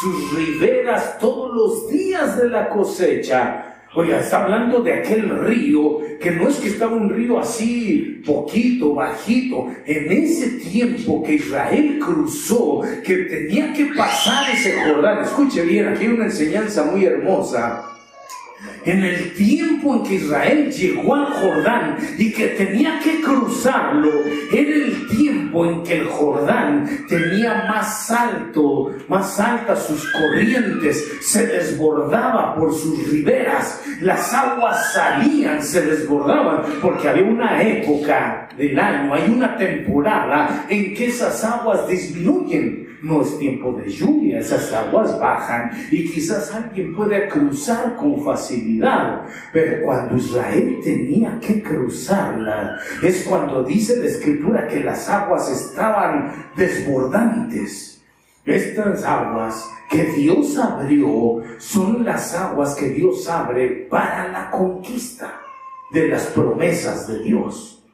sus 0.00 0.34
riberas 0.34 1.18
todos 1.18 1.54
los 1.54 1.90
días 1.90 2.38
de 2.38 2.48
la 2.48 2.70
cosecha. 2.70 3.69
Oiga, 3.92 4.20
está 4.20 4.44
hablando 4.44 4.82
de 4.82 4.92
aquel 4.92 5.28
río 5.28 5.98
que 6.20 6.30
no 6.30 6.46
es 6.48 6.56
que 6.56 6.68
estaba 6.68 6.94
un 6.94 7.10
río 7.10 7.40
así 7.40 8.22
poquito, 8.24 8.94
bajito. 8.94 9.66
En 9.84 10.12
ese 10.12 10.60
tiempo 10.60 11.24
que 11.24 11.34
Israel 11.34 11.98
cruzó, 11.98 12.82
que 13.04 13.16
tenía 13.24 13.72
que 13.72 13.86
pasar 13.86 14.48
ese 14.50 14.74
Jordán. 14.80 15.24
Escuche 15.24 15.62
bien, 15.62 15.88
aquí 15.88 16.04
hay 16.04 16.12
una 16.12 16.26
enseñanza 16.26 16.84
muy 16.84 17.04
hermosa. 17.04 17.84
En 18.84 19.04
el 19.04 19.34
tiempo 19.34 19.96
en 19.96 20.02
que 20.04 20.14
Israel 20.14 20.70
llegó 20.72 21.14
al 21.14 21.26
Jordán 21.26 21.98
y 22.16 22.32
que 22.32 22.48
tenía 22.48 22.98
que 23.00 23.20
cruzarlo, 23.20 24.10
era 24.52 24.74
el 24.74 25.06
tiempo 25.08 25.66
en 25.66 25.82
que 25.82 25.98
el 25.98 26.06
Jordán 26.06 26.88
tenía 27.08 27.66
más 27.68 28.10
alto, 28.10 28.94
más 29.08 29.38
altas 29.38 29.86
sus 29.86 30.10
corrientes, 30.12 31.18
se 31.20 31.46
desbordaba 31.46 32.54
por 32.54 32.74
sus 32.74 33.06
riberas, 33.10 33.82
las 34.00 34.32
aguas 34.32 34.92
salían, 34.92 35.62
se 35.62 35.82
desbordaban, 35.82 36.62
porque 36.80 37.08
había 37.08 37.24
una 37.24 37.62
época 37.62 38.48
del 38.56 38.78
año, 38.78 39.14
hay 39.14 39.30
una 39.30 39.56
temporada 39.56 40.66
en 40.68 40.94
que 40.94 41.06
esas 41.06 41.42
aguas 41.44 41.86
disminuyen. 41.86 42.88
No 43.02 43.22
es 43.22 43.38
tiempo 43.38 43.72
de 43.72 43.90
lluvia, 43.90 44.40
esas 44.40 44.70
aguas 44.74 45.18
bajan 45.18 45.70
y 45.90 46.04
quizás 46.10 46.54
alguien 46.54 46.94
puede 46.94 47.28
cruzar 47.28 47.96
con 47.96 48.22
facilidad, 48.22 48.69
pero 49.52 49.82
cuando 49.84 50.16
Israel 50.16 50.78
tenía 50.82 51.38
que 51.40 51.62
cruzarla, 51.62 52.78
es 53.02 53.24
cuando 53.24 53.62
dice 53.64 53.96
la 53.96 54.06
escritura 54.06 54.68
que 54.68 54.84
las 54.84 55.08
aguas 55.08 55.50
estaban 55.50 56.50
desbordantes. 56.56 58.02
Estas 58.44 59.04
aguas 59.04 59.68
que 59.90 60.04
Dios 60.04 60.56
abrió 60.58 61.42
son 61.58 62.04
las 62.04 62.34
aguas 62.34 62.74
que 62.74 62.90
Dios 62.90 63.28
abre 63.28 63.86
para 63.90 64.28
la 64.28 64.50
conquista 64.50 65.40
de 65.92 66.08
las 66.08 66.26
promesas 66.26 67.08
de 67.08 67.18
Dios. 67.20 67.84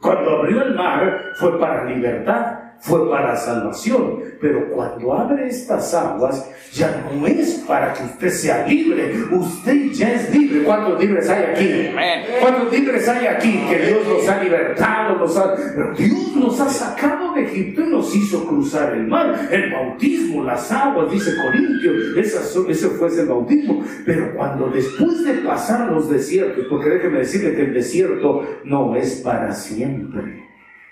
Cuando 0.00 0.38
abrió 0.38 0.62
el 0.62 0.74
mar 0.74 1.32
fue 1.36 1.58
para 1.58 1.84
libertad, 1.84 2.58
fue 2.80 3.08
para 3.08 3.36
salvación. 3.36 4.22
Pero 4.40 4.70
cuando 4.70 5.14
abre 5.14 5.48
estas 5.48 5.94
aguas, 5.94 6.50
ya 6.74 7.08
no 7.12 7.26
es 7.26 7.62
para 7.66 7.92
que 7.92 8.02
usted 8.02 8.30
sea 8.30 8.66
libre. 8.66 9.14
Usted 9.30 9.92
ya 9.92 10.12
es 10.12 10.34
libre. 10.34 10.64
¿Cuántos 10.64 11.00
libres 11.00 11.28
hay 11.30 11.44
aquí? 11.44 11.94
¿Cuántos 12.40 12.72
libres 12.72 13.08
hay 13.08 13.26
aquí? 13.26 13.64
Que 13.68 13.86
Dios 13.86 14.00
nos 14.08 14.28
ha 14.28 14.42
libertado. 14.42 15.16
Nos 15.16 15.36
ha... 15.36 15.54
Dios 15.96 16.34
nos 16.34 16.60
ha 16.60 16.68
sacado 16.68 17.32
de 17.34 17.44
Egipto 17.44 17.82
y 17.82 17.86
nos 17.86 18.14
hizo 18.16 18.44
cruzar 18.46 18.92
el 18.94 19.06
mar. 19.06 19.48
El 19.52 19.70
bautismo, 19.70 20.42
las 20.42 20.70
aguas, 20.72 21.10
dice 21.12 21.30
Corintios. 21.36 22.16
Ese 22.16 22.88
fue 22.88 23.08
el 23.08 23.26
bautismo. 23.26 23.84
Pero 24.04 24.34
cuando 24.34 24.68
después 24.68 25.24
de 25.24 25.34
pasar 25.34 25.92
los 25.92 26.10
desiertos, 26.10 26.66
porque 26.68 26.90
déjeme 26.90 27.20
decirle 27.20 27.54
que 27.54 27.62
el 27.62 27.74
desierto 27.74 28.44
no 28.64 28.96
es 28.96 29.20
para 29.22 29.52
siempre. 29.52 30.43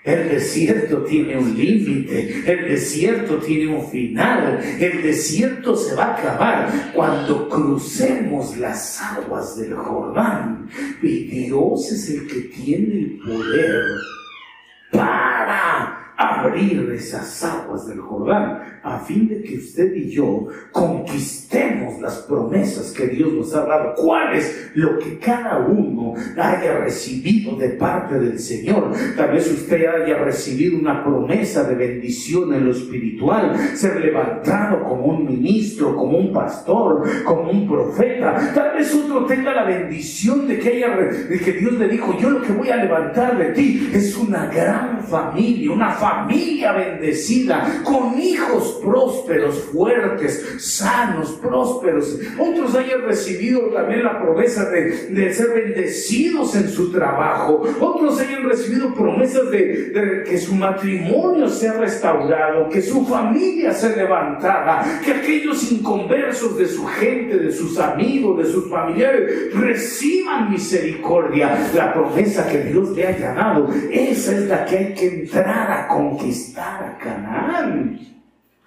El 0.03 0.27
desierto 0.27 1.03
tiene 1.03 1.37
un 1.37 1.57
límite, 1.57 2.43
el 2.45 2.67
desierto 2.67 3.37
tiene 3.37 3.73
un 3.73 3.89
final, 3.89 4.59
el 4.77 5.01
desierto 5.01 5.77
se 5.77 5.95
va 5.95 6.07
a 6.07 6.17
acabar 6.17 6.91
cuando 6.93 7.47
crucemos 7.47 8.57
las 8.57 9.01
aguas 9.01 9.57
del 9.57 9.73
Jordán. 9.75 10.67
Y 11.01 11.23
Dios 11.27 11.89
es 11.89 12.09
el 12.09 12.27
que 12.27 12.41
tiene 12.49 12.99
el 12.99 13.19
poder 13.25 13.85
para 14.91 16.13
abrir 16.17 16.91
esas 16.91 17.41
aguas 17.41 17.87
del 17.87 18.01
Jordán 18.01 18.72
a 18.83 18.99
fin 18.99 19.29
de 19.29 19.41
que 19.41 19.57
usted 19.57 19.95
y 19.95 20.09
yo 20.09 20.47
conquistemos 20.71 22.01
las 22.01 22.17
promesas 22.19 22.91
que 22.91 23.07
Dios 23.07 23.31
nos 23.31 23.55
ha 23.55 23.65
dado. 23.65 23.93
¿Cuál 23.95 24.35
es 24.35 24.71
lo 24.75 24.99
que 24.99 25.17
cada 25.19 25.59
uno 25.59 26.13
haya 26.37 26.79
recibido 26.79 27.55
de 27.55 27.69
parte 27.69 28.19
del 28.19 28.37
Señor? 28.39 28.91
Tal 29.15 29.31
vez 29.31 29.49
usted 29.49 29.85
haya 29.85 30.17
recibido 30.17 30.77
una 30.77 31.03
promesa 31.03 31.63
de 31.63 31.75
bendición 31.75 32.53
en 32.53 32.65
lo 32.65 32.71
espiritual, 32.71 33.57
ser 33.73 34.01
levantado 34.01 34.83
como 34.83 35.05
un 35.05 35.25
ministro, 35.25 35.95
como 35.95 36.17
un 36.17 36.33
pastor, 36.33 37.03
como 37.23 37.51
un 37.51 37.67
profeta. 37.67 38.51
Tal 38.53 38.77
vez 38.77 38.93
otro 38.93 39.25
tenga 39.25 39.53
la 39.53 39.63
bendición 39.63 40.47
de 40.47 40.59
que, 40.59 40.69
haya, 40.69 40.95
de 40.97 41.39
que 41.39 41.53
Dios 41.53 41.73
le 41.73 41.87
dijo, 41.87 42.17
yo 42.19 42.29
lo 42.29 42.41
que 42.41 42.51
voy 42.51 42.69
a 42.69 42.77
levantar 42.77 43.37
de 43.37 43.53
ti 43.53 43.91
es 43.93 44.17
una 44.17 44.47
gran 44.47 45.01
familia, 45.03 45.71
una 45.71 45.91
familia 45.91 46.73
bendecida, 46.73 47.81
con 47.83 48.19
hijos 48.19 48.72
prósperos, 48.75 49.55
fuertes, 49.71 50.55
sanos, 50.59 51.31
prósperos. 51.41 52.19
Otros 52.39 52.75
hayan 52.75 53.01
recibido 53.01 53.61
también 53.69 54.03
la 54.03 54.21
promesa 54.21 54.69
de, 54.69 55.33
ser 55.33 55.49
bendecidos 55.49 56.55
en 56.55 56.69
su 56.69 56.91
trabajo. 56.91 57.63
Otros 57.79 58.19
hayan 58.19 58.43
recibido 58.43 58.93
promesas 58.93 59.49
de, 59.51 60.23
que 60.27 60.37
su 60.37 60.55
matrimonio 60.55 61.47
sea 61.49 61.73
restaurado, 61.73 62.69
que 62.69 62.81
su 62.81 63.05
familia 63.05 63.73
sea 63.73 63.95
levantada, 63.95 65.01
que 65.03 65.11
aquellos 65.11 65.71
inconversos 65.71 66.57
de 66.57 66.67
su 66.67 66.85
gente, 66.85 67.37
de 67.37 67.51
sus 67.51 67.79
amigos, 67.79 68.37
de 68.37 68.51
sus 68.51 68.69
familiares, 68.69 69.53
reciban 69.53 70.51
misericordia. 70.51 71.69
La 71.73 71.93
promesa 71.93 72.47
que 72.47 72.59
Dios 72.59 72.89
le 72.91 73.07
haya 73.07 73.33
dado, 73.33 73.69
esa 73.91 74.35
es 74.35 74.47
la 74.47 74.65
que 74.65 74.77
hay 74.77 74.93
que 74.93 75.07
entrar 75.07 75.71
a 75.71 75.87
conquistar 75.87 76.83
a 76.83 76.97
Canaán. 76.97 77.99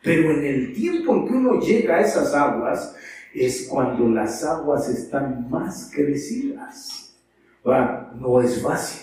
Pero 0.06 0.30
en 0.30 0.44
el 0.44 0.72
tiempo 0.72 1.16
en 1.16 1.26
que 1.26 1.34
uno 1.34 1.60
llega 1.60 1.96
a 1.96 2.00
esas 2.00 2.32
aguas, 2.32 2.94
es 3.34 3.66
cuando 3.68 4.08
las 4.08 4.44
aguas 4.44 4.88
están 4.88 5.50
más 5.50 5.90
crecidas. 5.92 7.18
No 7.64 8.40
es 8.40 8.62
fácil. 8.62 9.02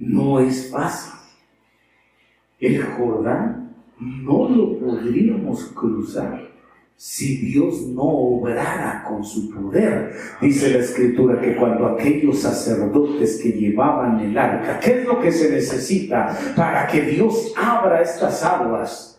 No 0.00 0.40
es 0.40 0.68
fácil. 0.72 1.12
El 2.58 2.82
Jordán 2.82 3.76
no 4.00 4.48
lo 4.48 4.76
podríamos 4.80 5.66
cruzar 5.66 6.50
si 6.96 7.36
Dios 7.36 7.82
no 7.82 8.02
obrara 8.02 9.04
con 9.06 9.22
su 9.22 9.50
poder. 9.50 10.16
Dice 10.40 10.72
la 10.72 10.78
escritura 10.78 11.40
que 11.40 11.54
cuando 11.54 11.86
aquellos 11.86 12.40
sacerdotes 12.40 13.40
que 13.40 13.52
llevaban 13.52 14.18
el 14.18 14.36
arca, 14.36 14.80
¿qué 14.80 15.02
es 15.02 15.06
lo 15.06 15.20
que 15.20 15.30
se 15.30 15.52
necesita 15.52 16.36
para 16.56 16.88
que 16.88 17.02
Dios 17.02 17.52
abra 17.56 18.02
estas 18.02 18.42
aguas? 18.42 19.13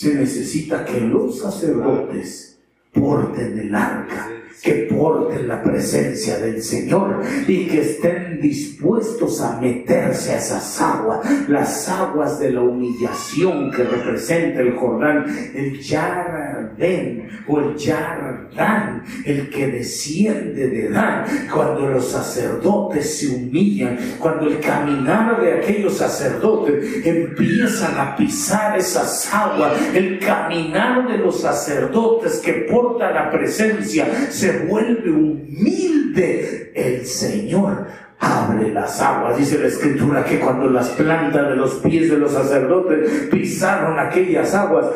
Se 0.00 0.14
necesita 0.14 0.82
que 0.82 0.98
los 0.98 1.40
sacerdotes 1.40 2.58
porten 2.90 3.58
el 3.58 3.74
arca 3.74 4.30
que 4.62 4.88
porten 4.90 5.48
la 5.48 5.62
presencia 5.62 6.38
del 6.38 6.62
Señor 6.62 7.22
y 7.46 7.66
que 7.66 7.80
estén 7.80 8.40
dispuestos 8.40 9.40
a 9.40 9.60
meterse 9.60 10.32
a 10.32 10.38
esas 10.38 10.80
aguas, 10.80 11.20
las 11.48 11.88
aguas 11.88 12.38
de 12.38 12.52
la 12.52 12.62
humillación 12.62 13.70
que 13.70 13.84
representa 13.84 14.60
el 14.60 14.76
Jordán, 14.76 15.24
el 15.54 15.80
Yardén 15.80 17.28
o 17.48 17.60
el 17.60 17.76
Yardán, 17.76 19.02
el 19.24 19.48
que 19.50 19.66
desciende 19.68 20.68
de 20.68 20.88
Dan, 20.90 21.24
cuando 21.52 21.88
los 21.88 22.08
sacerdotes 22.08 23.18
se 23.18 23.28
humillan, 23.28 23.98
cuando 24.18 24.46
el 24.46 24.60
caminar 24.60 25.40
de 25.40 25.54
aquellos 25.54 25.96
sacerdotes 25.96 27.06
empiezan 27.06 27.98
a 27.98 28.16
pisar 28.16 28.78
esas 28.78 29.32
aguas, 29.32 29.72
el 29.94 30.18
caminar 30.18 31.08
de 31.08 31.18
los 31.18 31.40
sacerdotes 31.40 32.38
que 32.38 32.66
porta 32.70 33.10
la 33.10 33.30
presencia 33.30 34.06
se 34.30 34.49
vuelve 34.58 35.10
humilde, 35.10 36.72
el 36.74 37.06
Señor 37.06 37.86
abre 38.18 38.72
las 38.72 39.00
aguas. 39.00 39.38
Dice 39.38 39.58
la 39.58 39.68
escritura 39.68 40.24
que 40.24 40.38
cuando 40.38 40.68
las 40.68 40.90
plantas 40.90 41.48
de 41.48 41.56
los 41.56 41.74
pies 41.76 42.10
de 42.10 42.18
los 42.18 42.32
sacerdotes 42.32 43.28
pisaron 43.30 43.98
aquellas 43.98 44.54
aguas, 44.54 44.86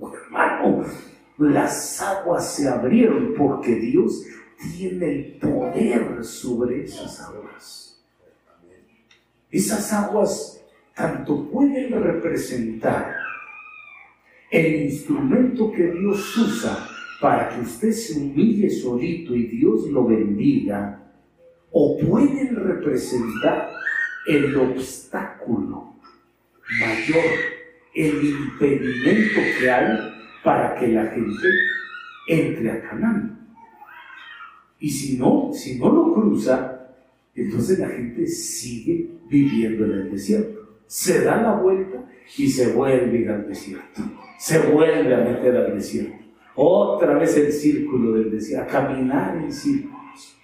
hermano, 0.00 0.84
las 1.38 2.00
aguas 2.00 2.54
se 2.54 2.68
abrieron 2.68 3.34
porque 3.36 3.74
Dios 3.76 4.24
tiene 4.76 5.10
el 5.10 5.38
poder 5.40 6.24
sobre 6.24 6.84
esas 6.84 7.20
aguas. 7.20 8.02
Esas 9.50 9.92
aguas 9.92 10.60
tanto 10.94 11.48
pueden 11.50 12.02
representar 12.02 13.14
el 14.50 14.82
instrumento 14.82 15.72
que 15.72 15.90
Dios 15.90 16.36
usa 16.36 16.88
para 17.24 17.48
que 17.48 17.62
usted 17.62 17.90
se 17.90 18.20
humille 18.20 18.68
solito 18.68 19.34
y 19.34 19.44
Dios 19.44 19.88
lo 19.88 20.06
bendiga, 20.06 21.10
o 21.70 21.96
pueden 21.96 22.54
representar 22.54 23.70
el 24.26 24.54
obstáculo 24.54 25.94
mayor, 26.78 27.24
el 27.94 28.26
impedimento 28.26 29.40
que 29.58 29.70
hay 29.70 29.98
para 30.44 30.74
que 30.74 30.88
la 30.88 31.06
gente 31.06 31.48
entre 32.28 32.70
a 32.70 32.82
Canaán. 32.82 33.48
Y 34.78 34.90
si 34.90 35.16
no, 35.16 35.48
si 35.54 35.78
no 35.78 35.90
lo 35.90 36.12
cruza, 36.12 36.90
entonces 37.34 37.78
la 37.78 37.88
gente 37.88 38.26
sigue 38.26 39.08
viviendo 39.30 39.86
en 39.86 39.92
el 39.92 40.10
desierto. 40.10 40.78
Se 40.86 41.24
da 41.24 41.40
la 41.40 41.54
vuelta 41.54 42.04
y 42.36 42.50
se 42.50 42.70
vuelve 42.74 43.26
al 43.30 43.48
desierto. 43.48 44.02
Se 44.38 44.58
vuelve 44.58 45.14
a 45.14 45.24
meter 45.24 45.56
al 45.56 45.74
desierto. 45.74 46.23
Otra 46.56 47.18
vez 47.18 47.36
el 47.36 47.52
círculo 47.52 48.12
del 48.12 48.30
desierto, 48.30 48.64
a 48.64 48.66
caminar 48.66 49.36
en 49.36 49.52
círculos. 49.52 50.38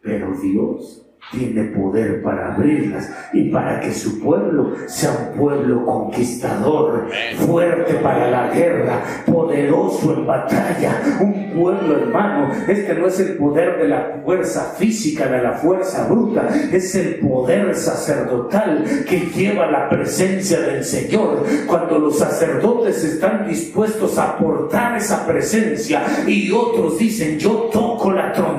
Pero 0.00 0.34
Dios 0.34 1.09
tiene 1.30 1.64
poder 1.64 2.22
para 2.22 2.54
abrirlas 2.54 3.08
y 3.32 3.50
para 3.50 3.80
que 3.80 3.92
su 3.92 4.20
pueblo 4.20 4.72
sea 4.86 5.10
un 5.10 5.38
pueblo 5.38 5.84
conquistador, 5.84 7.08
fuerte 7.46 7.94
para 7.94 8.30
la 8.30 8.48
guerra, 8.48 9.02
poderoso 9.26 10.14
en 10.14 10.26
batalla, 10.26 11.00
un 11.20 11.50
pueblo 11.54 11.98
hermano. 11.98 12.50
Este 12.66 12.94
no 12.94 13.06
es 13.06 13.20
el 13.20 13.36
poder 13.36 13.78
de 13.78 13.88
la 13.88 14.20
fuerza 14.24 14.74
física, 14.76 15.26
de 15.26 15.42
la 15.42 15.52
fuerza 15.52 16.06
bruta, 16.08 16.48
es 16.72 16.94
el 16.94 17.16
poder 17.16 17.74
sacerdotal 17.76 18.84
que 19.08 19.20
lleva 19.34 19.70
la 19.70 19.88
presencia 19.88 20.60
del 20.60 20.84
Señor. 20.84 21.44
Cuando 21.66 21.98
los 21.98 22.18
sacerdotes 22.18 23.04
están 23.04 23.46
dispuestos 23.46 24.18
a 24.18 24.30
aportar 24.30 24.96
esa 24.96 25.26
presencia 25.26 26.02
y 26.26 26.50
otros 26.50 26.98
dicen, 26.98 27.38
yo 27.38 27.68
toco 27.72 28.10
la 28.12 28.32
trompeta, 28.32 28.49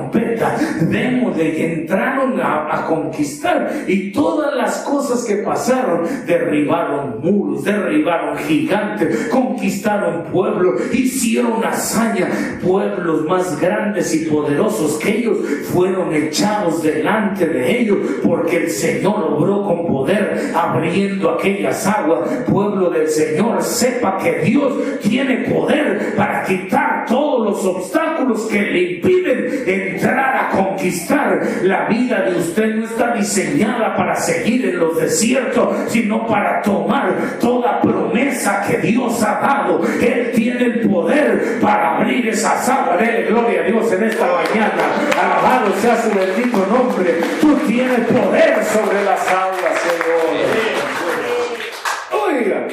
vemos 0.88 1.36
de 1.36 1.52
que 1.52 1.72
entraron 1.74 2.40
a 2.40 2.52
a, 2.52 2.86
conquistar. 2.86 3.84
Y 3.86 4.12
todas 4.12 4.54
las 4.54 4.78
cosas 4.78 5.24
que 5.24 5.36
pasaron, 5.36 6.06
derribaron 6.26 7.20
muros, 7.22 7.64
derribaron 7.64 8.36
gigantes, 8.38 9.28
conquistaron 9.28 10.24
pueblos, 10.32 10.80
hicieron 10.92 11.64
hazaña, 11.64 12.28
pueblos 12.62 13.24
más 13.26 13.60
grandes 13.60 14.14
y 14.14 14.26
poderosos 14.26 14.98
que 14.98 15.18
ellos 15.18 15.38
fueron 15.72 16.12
echados 16.14 16.82
delante 16.82 17.46
de 17.46 17.80
ellos, 17.80 17.98
porque 18.22 18.64
el 18.64 18.70
Señor 18.70 19.32
obró 19.32 19.64
con 19.64 19.86
poder 19.86 20.52
abriendo 20.54 21.30
aquellas 21.30 21.86
aguas. 21.86 22.28
Pueblo 22.50 22.90
del 22.90 23.08
Señor, 23.08 23.62
sepa 23.62 24.18
que 24.18 24.40
Dios 24.40 24.72
tiene 25.02 25.48
poder 25.48 26.14
para 26.16 26.42
quitar 26.44 27.06
todos 27.06 27.44
los 27.44 27.76
obstáculos 27.76 28.42
que 28.46 28.60
le 28.60 28.82
impiden 28.94 29.64
entrar 29.66 30.36
a 30.36 30.50
conquistar 30.50 30.71
la 31.62 31.86
vida 31.86 32.22
de 32.22 32.38
usted 32.38 32.74
no 32.74 32.84
está 32.84 33.14
diseñada 33.14 33.96
para 33.96 34.16
seguir 34.16 34.66
en 34.66 34.78
los 34.78 34.98
desiertos, 34.98 35.76
sino 35.88 36.26
para 36.26 36.62
tomar 36.62 37.38
toda 37.40 37.80
promesa 37.80 38.64
que 38.66 38.78
Dios 38.78 39.22
ha 39.22 39.40
dado. 39.40 39.80
Él 40.00 40.32
tiene 40.34 40.64
el 40.64 40.80
poder 40.88 41.58
para 41.60 41.96
abrir 41.96 42.28
esas 42.28 42.68
aguas. 42.68 42.98
Dele 42.98 43.24
gloria 43.24 43.60
a 43.60 43.64
Dios 43.64 43.92
en 43.92 44.02
esta 44.04 44.26
mañana. 44.26 44.82
Alabado 45.20 45.72
sea 45.80 46.02
su 46.02 46.10
bendito 46.10 46.66
nombre. 46.66 47.20
Tú 47.40 47.54
tienes 47.66 48.00
poder 48.06 48.64
sobre 48.64 49.04
las 49.04 49.28
aguas, 49.28 49.78
Señor. 49.82 50.22
Oiga. 52.24 52.68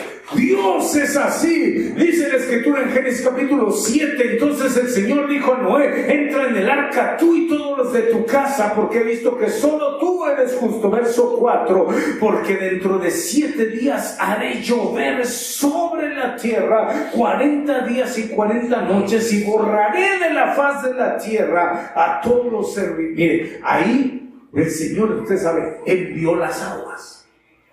Dios 0.91 1.09
es 1.09 1.17
así. 1.17 1.71
Dice 1.95 2.29
la 2.29 2.37
escritura 2.37 2.81
en 2.81 2.89
Génesis 2.89 3.25
capítulo 3.25 3.71
7. 3.71 4.33
Entonces 4.33 4.75
el 4.77 4.89
Señor 4.89 5.27
dijo 5.27 5.53
a 5.53 5.57
Noé, 5.57 6.11
entra 6.11 6.47
en 6.47 6.55
el 6.55 6.69
arca 6.69 7.17
tú 7.17 7.35
y 7.35 7.47
todos 7.47 7.77
los 7.77 7.93
de 7.93 8.03
tu 8.03 8.25
casa, 8.25 8.73
porque 8.75 8.99
he 8.99 9.03
visto 9.03 9.37
que 9.37 9.49
solo 9.49 9.97
tú 9.99 10.25
eres 10.25 10.55
justo. 10.55 10.89
Verso 10.89 11.37
4. 11.37 11.87
Porque 12.19 12.55
dentro 12.57 12.97
de 12.97 13.11
siete 13.11 13.67
días 13.67 14.17
haré 14.19 14.61
llover 14.61 15.25
sobre 15.25 16.15
la 16.15 16.35
tierra 16.35 17.11
40 17.13 17.85
días 17.85 18.17
y 18.17 18.29
40 18.29 18.81
noches 18.81 19.31
y 19.33 19.43
borraré 19.43 20.19
de 20.19 20.33
la 20.33 20.53
faz 20.53 20.83
de 20.83 20.93
la 20.93 21.17
tierra 21.17 21.93
a 21.95 22.21
todos 22.21 22.51
los 22.51 22.73
servidores. 22.73 23.15
Mire, 23.15 23.59
ahí 23.63 24.31
el 24.53 24.71
Señor, 24.71 25.11
usted 25.11 25.37
sabe, 25.37 25.81
envió 25.85 26.35
las 26.35 26.61
aguas 26.63 27.19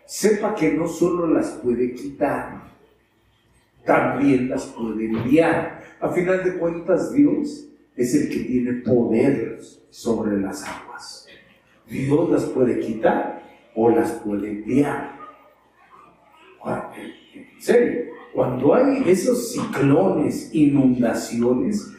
sepa 0.07 0.55
que 0.55 0.73
no 0.73 0.87
solo 0.87 1.27
las 1.27 1.49
puede 1.63 1.93
quitar, 1.93 2.66
también 3.87 4.51
las 4.51 4.67
puede 4.67 5.07
enviar. 5.07 5.83
A 6.01 6.09
final 6.11 6.45
de 6.45 6.59
cuentas, 6.59 7.13
Dios 7.13 7.69
es 7.97 8.15
el 8.15 8.29
que 8.29 8.41
tiene 8.41 8.73
poder 8.83 9.59
sobre 9.89 10.39
las 10.39 10.63
aguas. 10.65 11.27
Dios 11.89 12.31
las 12.31 12.45
puede 12.47 12.81
quitar 12.81 13.43
o 13.75 13.89
las 13.89 14.11
puede 14.13 14.51
enviar. 14.51 15.17
En 16.67 17.63
serio, 17.63 18.07
cuando 18.35 18.75
hay 18.75 19.03
esos 19.07 19.53
ciclones, 19.53 20.51
inundaciones, 20.53 21.93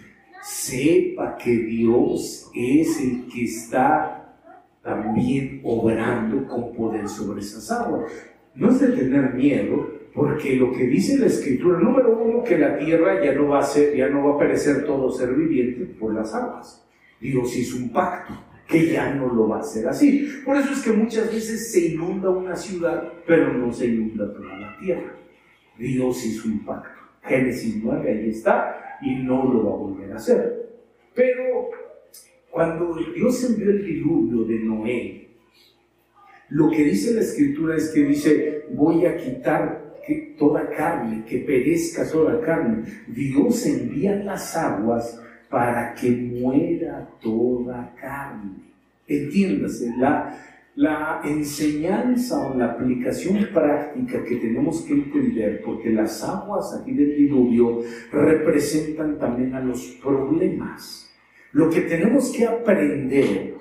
sepa 0.44 1.38
que 1.38 1.52
Dios 1.52 2.52
es 2.54 3.02
el 3.02 3.28
que 3.28 3.46
está 3.46 4.36
también 4.84 5.62
obrando 5.64 6.48
con 6.48 6.74
poder 6.74 7.08
sobre 7.08 7.42
esas 7.42 7.72
aguas. 7.72 8.12
No 8.54 8.70
es 8.70 8.80
de 8.80 8.90
tener 8.90 9.34
miedo, 9.34 9.97
porque 10.18 10.56
lo 10.56 10.72
que 10.72 10.88
dice 10.88 11.20
la 11.20 11.28
escritura, 11.28 11.78
número 11.78 12.18
uno, 12.18 12.44
que 12.44 12.58
la 12.58 12.76
tierra 12.76 13.24
ya 13.24 13.34
no 13.34 13.50
va 13.50 13.60
a 13.60 13.64
ser, 13.64 13.96
ya 13.96 14.10
no 14.10 14.28
va 14.28 14.34
a 14.34 14.40
perecer 14.40 14.84
todo 14.84 15.12
ser 15.12 15.32
viviente 15.36 15.86
por 15.86 16.12
las 16.12 16.34
aguas. 16.34 16.84
Dios 17.22 17.56
hizo 17.56 17.78
un 17.78 17.94
pacto 17.94 18.34
que 18.68 18.88
ya 18.88 19.14
no 19.14 19.32
lo 19.32 19.48
va 19.48 19.58
a 19.58 19.60
hacer 19.60 19.88
así. 19.88 20.28
Por 20.44 20.58
eso 20.58 20.74
es 20.74 20.82
que 20.82 20.92
muchas 20.92 21.32
veces 21.32 21.72
se 21.72 21.90
inunda 21.90 22.32
una 22.32 22.56
ciudad, 22.56 23.14
pero 23.28 23.54
no 23.54 23.72
se 23.72 23.86
inunda 23.86 24.34
toda 24.34 24.58
la 24.58 24.76
tierra. 24.80 25.14
Dios 25.78 26.26
hizo 26.26 26.48
un 26.48 26.66
pacto. 26.66 27.00
Génesis 27.22 27.76
9, 27.84 28.10
ahí 28.10 28.30
está, 28.32 28.98
y 29.04 29.18
no 29.18 29.44
lo 29.54 29.66
va 29.66 29.74
a 29.76 29.78
volver 29.78 30.14
a 30.14 30.16
hacer. 30.16 30.80
Pero 31.14 31.70
cuando 32.50 32.98
Dios 33.16 33.44
envió 33.44 33.70
el 33.70 33.86
diluvio 33.86 34.46
de 34.46 34.60
Noé, 34.62 35.30
lo 36.50 36.72
que 36.72 36.86
dice 36.86 37.14
la 37.14 37.22
escritura 37.22 37.76
es 37.76 37.92
que 37.92 38.04
dice, 38.04 38.66
voy 38.72 39.06
a 39.06 39.16
quitar 39.16 39.87
toda 40.38 40.70
carne, 40.70 41.24
que 41.26 41.40
perezca 41.40 42.10
toda 42.10 42.40
carne. 42.42 42.84
Dios 43.08 43.66
envía 43.66 44.16
las 44.16 44.56
aguas 44.56 45.22
para 45.50 45.94
que 45.96 46.12
muera 46.12 47.08
toda 47.22 47.94
carne. 48.00 48.56
Entiéndase, 49.08 49.94
la, 49.98 50.38
la 50.76 51.22
enseñanza 51.24 52.48
o 52.48 52.58
la 52.58 52.72
aplicación 52.72 53.48
práctica 53.54 54.24
que 54.24 54.36
tenemos 54.36 54.82
que 54.82 54.94
entender, 54.94 55.62
porque 55.64 55.90
las 55.90 56.24
aguas 56.24 56.74
aquí 56.74 56.94
del 56.94 57.16
diluvio 57.16 57.82
representan 58.12 59.18
también 59.18 59.54
a 59.56 59.62
los 59.62 59.82
problemas. 60.02 61.10
Lo 61.54 61.70
que 61.70 61.82
tenemos 61.82 62.32
que 62.32 62.46
aprender 62.46 63.56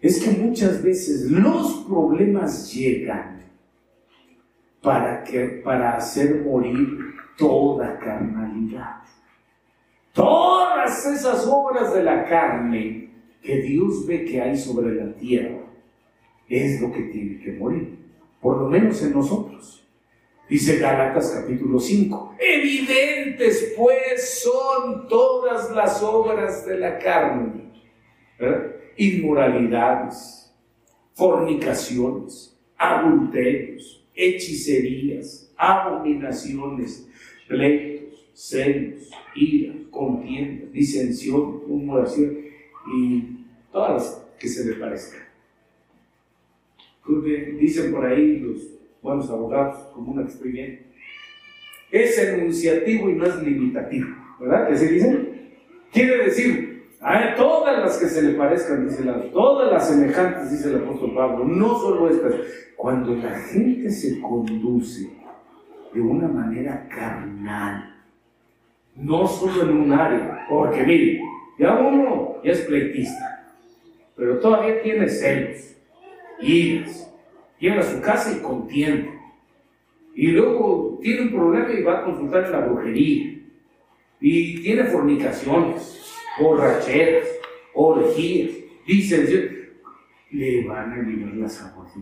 es 0.00 0.22
que 0.22 0.30
muchas 0.30 0.82
veces 0.82 1.30
los 1.30 1.86
problemas 1.88 2.72
llegan 2.72 3.37
para, 4.88 5.22
que, 5.22 5.40
para 5.62 5.96
hacer 5.98 6.42
morir 6.46 7.14
toda 7.36 7.98
carnalidad. 7.98 9.02
Todas 10.14 11.04
esas 11.04 11.46
obras 11.46 11.92
de 11.92 12.02
la 12.02 12.24
carne 12.24 13.10
que 13.42 13.56
Dios 13.60 14.06
ve 14.06 14.24
que 14.24 14.40
hay 14.40 14.56
sobre 14.56 14.94
la 14.94 15.12
tierra 15.12 15.60
es 16.48 16.80
lo 16.80 16.90
que 16.90 17.02
tiene 17.02 17.38
que 17.38 17.52
morir, 17.52 17.98
por 18.40 18.62
lo 18.62 18.66
menos 18.66 19.02
en 19.02 19.12
nosotros. 19.12 19.86
Dice 20.48 20.78
Gálatas 20.78 21.38
capítulo 21.38 21.78
5. 21.78 22.36
Evidentes 22.38 23.74
pues 23.76 24.40
son 24.42 25.06
todas 25.06 25.70
las 25.72 26.02
obras 26.02 26.64
de 26.64 26.78
la 26.78 26.98
carne. 26.98 27.74
Inmoralidades, 28.96 30.50
fornicaciones, 31.12 32.58
adulterios, 32.78 33.97
hechicerías, 34.18 35.52
abominaciones, 35.56 37.08
pleitos, 37.46 38.28
celos, 38.34 39.08
ira, 39.36 39.74
contienda, 39.90 40.66
disensión, 40.72 41.62
murmuración 41.68 42.36
y 42.94 43.24
todas 43.70 43.92
las 43.92 44.26
que 44.38 44.48
se 44.48 44.68
le 44.68 44.74
parezcan. 44.74 45.20
Dicen 47.58 47.92
por 47.92 48.04
ahí 48.04 48.40
los 48.40 48.78
buenos 49.00 49.30
abogados, 49.30 49.88
como 49.94 50.12
un 50.12 50.20
experimento. 50.20 50.82
Es 51.90 52.18
enunciativo 52.18 53.08
y 53.08 53.14
no 53.14 53.24
es 53.24 53.42
limitativo. 53.42 54.08
¿Verdad? 54.40 54.68
¿Qué 54.68 54.76
se 54.76 54.92
dice? 54.92 55.28
Quiere 55.90 56.24
decir, 56.24 56.67
a 57.00 57.34
todas 57.36 57.78
las 57.78 57.98
que 57.98 58.06
se 58.06 58.22
le 58.22 58.34
parezcan, 58.34 58.88
dice 58.88 59.04
la, 59.04 59.22
todas 59.30 59.70
las 59.70 59.88
semejantes, 59.88 60.50
dice 60.50 60.70
el 60.70 60.82
apóstol 60.82 61.14
Pablo, 61.14 61.44
no 61.44 61.78
solo 61.78 62.08
estas. 62.08 62.34
Cuando 62.76 63.14
la 63.16 63.32
gente 63.40 63.90
se 63.90 64.20
conduce 64.20 65.10
de 65.92 66.00
una 66.00 66.28
manera 66.28 66.86
carnal, 66.88 67.94
no 68.94 69.26
solo 69.26 69.62
en 69.62 69.76
un 69.76 69.92
área, 69.92 70.46
porque 70.48 70.82
mire, 70.84 71.20
ya 71.58 71.76
uno 71.78 72.36
es 72.42 72.60
pleitista, 72.60 73.54
pero 74.16 74.38
todavía 74.38 74.80
tiene 74.82 75.08
celos, 75.08 75.76
iras, 76.40 77.12
llega 77.58 77.80
a 77.80 77.84
su 77.84 78.00
casa 78.00 78.36
y 78.36 78.40
contiende, 78.42 79.10
y 80.14 80.28
luego 80.28 80.98
tiene 81.00 81.22
un 81.22 81.30
problema 81.30 81.72
y 81.72 81.82
va 81.82 81.98
a 81.98 82.04
consultar 82.04 82.44
en 82.44 82.52
la 82.52 82.60
brujería, 82.60 83.40
y 84.20 84.62
tiene 84.62 84.84
fornicaciones, 84.84 85.97
borracheras, 86.38 87.28
orgías, 87.74 88.56
dicen, 88.86 89.58
le 90.30 90.66
van 90.66 90.92
a 90.92 91.02
liberar 91.02 91.34
las 91.34 91.62
aguas 91.62 91.92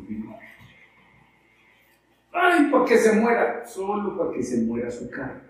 Ay, 2.32 2.70
para 2.70 2.84
que 2.84 2.98
se 2.98 3.12
muera, 3.12 3.66
solo 3.66 4.16
para 4.16 4.32
que 4.32 4.42
se 4.42 4.58
muera 4.58 4.90
su 4.90 5.08
carne. 5.10 5.46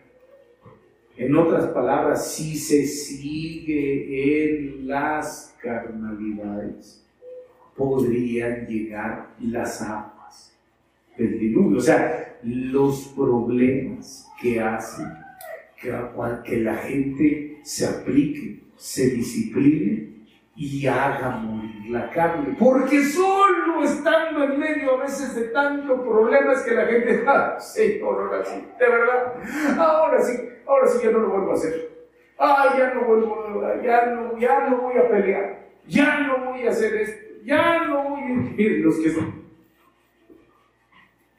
En 1.17 1.35
otras 1.35 1.69
palabras, 1.69 2.33
si 2.33 2.57
se 2.57 2.87
sigue 2.87 4.45
en 4.45 4.87
las 4.87 5.57
carnalidades, 5.63 7.05
podrían 7.75 8.67
llegar 8.67 9.35
las 9.41 9.81
aguas 9.83 10.55
del 11.17 11.39
diluvio. 11.39 11.79
O 11.79 11.81
sea, 11.81 12.39
los 12.43 13.09
problemas 13.17 14.31
que 14.41 14.61
hacen 14.61 15.07
que, 15.81 15.93
que 16.45 16.57
la 16.59 16.77
gente 16.77 17.61
se 17.63 17.87
aplique, 17.87 18.66
se 18.77 19.11
discipline 19.11 20.27
y 20.57 20.87
haga 20.87 21.31
morir 21.31 21.91
la 21.91 22.11
carne. 22.11 22.57
Porque 22.59 23.05
solo 23.05 23.83
estando 23.83 24.45
en 24.45 24.59
medio 24.59 24.97
a 24.97 25.03
veces 25.03 25.35
de 25.35 25.49
tantos 25.49 26.01
problemas 26.01 26.63
que 26.63 26.75
la 26.75 26.87
gente, 26.87 27.25
ah, 27.27 27.57
Señor, 27.61 28.23
ahora 28.23 28.45
sí, 28.45 28.65
de 28.79 28.89
verdad, 28.89 29.35
ahora 29.79 30.23
sí, 30.23 30.33
ahora 30.67 30.87
sí 30.89 30.99
ya 31.03 31.11
no 31.11 31.19
lo 31.19 31.31
vuelvo 31.31 31.51
a 31.51 31.55
hacer. 31.55 31.97
Ah, 32.39 32.75
ya 32.77 32.95
no 32.95 33.05
vuelvo, 33.07 33.63
ya 33.83 34.07
no, 34.07 34.39
ya 34.39 34.69
no 34.69 34.79
voy 34.79 34.97
a 34.99 35.09
pelear, 35.09 35.69
ya 35.87 36.21
no 36.21 36.51
voy 36.51 36.67
a 36.67 36.71
hacer 36.71 36.95
esto, 36.95 37.27
ya 37.45 37.85
no 37.87 38.11
voy 38.11 38.21
a... 38.21 38.27
Miren, 38.27 38.83
los 38.83 38.99
que 38.99 39.11
son... 39.11 39.47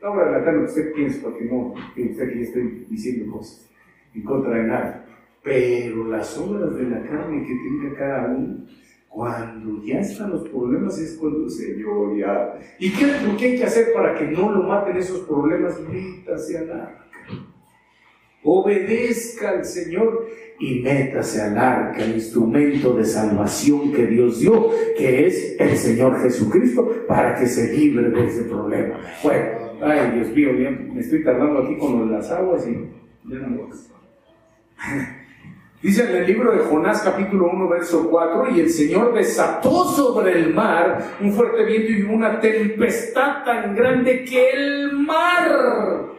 No 0.02 0.12
voy 0.12 0.20
a 0.20 0.24
adelantar 0.24 0.54
lo 0.54 0.60
que 0.62 0.66
usted 0.68 0.94
piensa, 0.94 1.22
porque 1.24 1.46
no, 1.46 1.74
que 1.96 2.04
usted 2.04 2.30
aquí 2.30 2.42
estoy 2.42 2.86
diciendo 2.90 3.32
cosas 3.32 3.70
en 4.14 4.24
contra 4.24 4.56
de 4.56 4.64
nada. 4.64 5.07
Pero 5.48 6.04
las 6.10 6.38
obras 6.38 6.76
de 6.76 6.90
la 6.90 7.02
carne 7.04 7.48
que 7.48 7.56
tenga 7.56 7.98
cada 7.98 8.36
uno, 8.36 8.66
cuando 9.08 9.82
ya 9.82 10.02
están 10.02 10.32
los 10.32 10.50
problemas 10.50 11.00
es 11.00 11.16
cuando 11.16 11.50
Señor 11.50 12.18
ya... 12.18 12.60
¿Y 12.78 12.92
qué 12.92 13.06
es 13.06 13.42
hay 13.42 13.58
que 13.58 13.64
hacer 13.64 13.94
para 13.94 14.14
que 14.16 14.26
no 14.28 14.52
lo 14.52 14.64
maten 14.64 14.98
esos 14.98 15.22
problemas? 15.22 15.80
Métase 15.90 16.58
al 16.58 16.72
arca. 16.72 17.06
Obedezca 18.44 19.52
al 19.52 19.64
Señor 19.64 20.28
y 20.60 20.82
métase 20.82 21.42
al 21.42 21.58
arca, 21.58 22.04
el 22.04 22.16
instrumento 22.16 22.98
de 22.98 23.06
salvación 23.06 23.94
que 23.94 24.06
Dios 24.06 24.42
dio, 24.42 24.70
que 24.98 25.28
es 25.28 25.56
el 25.62 25.78
Señor 25.78 26.20
Jesucristo, 26.24 27.06
para 27.08 27.36
que 27.36 27.46
se 27.48 27.72
libre 27.74 28.10
de 28.10 28.28
ese 28.28 28.44
problema. 28.44 29.00
Bueno, 29.24 29.48
ay 29.82 30.12
Dios 30.12 30.36
mío, 30.36 30.52
me 30.94 31.00
estoy 31.00 31.24
tardando 31.24 31.60
aquí 31.60 31.78
con 31.78 32.12
las 32.12 32.30
aguas 32.32 32.68
y 32.68 32.74
ya 33.32 33.40
no 33.48 33.70
Dice 35.80 36.10
en 36.10 36.16
el 36.16 36.26
libro 36.26 36.54
de 36.54 36.64
Jonás 36.64 37.04
capítulo 37.04 37.52
1 37.52 37.70
verso 37.70 38.10
4, 38.10 38.50
y 38.56 38.62
el 38.62 38.70
Señor 38.72 39.14
desató 39.14 39.86
sobre 39.90 40.32
el 40.32 40.52
mar 40.52 41.18
un 41.22 41.32
fuerte 41.34 41.66
viento 41.66 41.92
y 41.92 42.02
una 42.02 42.40
tempestad 42.40 43.44
tan 43.46 43.76
grande 43.76 44.26
que 44.26 44.50
el 44.50 44.94
mar, 44.94 46.18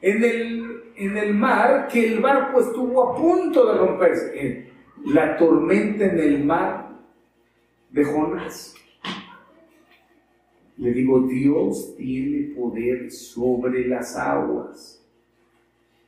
en 0.00 0.22
el, 0.22 0.82
en 0.94 1.16
el 1.16 1.34
mar, 1.34 1.88
que 1.88 2.06
el 2.06 2.20
barco 2.20 2.60
estuvo 2.60 3.10
a 3.10 3.16
punto 3.16 3.72
de 3.72 3.76
romperse. 3.76 4.70
La 5.06 5.36
tormenta 5.36 6.04
en 6.04 6.20
el 6.20 6.44
mar 6.44 6.88
de 7.90 8.04
Jonás. 8.04 8.72
Le 10.76 10.92
digo, 10.92 11.22
Dios 11.22 11.96
tiene 11.96 12.54
poder 12.54 13.10
sobre 13.10 13.88
las 13.88 14.16
aguas 14.16 14.95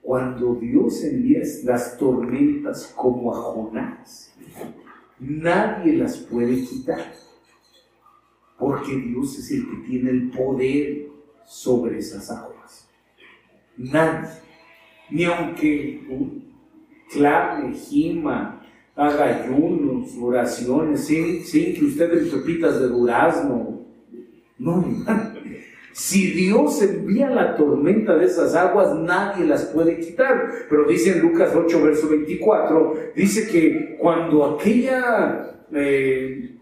cuando 0.02 0.54
Dios 0.54 1.04
envía 1.04 1.40
las 1.64 1.98
tormentas 1.98 2.92
como 2.96 3.34
a 3.34 3.36
Jonás, 3.36 4.34
nadie 5.18 5.96
las 5.96 6.16
puede 6.16 6.64
quitar, 6.64 7.12
porque 8.58 8.96
Dios 8.96 9.38
es 9.38 9.50
el 9.50 9.68
que 9.68 9.76
tiene 9.88 10.10
el 10.10 10.30
poder 10.30 11.08
sobre 11.44 11.98
esas 11.98 12.30
aguas. 12.30 12.88
Nadie, 13.76 14.28
ni 15.10 15.24
aunque 15.24 16.06
clame, 17.12 17.74
gima, 17.74 18.62
haga 18.94 19.44
ayunos, 19.44 20.10
oraciones, 20.20 21.04
sin, 21.06 21.44
sin 21.44 21.74
que 21.74 21.84
ustedes 21.84 22.28
pepitas 22.34 22.80
de 22.80 22.88
durazno, 22.88 23.86
no, 24.58 24.84
si 25.98 26.30
Dios 26.30 26.80
envía 26.80 27.28
la 27.28 27.56
tormenta 27.56 28.16
de 28.16 28.26
esas 28.26 28.54
aguas, 28.54 28.94
nadie 29.00 29.44
las 29.44 29.64
puede 29.64 29.98
quitar. 29.98 30.48
Pero 30.70 30.84
dice 30.86 31.10
en 31.10 31.22
Lucas 31.22 31.52
8, 31.52 31.82
verso 31.82 32.08
24, 32.08 32.94
dice 33.16 33.48
que 33.48 33.96
cuando 33.98 34.44
aquella 34.44 35.64
eh, 35.72 36.57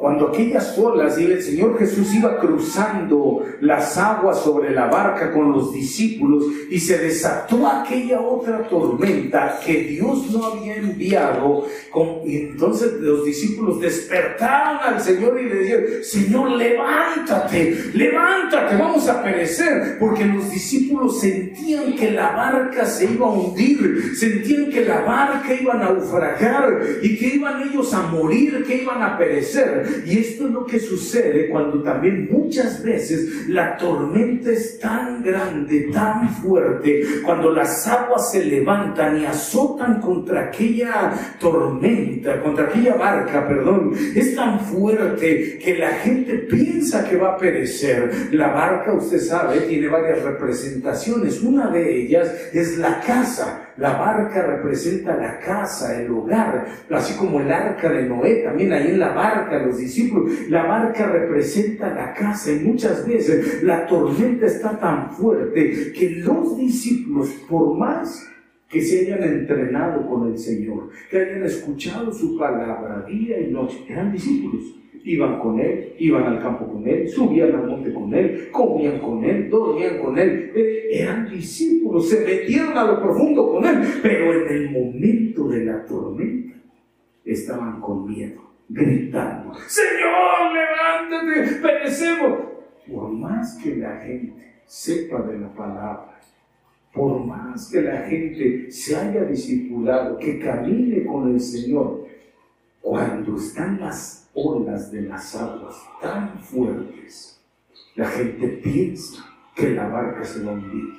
cuando 0.00 0.28
aquellas 0.28 0.78
olas 0.78 1.18
y 1.18 1.26
el 1.26 1.42
Señor 1.42 1.78
Jesús 1.78 2.14
iba 2.14 2.38
cruzando 2.38 3.44
las 3.60 3.98
aguas 3.98 4.40
sobre 4.40 4.70
la 4.70 4.86
barca 4.86 5.30
con 5.30 5.52
los 5.52 5.74
discípulos 5.74 6.42
y 6.70 6.80
se 6.80 6.96
desató 6.96 7.66
aquella 7.66 8.18
otra 8.18 8.66
tormenta 8.66 9.60
que 9.62 9.74
Dios 9.74 10.30
no 10.30 10.42
había 10.46 10.76
enviado, 10.76 11.66
y 12.24 12.36
entonces 12.38 12.94
los 12.94 13.26
discípulos 13.26 13.78
despertaron 13.78 14.78
al 14.82 15.02
Señor 15.02 15.38
y 15.38 15.50
le 15.50 15.54
dijeron, 15.56 15.84
Señor, 16.02 16.50
levántate, 16.52 17.90
levántate, 17.92 18.76
vamos 18.76 19.06
a 19.06 19.22
perecer, 19.22 19.98
porque 19.98 20.24
los 20.24 20.50
discípulos 20.50 21.20
sentían 21.20 21.94
que 21.94 22.12
la 22.12 22.30
barca 22.30 22.86
se 22.86 23.04
iba 23.04 23.26
a 23.26 23.32
hundir, 23.32 24.16
sentían 24.16 24.70
que 24.70 24.82
la 24.82 25.02
barca 25.02 25.52
iba 25.52 25.74
a 25.74 25.76
naufragar 25.76 26.80
y 27.02 27.18
que 27.18 27.34
iban 27.34 27.68
ellos 27.68 27.92
a 27.92 28.00
morir, 28.04 28.64
que 28.66 28.76
iban 28.76 29.02
a 29.02 29.18
perecer. 29.18 29.89
Y 30.06 30.18
esto 30.18 30.46
es 30.46 30.52
lo 30.52 30.66
que 30.66 30.78
sucede 30.78 31.48
cuando 31.48 31.82
también 31.82 32.28
muchas 32.30 32.82
veces 32.82 33.48
la 33.48 33.76
tormenta 33.76 34.50
es 34.50 34.78
tan 34.78 35.22
grande, 35.22 35.90
tan 35.92 36.28
fuerte, 36.36 37.02
cuando 37.24 37.52
las 37.52 37.86
aguas 37.86 38.30
se 38.30 38.44
levantan 38.44 39.20
y 39.20 39.26
azotan 39.26 40.00
contra 40.00 40.46
aquella 40.46 41.12
tormenta, 41.38 42.40
contra 42.42 42.66
aquella 42.66 42.94
barca, 42.94 43.46
perdón, 43.46 43.92
es 44.14 44.34
tan 44.34 44.60
fuerte 44.60 45.58
que 45.58 45.76
la 45.76 45.90
gente 45.90 46.34
piensa 46.38 47.08
que 47.08 47.16
va 47.16 47.34
a 47.34 47.38
perecer. 47.38 48.28
La 48.32 48.48
barca, 48.48 48.92
usted 48.92 49.20
sabe, 49.20 49.60
tiene 49.62 49.88
varias 49.88 50.22
representaciones. 50.22 51.40
Una 51.42 51.68
de 51.70 52.02
ellas 52.02 52.32
es 52.52 52.78
la 52.78 53.00
casa. 53.00 53.69
La 53.80 53.96
barca 53.96 54.42
representa 54.42 55.16
la 55.16 55.38
casa, 55.38 55.98
el 56.02 56.10
hogar, 56.10 56.66
así 56.90 57.16
como 57.16 57.40
el 57.40 57.50
arca 57.50 57.90
de 57.90 58.06
Noé, 58.06 58.42
también 58.44 58.74
ahí 58.74 58.88
en 58.88 59.00
la 59.00 59.14
barca 59.14 59.58
los 59.58 59.78
discípulos. 59.78 60.48
La 60.50 60.64
barca 60.64 61.06
representa 61.06 61.88
la 61.94 62.12
casa 62.12 62.52
y 62.52 62.60
muchas 62.60 63.06
veces 63.06 63.62
la 63.62 63.86
tormenta 63.86 64.44
está 64.44 64.78
tan 64.78 65.10
fuerte 65.12 65.92
que 65.92 66.10
los 66.22 66.58
discípulos, 66.58 67.30
por 67.48 67.78
más 67.78 68.28
que 68.68 68.82
se 68.82 69.00
hayan 69.00 69.22
entrenado 69.22 70.06
con 70.06 70.30
el 70.30 70.38
Señor, 70.38 70.90
que 71.10 71.18
hayan 71.18 71.44
escuchado 71.44 72.12
su 72.12 72.38
palabra 72.38 73.06
día 73.08 73.40
y 73.40 73.50
noche, 73.50 73.82
eran 73.88 74.12
discípulos 74.12 74.79
Iban 75.04 75.40
con 75.40 75.58
él, 75.58 75.94
iban 75.98 76.24
al 76.24 76.42
campo 76.42 76.66
con 76.66 76.86
él, 76.86 77.08
subían 77.08 77.54
al 77.54 77.66
monte 77.66 77.92
con 77.92 78.12
él, 78.14 78.48
comían 78.50 78.98
con 78.98 79.24
él, 79.24 79.48
dormían 79.48 79.98
con 79.98 80.18
él. 80.18 80.52
Eh, 80.54 80.88
eran 81.00 81.30
discípulos, 81.30 82.08
se 82.08 82.20
metieron 82.24 82.76
a 82.76 82.84
lo 82.84 83.00
profundo 83.00 83.50
con 83.50 83.64
él, 83.64 83.78
pero 84.02 84.46
en 84.46 84.56
el 84.56 84.70
momento 84.70 85.48
de 85.48 85.64
la 85.64 85.84
tormenta 85.84 86.54
estaban 87.24 87.80
con 87.80 88.08
miedo, 88.08 88.42
gritando, 88.68 89.54
Señor, 89.66 90.52
levántate, 90.52 91.60
perecemos. 91.62 92.38
Por 92.90 93.12
más 93.12 93.56
que 93.62 93.76
la 93.76 93.98
gente 93.98 94.54
sepa 94.66 95.22
de 95.22 95.38
la 95.38 95.52
palabra, 95.54 96.20
por 96.92 97.24
más 97.24 97.70
que 97.70 97.82
la 97.82 98.02
gente 98.02 98.70
se 98.70 98.96
haya 98.96 99.24
discipulado, 99.24 100.18
que 100.18 100.38
camine 100.38 101.04
con 101.04 101.32
el 101.32 101.40
Señor, 101.40 102.06
cuando 102.80 103.36
están 103.36 103.78
las 103.80 104.19
olas 104.34 104.90
de 104.90 105.02
las 105.02 105.34
aguas 105.34 105.76
tan 106.00 106.38
fuertes, 106.40 107.40
la 107.94 108.08
gente 108.08 108.48
piensa 108.48 109.24
que 109.54 109.70
la 109.70 109.88
barca 109.88 110.24
se 110.24 110.42
va 110.44 110.52
a 110.52 110.54
hundir. 110.54 110.98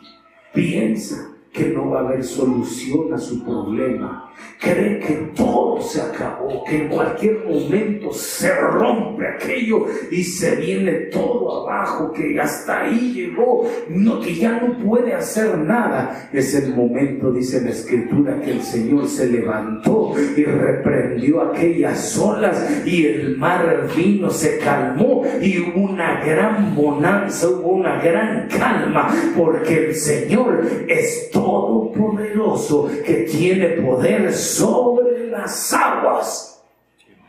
Piensa 0.53 1.31
que 1.51 1.65
no 1.65 1.89
va 1.89 1.99
a 1.99 2.07
haber 2.07 2.23
solución 2.23 3.13
a 3.13 3.17
su 3.17 3.43
problema, 3.43 4.31
cree 4.59 4.99
que 4.99 5.13
todo 5.35 5.81
se 5.81 6.01
acabó, 6.01 6.63
que 6.65 6.83
en 6.83 6.89
cualquier 6.89 7.43
momento 7.45 8.13
se 8.13 8.53
rompe 8.53 9.27
aquello 9.27 9.85
y 10.11 10.23
se 10.23 10.55
viene 10.55 10.91
todo 11.11 11.67
abajo, 11.67 12.11
que 12.13 12.39
hasta 12.39 12.83
ahí 12.83 13.13
llegó, 13.13 13.67
no, 13.89 14.19
que 14.21 14.35
ya 14.35 14.61
no 14.61 14.77
puede 14.77 15.13
hacer 15.13 15.57
nada, 15.57 16.29
es 16.31 16.53
el 16.55 16.75
momento, 16.75 17.31
dice 17.31 17.59
la 17.61 17.71
escritura, 17.71 18.39
que 18.39 18.51
el 18.51 18.61
Señor 18.61 19.07
se 19.07 19.27
levantó 19.27 20.13
y 20.37 20.43
reprendió 20.43 21.41
aquellas 21.41 22.17
olas 22.17 22.85
y 22.85 23.07
el 23.07 23.37
mar 23.37 23.87
vino, 23.95 24.29
se 24.29 24.59
calmó 24.59 25.23
y 25.41 25.59
hubo 25.59 25.91
una 25.91 26.23
gran 26.23 26.75
bonanza, 26.75 27.49
hubo 27.49 27.73
una 27.73 28.01
gran 28.01 28.47
calma, 28.47 29.13
porque 29.35 29.87
el 29.87 29.95
Señor 29.95 30.61
es 30.87 31.29
todopoderoso, 31.41 32.89
que 33.05 33.25
tiene 33.29 33.81
poder 33.81 34.33
sobre 34.33 35.27
las 35.27 35.73
aguas. 35.73 36.63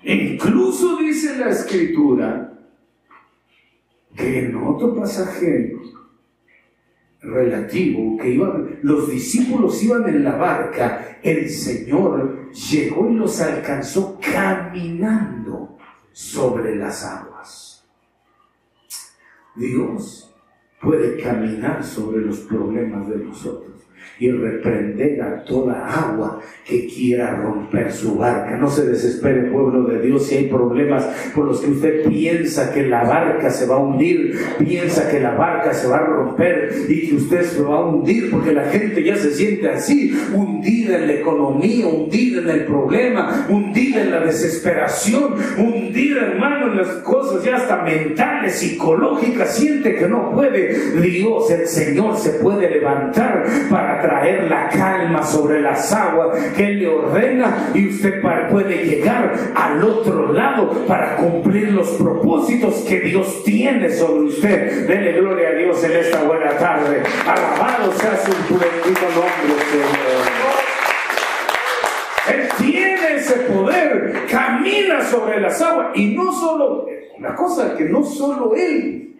Incluso 0.02 0.98
dice 0.98 1.36
la 1.38 1.50
escritura 1.50 2.52
que 4.14 4.46
en 4.46 4.56
otro 4.56 4.94
pasaje 4.94 5.74
relativo, 7.20 8.18
que 8.18 8.30
iban, 8.30 8.80
los 8.82 9.08
discípulos 9.08 9.82
iban 9.82 10.08
en 10.08 10.24
la 10.24 10.36
barca, 10.36 11.18
el 11.22 11.48
Señor 11.48 12.50
llegó 12.50 13.08
y 13.08 13.14
los 13.14 13.40
alcanzó 13.40 14.18
caminando 14.20 15.78
sobre 16.10 16.76
las 16.76 17.04
aguas. 17.04 17.88
Dios 19.54 20.34
puede 20.80 21.22
caminar 21.22 21.84
sobre 21.84 22.22
los 22.22 22.40
problemas 22.40 23.08
de 23.08 23.18
nosotros 23.18 23.81
y 24.18 24.30
reprender 24.30 25.20
a 25.22 25.44
toda 25.44 25.86
agua 25.86 26.40
que 26.64 26.86
quiera 26.86 27.36
romper 27.36 27.92
su 27.92 28.16
barca. 28.16 28.56
No 28.56 28.68
se 28.70 28.86
desespere, 28.86 29.50
pueblo 29.50 29.84
de 29.84 30.00
Dios, 30.00 30.26
si 30.26 30.36
hay 30.36 30.46
problemas 30.46 31.04
por 31.34 31.46
los 31.46 31.60
que 31.60 31.70
usted 31.70 32.04
piensa 32.06 32.72
que 32.72 32.86
la 32.86 33.04
barca 33.04 33.50
se 33.50 33.66
va 33.66 33.76
a 33.76 33.78
hundir, 33.78 34.38
piensa 34.58 35.08
que 35.10 35.20
la 35.20 35.32
barca 35.34 35.72
se 35.74 35.88
va 35.88 35.98
a 35.98 36.06
romper 36.06 36.70
y 36.88 37.08
que 37.08 37.16
usted 37.16 37.42
se 37.42 37.62
va 37.62 37.78
a 37.78 37.86
hundir 37.86 38.30
porque 38.30 38.52
la 38.52 38.64
gente 38.66 39.02
ya 39.02 39.16
se 39.16 39.32
siente 39.32 39.68
así, 39.68 40.14
hundida 40.34 40.98
en 40.98 41.06
la 41.08 41.14
economía, 41.14 41.86
hundida 41.86 42.42
en 42.42 42.48
el 42.48 42.64
problema, 42.64 43.46
hundida 43.48 44.02
en 44.02 44.10
la 44.10 44.20
desesperación, 44.20 45.34
hundida, 45.58 46.22
hermano, 46.22 46.72
en 46.72 46.78
las 46.78 46.88
cosas 47.02 47.44
ya 47.44 47.56
hasta 47.56 47.82
mentales, 47.82 48.54
psicológicas, 48.54 49.56
siente 49.56 49.94
que 49.94 50.08
no 50.08 50.32
puede. 50.32 51.00
Dios, 51.00 51.50
el 51.50 51.66
Señor 51.66 52.16
se 52.18 52.30
puede 52.30 52.70
levantar 52.70 53.44
para 53.70 54.01
traer 54.02 54.50
la 54.50 54.68
calma 54.68 55.22
sobre 55.22 55.62
las 55.62 55.92
aguas 55.92 56.36
que 56.56 56.64
Él 56.64 56.78
le 56.80 56.88
ordena 56.88 57.70
y 57.72 57.88
usted 57.88 58.20
puede 58.20 58.84
llegar 58.84 59.32
al 59.54 59.82
otro 59.82 60.32
lado 60.32 60.84
para 60.86 61.16
cumplir 61.16 61.72
los 61.72 61.88
propósitos 61.90 62.84
que 62.88 63.00
Dios 63.00 63.42
tiene 63.44 63.90
sobre 63.90 64.24
usted. 64.24 64.86
Dele 64.86 65.12
gloria 65.12 65.48
a 65.48 65.52
Dios 65.52 65.82
en 65.84 65.92
esta 65.92 66.22
buena 66.24 66.50
tarde. 66.58 67.02
Alabado 67.26 67.92
sea 67.92 68.16
su 68.18 68.32
bendito 68.58 69.06
nombre, 69.14 69.64
Señor. 69.70 70.42
Él 72.30 72.48
tiene 72.58 73.14
ese 73.16 73.34
poder, 73.34 74.26
camina 74.30 75.02
sobre 75.04 75.40
las 75.40 75.60
aguas 75.60 75.88
y 75.94 76.14
no 76.14 76.32
solo, 76.32 76.86
una 77.18 77.34
cosa 77.34 77.76
que 77.76 77.84
no 77.84 78.04
solo 78.04 78.54
Él, 78.54 79.16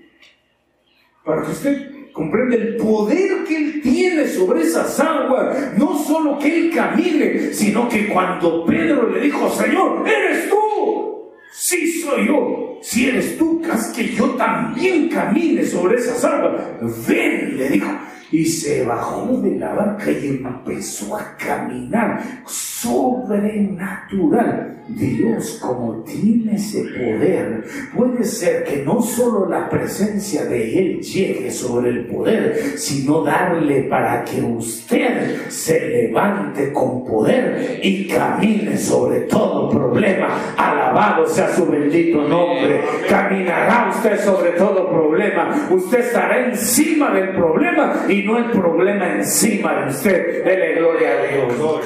para 1.24 1.42
que 1.42 1.50
usted 1.50 2.01
comprende 2.12 2.56
el 2.56 2.76
poder 2.76 3.44
que 3.44 3.56
Él 3.56 3.80
tiene 3.82 4.26
sobre 4.28 4.62
esas 4.62 4.98
aguas. 5.00 5.76
No 5.76 5.98
solo 5.98 6.38
que 6.38 6.54
Él 6.54 6.70
camine, 6.74 7.52
sino 7.52 7.88
que 7.88 8.08
cuando 8.08 8.64
Pedro 8.64 9.08
le 9.10 9.20
dijo, 9.20 9.50
Señor, 9.50 10.06
eres 10.06 10.48
tú. 10.48 11.30
Sí 11.52 12.00
soy 12.00 12.26
yo. 12.26 12.78
Si 12.82 13.08
eres 13.08 13.38
tú, 13.38 13.62
haz 13.70 13.88
que 13.92 14.08
yo 14.08 14.30
también 14.30 15.08
camine 15.08 15.64
sobre 15.64 15.98
esas 15.98 16.24
aguas. 16.24 16.62
Ven, 17.06 17.56
le 17.56 17.68
dijo. 17.68 17.88
Y 18.32 18.44
se 18.46 18.84
bajó 18.84 19.36
de 19.36 19.58
la 19.58 19.74
barca 19.74 20.10
y 20.10 20.40
empezó 20.42 21.16
a 21.16 21.36
caminar 21.36 22.42
sobrenatural. 22.46 24.72
Dios, 24.88 25.60
como 25.62 26.02
tiene 26.02 26.56
ese 26.56 26.82
poder, 26.82 27.64
puede 27.96 28.24
ser 28.24 28.64
que 28.64 28.82
no 28.84 29.00
solo 29.00 29.48
la 29.48 29.70
presencia 29.70 30.44
de 30.44 30.78
Él 30.78 31.00
llegue 31.00 31.52
sobre 31.52 31.90
el 31.90 32.06
poder, 32.06 32.74
sino 32.76 33.22
darle 33.22 33.84
para 33.84 34.24
que 34.24 34.42
usted 34.42 35.48
se 35.48 35.88
levante 35.88 36.72
con 36.72 37.04
poder 37.04 37.78
y 37.82 38.08
camine 38.08 38.76
sobre 38.76 39.20
todo 39.20 39.70
problema. 39.70 40.54
Alabado 40.56 41.26
sea 41.26 41.54
su 41.54 41.66
bendito 41.66 42.26
nombre. 42.26 42.80
Caminará 43.08 43.92
usted 43.94 44.20
sobre 44.20 44.50
todo 44.52 44.90
problema. 44.90 45.68
Usted 45.70 46.00
estará 46.00 46.48
encima 46.48 47.12
del 47.12 47.30
problema 47.30 48.04
y 48.08 48.21
no 48.24 48.38
el 48.38 48.50
problema 48.50 49.14
encima 49.14 49.84
de 49.84 49.90
usted. 49.90 50.44
Dele 50.44 50.74
gloria 50.74 51.12
a 51.12 51.26
Dios. 51.26 51.80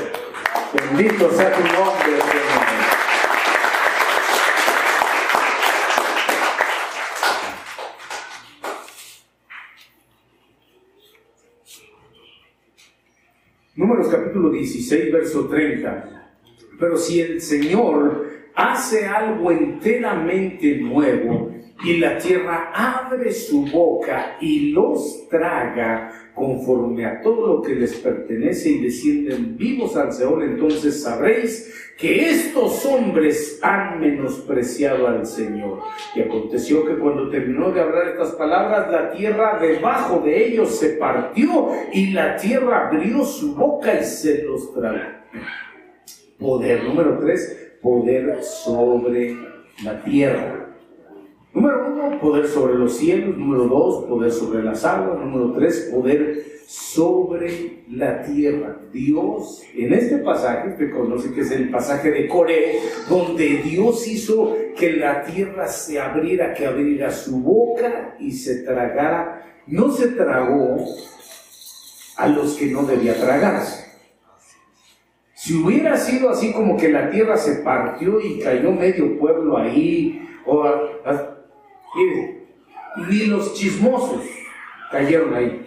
Bendito 0.72 1.30
sea 1.30 1.52
tu 1.52 1.62
nombre, 1.62 2.20
Señor. 2.20 2.76
Números 13.76 14.08
capítulo 14.08 14.50
16, 14.50 15.12
verso 15.12 15.48
30. 15.48 16.32
Pero 16.80 16.96
si 16.96 17.20
el 17.20 17.40
Señor 17.40 18.26
hace 18.54 19.06
algo 19.06 19.50
enteramente 19.50 20.76
nuevo 20.76 21.52
y 21.84 21.98
la 21.98 22.16
tierra 22.18 22.72
abre 22.74 23.32
su 23.32 23.66
boca 23.66 24.38
y 24.40 24.70
los 24.70 25.28
traga 25.28 26.25
conforme 26.36 27.06
a 27.06 27.22
todo 27.22 27.46
lo 27.46 27.62
que 27.62 27.74
les 27.74 27.94
pertenece 27.94 28.68
y 28.68 28.82
descienden 28.82 29.56
vivos 29.56 29.96
al 29.96 30.12
Seol, 30.12 30.42
entonces 30.42 31.02
sabréis 31.02 31.92
que 31.96 32.28
estos 32.28 32.84
hombres 32.84 33.58
han 33.62 33.98
menospreciado 33.98 35.08
al 35.08 35.26
Señor. 35.26 35.80
Y 36.14 36.20
aconteció 36.20 36.84
que 36.84 36.98
cuando 36.98 37.30
terminó 37.30 37.70
de 37.72 37.80
hablar 37.80 38.08
estas 38.08 38.32
palabras, 38.32 38.90
la 38.92 39.10
tierra 39.12 39.58
debajo 39.58 40.20
de 40.20 40.46
ellos 40.46 40.78
se 40.78 40.90
partió 40.90 41.70
y 41.90 42.12
la 42.12 42.36
tierra 42.36 42.88
abrió 42.88 43.24
su 43.24 43.54
boca 43.54 43.98
y 43.98 44.04
se 44.04 44.42
los 44.42 44.74
tragó. 44.74 44.98
Poder 46.38 46.84
número 46.84 47.18
tres, 47.18 47.78
poder 47.80 48.42
sobre 48.42 49.34
la 49.82 50.04
tierra. 50.04 50.65
Número 51.56 51.86
uno, 51.86 52.20
poder 52.20 52.46
sobre 52.48 52.74
los 52.74 52.98
cielos. 52.98 53.34
Número 53.34 53.64
dos, 53.64 54.04
poder 54.04 54.30
sobre 54.30 54.62
las 54.62 54.84
aguas. 54.84 55.18
Número 55.18 55.52
tres, 55.52 55.88
poder 55.90 56.44
sobre 56.66 57.84
la 57.88 58.22
tierra. 58.24 58.76
Dios, 58.92 59.62
en 59.74 59.94
este 59.94 60.18
pasaje, 60.18 60.68
usted 60.68 60.90
conoce 60.90 61.32
que 61.32 61.40
es 61.40 61.50
el 61.52 61.70
pasaje 61.70 62.10
de 62.10 62.28
Coré, 62.28 62.78
donde 63.08 63.62
Dios 63.64 64.06
hizo 64.06 64.54
que 64.76 64.96
la 64.96 65.24
tierra 65.24 65.66
se 65.66 65.98
abriera, 65.98 66.52
que 66.52 66.66
abriera 66.66 67.10
su 67.10 67.40
boca 67.40 68.16
y 68.20 68.32
se 68.32 68.56
tragara. 68.56 69.62
No 69.66 69.90
se 69.90 70.08
tragó 70.08 70.84
a 72.18 72.28
los 72.28 72.54
que 72.56 72.66
no 72.66 72.82
debía 72.82 73.18
tragarse. 73.18 73.86
Si 75.32 75.54
hubiera 75.54 75.96
sido 75.96 76.28
así 76.28 76.52
como 76.52 76.76
que 76.76 76.90
la 76.90 77.08
tierra 77.08 77.38
se 77.38 77.62
partió 77.62 78.20
y 78.20 78.40
cayó 78.40 78.72
medio 78.72 79.18
pueblo 79.18 79.56
ahí, 79.56 80.22
o 80.44 80.62
ni 83.08 83.26
los 83.26 83.54
chismosos 83.54 84.22
cayeron 84.90 85.34
ahí. 85.34 85.62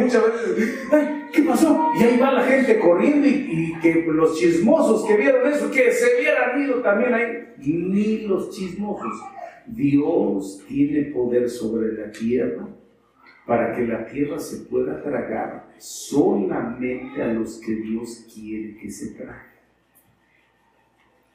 Muchas 0.00 0.22
veces, 0.24 0.88
ay, 0.92 1.26
¿qué 1.32 1.42
pasó? 1.42 1.92
Y 1.98 2.02
ahí 2.02 2.18
va 2.18 2.32
la 2.32 2.42
gente 2.42 2.78
corriendo 2.78 3.26
y, 3.26 3.74
que 3.80 4.04
los 4.08 4.36
chismosos 4.38 5.06
que 5.06 5.16
vieron 5.16 5.46
eso, 5.52 5.70
que 5.70 5.92
se 5.92 6.16
hubieran 6.16 6.62
ido 6.62 6.80
también 6.82 7.14
ahí. 7.14 7.54
Ni 7.58 8.26
los 8.26 8.50
chismosos. 8.50 9.22
Dios 9.66 10.64
tiene 10.68 11.10
poder 11.10 11.48
sobre 11.48 11.92
la 11.92 12.10
tierra 12.10 12.68
para 13.46 13.74
que 13.74 13.86
la 13.86 14.06
tierra 14.06 14.38
se 14.38 14.64
pueda 14.66 15.02
tragar 15.02 15.68
solamente 15.78 17.22
a 17.22 17.32
los 17.32 17.60
que 17.60 17.74
Dios 17.74 18.26
quiere 18.32 18.76
que 18.76 18.90
se 18.90 19.14
trague. 19.14 19.55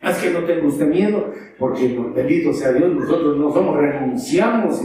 Es 0.01 0.17
que 0.17 0.31
no 0.31 0.39
tenga 0.45 0.65
usted 0.65 0.87
miedo, 0.87 1.31
porque 1.59 1.95
bendito 2.15 2.53
sea 2.53 2.71
Dios, 2.73 2.93
nosotros 2.93 3.37
no 3.37 3.53
somos, 3.53 3.77
renunciamos 3.77 4.81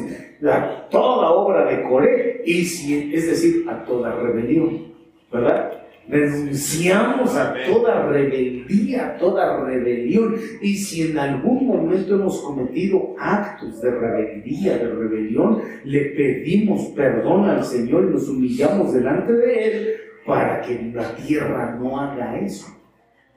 toda 0.90 1.30
obra 1.30 1.64
de 1.64 1.82
Coré, 1.82 2.42
y 2.44 2.64
si, 2.64 3.14
es 3.14 3.26
decir, 3.26 3.64
a 3.68 3.84
toda 3.84 4.14
rebelión, 4.14 4.92
¿verdad? 5.32 5.72
Renunciamos 6.08 7.34
a 7.34 7.52
toda 7.66 8.08
rebeldía, 8.08 9.06
a 9.06 9.16
toda 9.16 9.64
rebelión. 9.64 10.36
Y 10.60 10.76
si 10.76 11.10
en 11.10 11.18
algún 11.18 11.66
momento 11.66 12.14
hemos 12.14 12.40
cometido 12.42 13.16
actos 13.18 13.80
de 13.80 13.90
rebeldía, 13.90 14.78
de 14.78 14.88
rebelión, 14.88 15.62
le 15.84 16.00
pedimos 16.10 16.86
perdón 16.94 17.46
al 17.46 17.64
Señor 17.64 18.04
y 18.04 18.12
nos 18.12 18.28
humillamos 18.28 18.94
delante 18.94 19.32
de 19.32 19.66
Él 19.66 19.88
para 20.24 20.60
que 20.60 20.92
la 20.94 21.14
tierra 21.16 21.76
no 21.80 21.98
haga 21.98 22.38
eso. 22.38 22.68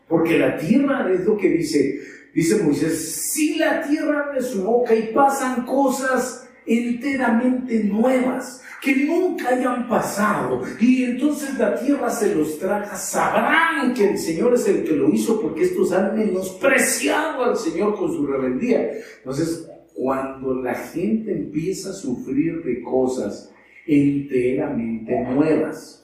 Porque 0.10 0.39
la 0.39 0.57
tierra 0.57 1.10
es 1.14 1.24
lo 1.24 1.38
que 1.38 1.49
dice, 1.49 2.01
dice 2.34 2.62
Moisés, 2.64 3.32
si 3.32 3.55
la 3.55 3.84
tierra 3.84 4.26
abre 4.26 4.41
su 4.41 4.64
boca 4.64 4.93
y 4.95 5.14
pasan 5.14 5.66
cosas 5.66 6.49
enteramente 6.66 7.84
nuevas 7.84 8.62
que 8.82 8.95
nunca 8.95 9.49
hayan 9.49 9.88
pasado 9.88 10.62
y 10.80 11.03
entonces 11.03 11.57
la 11.57 11.76
tierra 11.80 12.10
se 12.10 12.34
los 12.34 12.57
traga, 12.57 12.95
sabrán 12.95 13.93
que 13.93 14.12
el 14.12 14.18
Señor 14.18 14.53
es 14.53 14.68
el 14.68 14.84
que 14.84 14.93
lo 14.93 15.10
hizo 15.10 15.39
porque 15.41 15.64
estos 15.64 15.91
han 15.91 16.18
menospreciado 16.18 17.43
al 17.43 17.57
Señor 17.57 17.95
con 17.97 18.12
su 18.12 18.26
rebeldía. 18.26 18.89
Entonces, 19.18 19.70
cuando 19.93 20.55
la 20.55 20.76
gente 20.76 21.32
empieza 21.32 21.89
a 21.89 21.93
sufrir 21.93 22.64
de 22.64 22.82
cosas 22.82 23.51
enteramente 23.86 25.20
nuevas, 25.22 25.99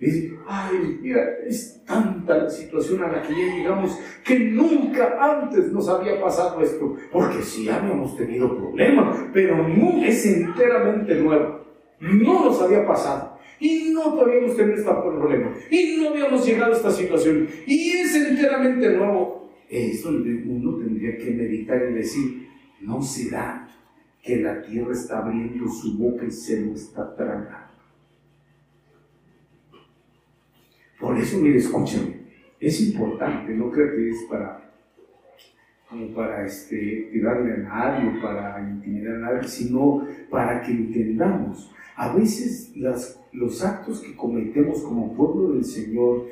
Dice, 0.00 0.34
ay, 0.48 0.98
mira, 1.02 1.20
es 1.46 1.84
tanta 1.84 2.38
la 2.38 2.48
situación 2.48 3.02
a 3.02 3.12
la 3.12 3.22
que 3.22 3.34
ya 3.34 3.54
llegamos 3.54 3.98
que 4.24 4.38
nunca 4.38 5.18
antes 5.20 5.70
nos 5.70 5.90
había 5.90 6.18
pasado 6.18 6.62
esto, 6.62 6.96
porque 7.12 7.42
sí 7.42 7.68
habíamos 7.68 8.16
tenido 8.16 8.56
problemas, 8.56 9.18
pero 9.34 9.68
no 9.68 10.02
es 10.02 10.24
enteramente 10.24 11.16
nuevo, 11.16 11.66
no 12.00 12.46
nos 12.46 12.62
había 12.62 12.86
pasado. 12.86 13.38
Y 13.60 13.90
no 13.92 14.16
podíamos 14.16 14.56
tener 14.56 14.78
este 14.78 14.90
problema. 14.90 15.52
Y 15.70 15.98
no 15.98 16.08
habíamos 16.08 16.46
llegado 16.46 16.72
a 16.72 16.76
esta 16.76 16.90
situación. 16.90 17.46
Y 17.66 17.90
es 17.90 18.14
enteramente 18.16 18.96
nuevo. 18.96 19.50
Eso 19.68 20.08
uno 20.08 20.78
tendría 20.78 21.18
que 21.18 21.30
meditar 21.30 21.78
y 21.90 21.92
decir, 21.92 22.48
no 22.80 23.02
será 23.02 23.68
que 24.22 24.36
la 24.36 24.62
tierra 24.62 24.92
está 24.92 25.18
abriendo 25.18 25.68
su 25.68 25.98
boca 25.98 26.24
y 26.24 26.30
se 26.30 26.58
lo 26.62 26.72
está 26.72 27.14
tragando. 27.14 27.59
Por 31.00 31.18
eso, 31.18 31.38
mire, 31.38 31.56
escúchame, 31.56 32.20
es 32.60 32.78
importante, 32.82 33.54
no 33.54 33.70
creo 33.70 33.96
que 33.96 34.10
es 34.10 34.22
para, 34.28 34.70
como 35.88 36.08
para 36.08 36.44
este, 36.44 37.08
tirarle 37.10 37.54
a 37.54 37.56
nadie 37.56 38.10
o 38.10 38.20
para 38.20 38.60
intimidar 38.60 39.14
a 39.16 39.18
nadie, 39.18 39.48
sino 39.48 40.06
para 40.28 40.60
que 40.60 40.72
entendamos. 40.72 41.72
A 41.96 42.14
veces 42.14 42.74
los 43.32 43.64
actos 43.64 44.00
que 44.00 44.14
cometemos 44.14 44.82
como 44.82 45.14
pueblo 45.14 45.52
del 45.54 45.64
Señor, 45.64 46.26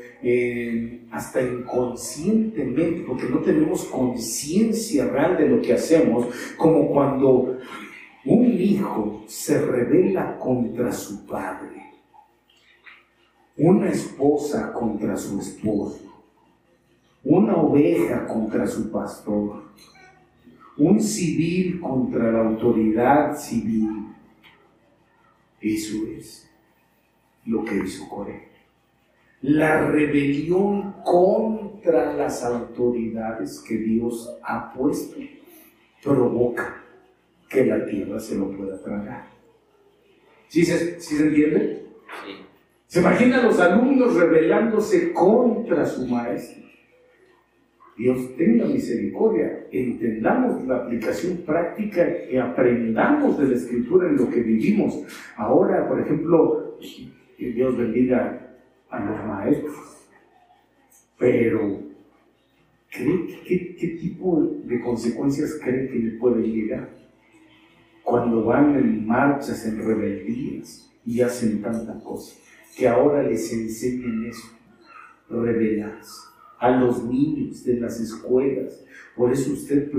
hasta 1.10 1.40
inconscientemente, 1.40 3.04
porque 3.06 3.28
no 3.30 3.38
tenemos 3.38 3.84
conciencia 3.84 5.06
real 5.06 5.38
de 5.38 5.48
lo 5.48 5.62
que 5.62 5.72
hacemos, 5.72 6.26
como 6.58 6.88
cuando 6.88 7.58
un 8.26 8.46
hijo 8.52 9.24
se 9.26 9.60
revela 9.64 10.38
contra 10.38 10.92
su 10.92 11.26
padre 11.26 11.78
una 13.59 13.90
esposa 13.90 14.72
contra 14.72 15.16
su 15.16 15.40
esposo, 15.40 16.00
una 17.24 17.56
oveja 17.56 18.24
contra 18.26 18.66
su 18.68 18.90
pastor, 18.90 19.64
un 20.76 21.00
civil 21.00 21.80
contra 21.80 22.30
la 22.30 22.48
autoridad 22.48 23.36
civil. 23.36 24.14
Eso 25.61 25.96
es 26.16 26.48
lo 27.46 27.64
que 27.64 27.82
hizo 27.84 28.09
Corea. 28.09 28.46
La 29.42 29.90
rebelión 29.90 30.94
contra 31.04 32.14
las 32.14 32.44
autoridades 32.44 33.59
que 33.66 33.76
Dios 33.76 34.38
ha 34.44 34.72
puesto 34.72 35.16
provoca 36.00 36.84
que 37.48 37.66
la 37.66 37.84
tierra 37.86 38.20
se 38.20 38.36
lo 38.36 38.56
pueda 38.56 38.80
tragar. 38.80 39.26
¿Sí 40.46 40.64
se, 40.64 41.00
¿sí 41.00 41.16
se 41.16 41.26
entiende? 41.26 41.86
Sí. 42.24 42.47
¿Se 42.89 43.01
imagina 43.01 43.41
a 43.41 43.43
los 43.43 43.61
alumnos 43.61 44.14
rebelándose 44.14 45.12
contra 45.12 45.84
su 45.84 46.07
maestro? 46.07 46.64
Dios 47.99 48.34
tenga 48.34 48.64
misericordia, 48.64 49.66
entendamos 49.70 50.66
la 50.66 50.76
aplicación 50.76 51.36
práctica 51.45 52.09
y 52.30 52.39
aprendamos 52.39 53.39
de 53.39 53.49
la 53.49 53.57
escritura 53.57 54.09
en 54.09 54.16
lo 54.16 54.30
que 54.30 54.41
vivimos. 54.41 55.05
Ahora, 55.36 55.86
por 55.86 56.01
ejemplo, 56.01 56.78
que 57.36 57.53
Dios 57.53 57.76
bendiga 57.76 58.57
a 58.89 59.05
los 59.05 59.26
maestros, 59.26 60.09
pero 61.18 61.80
¿qué, 62.89 63.76
qué 63.78 63.89
tipo 64.01 64.61
de 64.64 64.80
consecuencias 64.80 65.61
cree 65.62 65.91
que 65.91 65.99
le 65.99 66.11
pueden 66.12 66.45
llegar 66.45 66.89
cuando 68.03 68.45
van 68.45 68.76
en 68.76 69.07
marchas, 69.07 69.66
en 69.66 69.84
rebeldías 69.84 70.91
y 71.05 71.20
hacen 71.20 71.61
tantas 71.61 72.03
cosas? 72.03 72.47
Que 72.76 72.88
ahora 72.88 73.22
les 73.22 73.52
enseñen 73.52 74.26
eso, 74.26 74.48
revelarse 75.28 76.28
a 76.58 76.70
los 76.70 77.04
niños 77.04 77.64
de 77.64 77.74
las 77.74 78.00
escuelas. 78.00 78.84
Por 79.16 79.32
eso 79.32 79.52
usted 79.52 79.90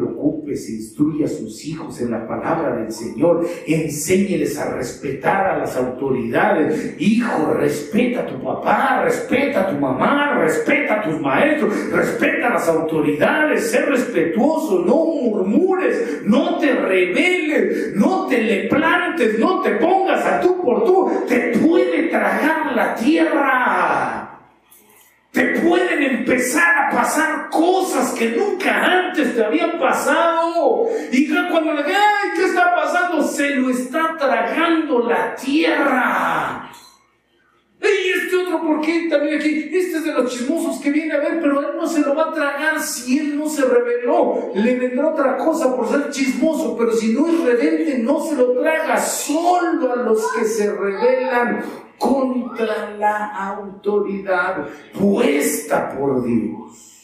se 0.55 0.72
instruye 0.74 1.26
a 1.26 1.28
sus 1.28 1.65
hijos 1.65 2.01
en 2.01 2.11
la 2.11 2.28
palabra 2.28 2.78
del 2.78 2.91
Señor, 2.91 3.45
enséñeles 3.67 4.57
a 4.57 4.76
respetar 4.76 5.45
a 5.45 5.57
las 5.57 5.76
autoridades. 5.78 6.95
Hijo, 6.99 7.53
respeta 7.53 8.22
a 8.22 8.28
tu 8.28 8.43
papá, 8.43 9.03
respeta 9.03 9.61
a 9.61 9.70
tu 9.70 9.76
mamá, 9.76 10.39
respeta 10.39 10.99
a 10.99 11.03
tus 11.03 11.20
maestros, 11.20 11.91
respeta 11.91 12.47
a 12.47 12.53
las 12.53 12.67
autoridades, 12.67 13.70
sé 13.70 13.82
respetuoso, 13.82 14.84
no 14.86 15.05
murmures, 15.05 16.24
no 16.26 16.57
te 16.57 16.74
rebeles, 16.74 17.95
no 17.95 18.28
te 18.28 18.41
le 18.41 18.67
plantes, 18.70 19.39
no 19.39 19.61
te 19.61 19.72
pongas 19.72 20.26
a 20.26 20.39
tú 20.41 20.61
por 20.61 20.84
tú, 20.84 21.09
te 21.28 21.59
tragar 22.10 22.74
la 22.76 22.95
tierra 22.95 24.30
te 25.32 25.60
pueden 25.60 26.01
empezar 26.01 26.86
a 26.86 26.89
pasar 26.89 27.49
cosas 27.49 28.12
que 28.12 28.32
nunca 28.32 28.84
antes 28.84 29.36
te 29.36 29.43
habían 29.43 29.78
pasado. 29.80 30.88
Y 31.12 31.28
cuando 31.28 31.74
le 31.74 31.84
ay, 31.84 32.30
¿qué 32.36 32.45
está 32.45 32.74
pasando? 32.76 33.24
Se 33.24 33.55
lo 33.55 33.70
está 33.70 34.18
tragando 34.18 35.07
la 35.07 35.36
tierra. 35.36 36.72
Y 37.82 38.10
este 38.10 38.36
otro, 38.36 38.62
¿por 38.66 38.82
qué 38.82 39.07
también 39.10 39.39
aquí? 39.39 39.70
Este 39.72 39.97
es 39.97 40.03
de 40.03 40.14
los 40.14 40.32
chismosos 40.32 40.82
que 40.82 40.91
viene 40.91 41.14
a 41.14 41.20
ver, 41.20 41.39
pero 41.41 41.62
él 41.62 41.68
no 41.78 41.88
se 41.88 42.01
lo 42.01 42.16
va 42.16 42.30
a 42.30 42.34
tragar 42.34 42.82
si 42.82 43.20
él 43.20 43.38
no 43.38 43.47
se 43.47 43.64
reveló. 43.64 44.51
Le 44.55 44.76
vendrá 44.76 45.10
otra 45.10 45.38
cosa 45.38 45.76
por 45.76 45.88
ser 45.88 46.10
chismoso, 46.10 46.76
pero 46.76 46.91
si 46.91 47.14
no 47.14 47.28
es 47.28 47.39
rebelde, 47.39 47.99
no 47.99 48.20
se 48.20 48.36
lo 48.36 48.60
traga. 48.60 48.99
Solo 48.99 49.93
a 49.93 49.95
los 49.95 50.34
que 50.34 50.43
se 50.43 50.74
revelan 50.74 51.64
contra 52.00 52.91
la 52.91 53.28
autoridad 53.50 54.68
puesta 54.97 55.95
por 55.95 56.24
Dios. 56.24 56.99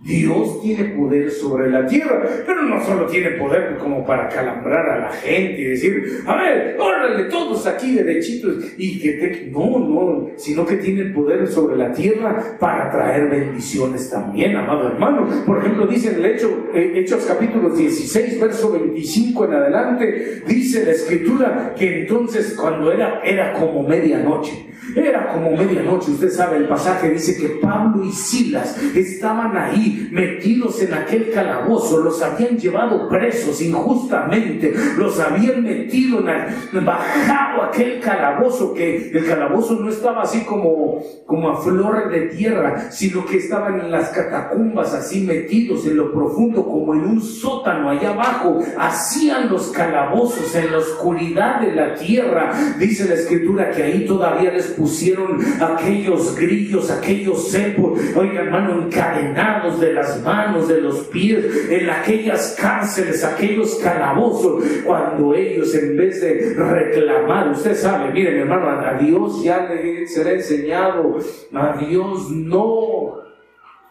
Dios 0.00 0.62
tiene 0.62 0.84
poder 0.84 1.28
sobre 1.28 1.70
la 1.70 1.84
tierra, 1.84 2.22
pero 2.46 2.62
no 2.62 2.84
solo 2.84 3.06
tiene 3.06 3.30
poder 3.32 3.76
como 3.78 4.06
para 4.06 4.28
calambrar 4.28 4.88
a 4.88 4.98
la 5.00 5.08
gente 5.08 5.60
y 5.60 5.64
decir, 5.64 6.22
a 6.24 6.36
ver, 6.36 6.76
órale, 6.78 7.24
todos 7.24 7.66
aquí 7.66 7.94
derechitos, 7.94 8.64
y 8.78 9.00
que 9.00 9.12
te... 9.14 9.50
No, 9.50 9.78
no, 9.80 10.30
sino 10.36 10.64
que 10.64 10.76
tiene 10.76 11.06
poder 11.06 11.48
sobre 11.48 11.76
la 11.76 11.92
tierra 11.92 12.56
para 12.60 12.90
traer 12.92 13.28
bendiciones 13.28 14.08
también, 14.08 14.54
amado 14.54 14.88
hermano. 14.88 15.28
Por 15.44 15.58
ejemplo, 15.58 15.86
dice 15.88 16.10
en 16.10 16.16
el 16.16 16.26
Hecho, 16.26 16.68
eh, 16.72 16.92
Hechos 16.94 17.24
capítulo 17.26 17.70
16, 17.70 18.40
verso 18.40 18.72
25 18.72 19.46
en 19.46 19.52
adelante, 19.52 20.42
dice 20.46 20.84
la 20.84 20.92
escritura 20.92 21.74
que 21.76 22.02
entonces 22.02 22.54
cuando 22.54 22.92
era, 22.92 23.20
era 23.24 23.52
como 23.54 23.82
medianoche, 23.82 24.67
era 24.96 25.32
como 25.32 25.50
medianoche, 25.52 26.12
usted 26.12 26.30
sabe, 26.30 26.56
el 26.58 26.68
pasaje 26.68 27.10
dice 27.10 27.36
que 27.36 27.48
Pablo 27.60 28.04
y 28.04 28.12
Silas 28.12 28.76
estaban 28.94 29.56
ahí 29.56 30.08
metidos 30.10 30.80
en 30.82 30.94
aquel 30.94 31.30
calabozo, 31.32 31.98
los 31.98 32.22
habían 32.22 32.58
llevado 32.58 33.08
presos 33.08 33.60
injustamente, 33.60 34.74
los 34.96 35.18
habían 35.20 35.62
metido 35.62 36.20
en 36.28 36.84
bajado 36.84 37.62
aquel 37.62 38.00
calabozo, 38.00 38.74
que 38.74 39.10
el 39.10 39.26
calabozo 39.26 39.74
no 39.74 39.88
estaba 39.88 40.22
así 40.22 40.44
como, 40.44 41.02
como 41.26 41.50
a 41.50 41.60
flor 41.60 42.10
de 42.10 42.20
tierra, 42.28 42.90
sino 42.90 43.24
que 43.26 43.38
estaban 43.38 43.80
en 43.80 43.90
las 43.90 44.10
catacumbas 44.10 44.94
así 44.94 45.20
metidos 45.20 45.86
en 45.86 45.96
lo 45.96 46.12
profundo, 46.12 46.64
como 46.64 46.94
en 46.94 47.00
un 47.00 47.20
sótano 47.20 47.90
allá 47.90 48.10
abajo, 48.10 48.60
hacían 48.78 49.48
los 49.50 49.68
calabozos 49.68 50.54
en 50.54 50.72
la 50.72 50.78
oscuridad 50.78 51.60
de 51.60 51.72
la 51.72 51.94
tierra, 51.94 52.52
dice 52.78 53.08
la 53.08 53.14
escritura 53.14 53.70
que 53.70 53.82
ahí 53.82 54.06
todavía 54.06 54.50
les 54.52 54.66
pusieron 54.78 55.38
aquellos 55.60 56.34
grillos, 56.36 56.90
aquellos 56.90 57.50
cepos, 57.50 58.00
oiga 58.16 58.42
hermano, 58.42 58.82
encadenados 58.86 59.80
de 59.80 59.92
las 59.92 60.22
manos, 60.22 60.68
de 60.68 60.80
los 60.80 61.00
pies, 61.08 61.44
en 61.68 61.90
aquellas 61.90 62.56
cárceles, 62.58 63.24
aquellos 63.24 63.74
calabozos, 63.76 64.64
cuando 64.84 65.34
ellos 65.34 65.74
en 65.74 65.96
vez 65.96 66.20
de 66.20 66.54
reclamar, 66.54 67.50
usted 67.50 67.74
sabe, 67.74 68.12
miren 68.12 68.38
hermano, 68.38 68.68
a 68.68 68.94
Dios 68.94 69.42
ya 69.42 69.68
le 69.68 70.06
será 70.06 70.32
enseñado, 70.32 71.18
a 71.52 71.76
Dios 71.76 72.30
no 72.30 73.27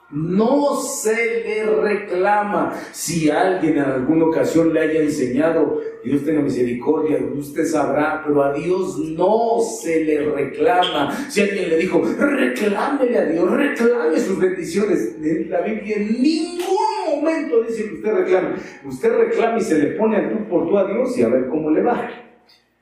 no 0.10 0.76
se 0.82 1.44
le 1.44 1.66
reclama. 1.82 2.74
Si 2.92 3.30
alguien 3.30 3.78
en 3.78 3.84
alguna 3.84 4.26
ocasión 4.26 4.74
le 4.74 4.80
haya 4.80 5.02
enseñado, 5.02 5.82
Dios 6.04 6.24
tenga 6.24 6.42
misericordia, 6.42 7.20
usted 7.36 7.66
sabrá, 7.66 8.24
pero 8.26 8.44
a 8.44 8.54
Dios 8.54 8.98
no 9.00 9.60
se 9.60 10.04
le 10.06 10.30
reclama. 10.32 11.12
Si 11.30 11.42
alguien 11.42 11.70
le 11.70 11.78
dijo, 11.78 12.02
reclámele 12.18 13.18
a 13.18 13.26
Dios, 13.26 13.52
reclame 13.52 14.20
sus 14.20 14.40
bendiciones. 14.40 15.16
En 15.22 15.50
la 15.50 15.62
Biblia 15.62 15.98
en 15.98 16.22
ningún 16.22 16.78
momento 17.16 17.64
dice 17.64 17.90
que 17.90 17.96
usted 17.96 18.14
reclame. 18.14 18.56
Usted 18.86 19.18
reclama 19.18 19.58
y 19.58 19.62
se 19.62 19.78
le 19.78 19.88
pone 19.98 20.18
a 20.18 20.30
tú 20.30 20.48
por 20.48 20.68
tú 20.70 20.78
a 20.78 20.88
Dios 20.88 21.18
y 21.18 21.24
a 21.24 21.30
ver 21.30 21.48
cómo 21.48 21.70
le 21.72 21.82
va. 21.84 22.27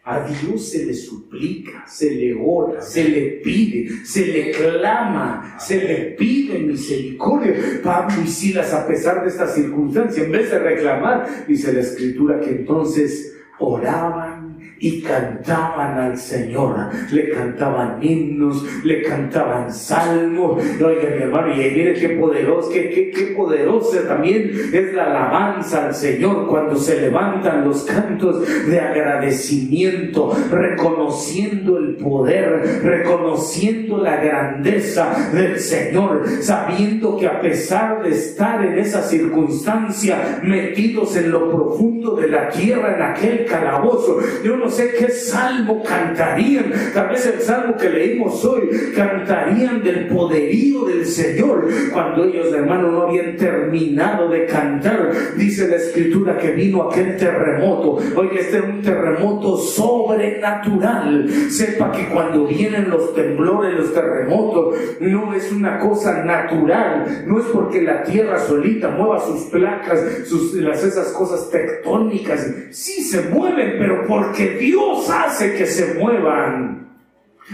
A 0.07 0.19
Dios 0.19 0.69
se 0.69 0.85
le 0.85 0.93
suplica, 0.93 1.83
se 1.87 2.11
le 2.11 2.37
ora, 2.39 2.79
se 2.79 3.09
le 3.09 3.41
pide, 3.43 4.05
se 4.05 4.27
le 4.27 4.51
clama, 4.51 5.55
se 5.59 5.81
le 5.83 5.95
pide 6.11 6.59
misericordia. 6.59 7.81
Pablo 7.83 8.21
y 8.23 8.27
Silas, 8.27 8.71
a 8.71 8.85
pesar 8.85 9.23
de 9.23 9.29
esta 9.29 9.47
circunstancia, 9.47 10.23
en 10.23 10.31
vez 10.31 10.51
de 10.51 10.59
reclamar, 10.59 11.47
dice 11.47 11.73
la 11.73 11.79
escritura 11.79 12.39
que 12.39 12.51
entonces 12.51 13.35
oraban 13.57 14.34
y 14.79 15.01
cantaban 15.01 15.97
al 15.97 16.17
Señor. 16.17 16.75
Le 17.11 17.29
cantaban 17.29 17.99
himnos, 18.01 18.63
le 18.83 19.01
cantaban 19.03 19.71
salmos. 19.71 20.63
Oiga, 20.81 21.09
mi 21.15 21.23
hermano, 21.23 21.53
y 21.53 21.57
mire 21.57 21.93
qué 21.93 22.09
poderoso, 22.09 22.69
qué, 22.69 22.89
qué, 22.89 23.11
qué 23.11 23.33
poderosa 23.35 24.07
también 24.07 24.51
es 24.73 24.93
la 24.93 25.05
alabanza 25.05 25.87
al 25.87 25.95
Señor 25.95 26.47
cuando 26.47 26.75
se 26.75 27.01
levantan 27.01 27.65
los 27.67 27.83
cantos 27.83 28.45
de 28.67 28.79
agradecimiento, 28.79 30.35
reconociendo 30.51 31.77
el 31.77 31.95
poder, 31.95 32.81
reconociendo 32.83 33.97
la 33.97 34.17
grandeza 34.17 35.29
del 35.33 35.59
Señor, 35.59 36.23
sabiendo 36.41 37.17
que 37.17 37.27
a 37.27 37.41
pesar 37.41 38.03
de 38.03 38.09
estar 38.09 38.63
en 38.65 38.77
esa 38.79 39.01
circunstancia, 39.01 40.39
metidos 40.43 41.15
en 41.15 41.31
lo 41.31 41.49
profundo 41.49 42.15
de 42.15 42.27
la 42.27 42.49
tierra, 42.49 42.95
en 42.95 43.01
aquel 43.01 43.45
calabozo, 43.45 44.19
yo 44.43 44.57
no 44.65 44.71
sé 44.71 44.95
qué 44.97 45.09
salmo 45.09 45.83
cantarían, 45.83 46.73
tal 46.91 47.09
vez 47.09 47.23
el 47.27 47.39
salmo 47.39 47.77
que 47.77 47.87
leímos 47.87 48.43
hoy, 48.43 48.67
cantarían 48.95 49.83
del 49.83 50.07
poderío 50.07 50.85
del 50.85 51.05
Señor, 51.05 51.69
cuando 51.93 52.23
ellos, 52.23 52.51
hermano, 52.51 52.91
no 52.91 53.03
habían 53.03 53.37
terminado 53.37 54.27
de 54.27 54.47
cantar, 54.47 55.11
dice 55.37 55.67
la 55.67 55.75
escritura 55.75 56.39
que 56.39 56.51
vino 56.53 56.89
aquel 56.89 57.15
terremoto, 57.15 57.99
oye, 58.15 58.39
este 58.39 58.57
es 58.57 58.63
un 58.63 58.81
terremoto 58.81 59.55
sobrenatural, 59.57 61.29
sepa 61.49 61.91
que 61.91 62.07
cuando 62.07 62.47
vienen 62.47 62.89
los 62.89 63.13
temblores, 63.13 63.75
los 63.75 63.93
terremotos, 63.93 64.77
no 64.99 65.35
es 65.35 65.51
una 65.51 65.77
cosa 65.79 66.23
natural, 66.23 67.23
no 67.27 67.37
es 67.37 67.45
porque 67.53 67.83
la 67.83 68.03
tierra 68.03 68.39
solita 68.39 68.89
mueva 68.89 69.19
sus 69.19 69.43
placas, 69.43 70.03
sus, 70.25 70.55
las, 70.55 70.83
esas 70.83 71.09
cosas 71.09 71.51
tectónicas, 71.51 72.51
sí 72.71 73.03
se 73.03 73.29
mueven, 73.29 73.75
pero 73.77 74.07
porque 74.07 74.54
Dios 74.55 75.09
hace 75.09 75.55
que 75.55 75.65
se 75.65 75.93
muevan. 75.95 76.85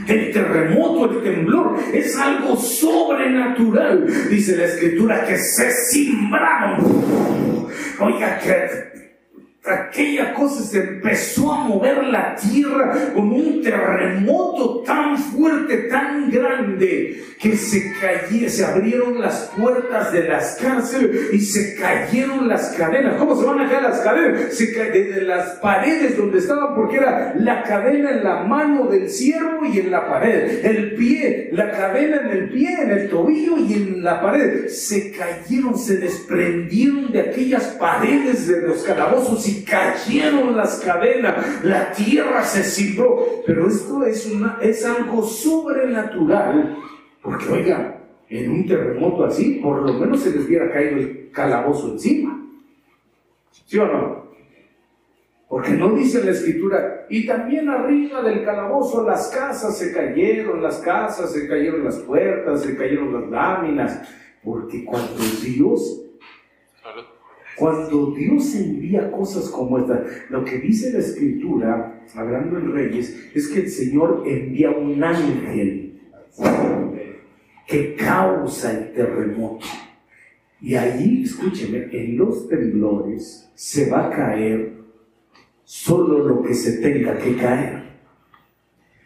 El 0.08 0.32
terremoto, 0.32 1.12
el 1.12 1.22
temblor, 1.22 1.78
es 1.94 2.18
algo 2.18 2.56
sobrenatural. 2.56 4.08
Dice 4.30 4.56
la 4.56 4.66
escritura 4.66 5.26
que 5.26 5.38
se 5.38 5.70
simbraron. 5.90 7.68
Oiga, 8.00 8.40
que 8.40 8.91
aquella 9.64 10.34
cosa 10.34 10.64
se 10.64 10.80
empezó 10.80 11.54
a 11.54 11.64
mover 11.66 12.06
la 12.06 12.36
tierra 12.36 13.14
con 13.14 13.32
un 13.32 13.62
terremoto 13.62 14.82
tan 14.82 15.18
fuerte, 15.18 15.78
tan 15.84 16.32
grande, 16.32 17.24
que 17.40 17.56
se 17.56 17.94
cayó, 18.00 18.50
se 18.50 18.66
abrieron 18.66 19.20
las 19.20 19.52
puertas 19.58 20.12
de 20.12 20.28
las 20.28 20.58
cárceles 20.62 21.34
y 21.34 21.40
se 21.40 21.76
cayeron 21.76 22.48
las 22.48 22.70
cadenas. 22.78 23.16
¿Cómo 23.18 23.40
se 23.40 23.46
van 23.46 23.62
a 23.62 23.70
caer 23.70 23.84
las 23.84 24.00
cadenas? 24.00 24.54
Se 24.54 24.74
caen 24.74 24.94
desde 24.94 25.22
las 25.24 25.50
paredes 25.60 26.18
donde 26.18 26.40
estaban, 26.40 26.76
porque 26.76 26.98
era 26.98 27.34
la 27.36 27.64
cadena 27.64 28.12
en 28.12 28.24
la 28.24 28.44
mano 28.44 28.88
del 28.88 29.10
siervo 29.10 29.66
y 29.66 29.80
en 29.80 29.92
la 29.92 30.08
pared, 30.08 30.66
el 30.66 30.96
pie, 30.96 31.50
la 31.52 31.72
cadena 31.72 32.22
en 32.22 32.30
el 32.30 32.50
pie, 32.50 32.82
en 32.82 32.92
el 32.92 33.10
tobillo 33.10 33.58
y 33.58 33.74
en 33.74 34.04
la 34.04 34.22
pared. 34.22 34.68
Se 34.68 35.12
cayeron, 35.12 35.78
se 35.78 35.98
desprendieron 35.98 37.12
de 37.12 37.22
aquellas 37.22 37.64
paredes 37.80 38.48
de 38.48 38.62
los 38.62 38.84
calabozos 38.84 39.48
y 39.48 39.51
cayeron 39.64 40.56
las 40.56 40.80
cadenas, 40.80 41.64
la 41.64 41.92
tierra 41.92 42.44
se 42.44 42.64
cimbró. 42.64 43.44
Pero 43.46 43.68
esto 43.68 44.04
es, 44.06 44.26
una, 44.26 44.58
es 44.62 44.86
algo 44.86 45.24
sobrenatural, 45.24 46.78
porque 47.22 47.50
oiga, 47.50 48.02
en 48.30 48.52
un 48.52 48.68
terremoto 48.68 49.26
así, 49.26 49.60
por 49.62 49.82
lo 49.82 49.94
menos 49.94 50.22
se 50.22 50.32
les 50.32 50.46
hubiera 50.46 50.72
caído 50.72 50.98
el 50.98 51.30
calabozo 51.32 51.92
encima. 51.92 52.46
¿Sí 53.66 53.78
o 53.78 53.86
no? 53.86 54.32
Porque 55.48 55.72
no 55.72 55.94
dice 55.96 56.24
la 56.24 56.32
escritura, 56.32 57.06
y 57.10 57.28
también 57.28 57.68
arriba 57.68 58.22
del 58.22 58.46
calabozo 58.46 59.06
las 59.06 59.28
casas 59.28 59.78
se 59.78 59.92
cayeron, 59.92 60.64
las 60.64 60.78
casas 60.78 61.34
se 61.34 61.46
cayeron 61.46 61.84
las 61.84 61.98
puertas, 61.98 62.62
se 62.62 62.78
cayeron 62.78 63.14
las 63.14 63.30
láminas, 63.30 64.02
porque 64.42 64.86
cuando 64.86 65.22
Dios 65.44 66.02
cuando 67.56 68.12
Dios 68.12 68.56
envía 68.56 69.12
cosas 69.12 69.50
como 69.50 69.80
esta, 69.80 70.04
lo 70.30 70.44
que 70.44 70.60
dice 70.60 70.92
la 70.94 71.00
escritura, 71.00 72.06
hablando 72.16 72.58
en 72.58 72.72
Reyes, 72.72 73.32
es 73.34 73.48
que 73.48 73.62
el 73.62 73.70
Señor 73.70 74.24
envía 74.26 74.72
un 74.72 75.04
ángel 75.04 76.00
que 77.68 77.96
causa 77.96 78.72
el 78.72 78.94
terremoto. 78.94 79.66
Y 80.62 80.76
ahí, 80.76 81.24
escúcheme, 81.24 81.90
en 81.92 82.18
los 82.18 82.48
temblores 82.48 83.50
se 83.56 83.90
va 83.90 84.08
a 84.08 84.10
caer 84.12 84.74
solo 85.64 86.28
lo 86.28 86.42
que 86.44 86.54
se 86.54 86.80
tenga 86.80 87.18
que 87.18 87.36
caer. 87.36 87.82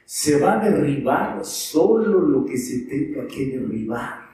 Se 0.05 0.39
va 0.39 0.61
a 0.61 0.69
derribar 0.69 1.43
solo 1.45 2.19
lo 2.21 2.45
que 2.45 2.57
se 2.57 2.79
tenga 2.85 3.25
que 3.27 3.45
derribar. 3.45 4.29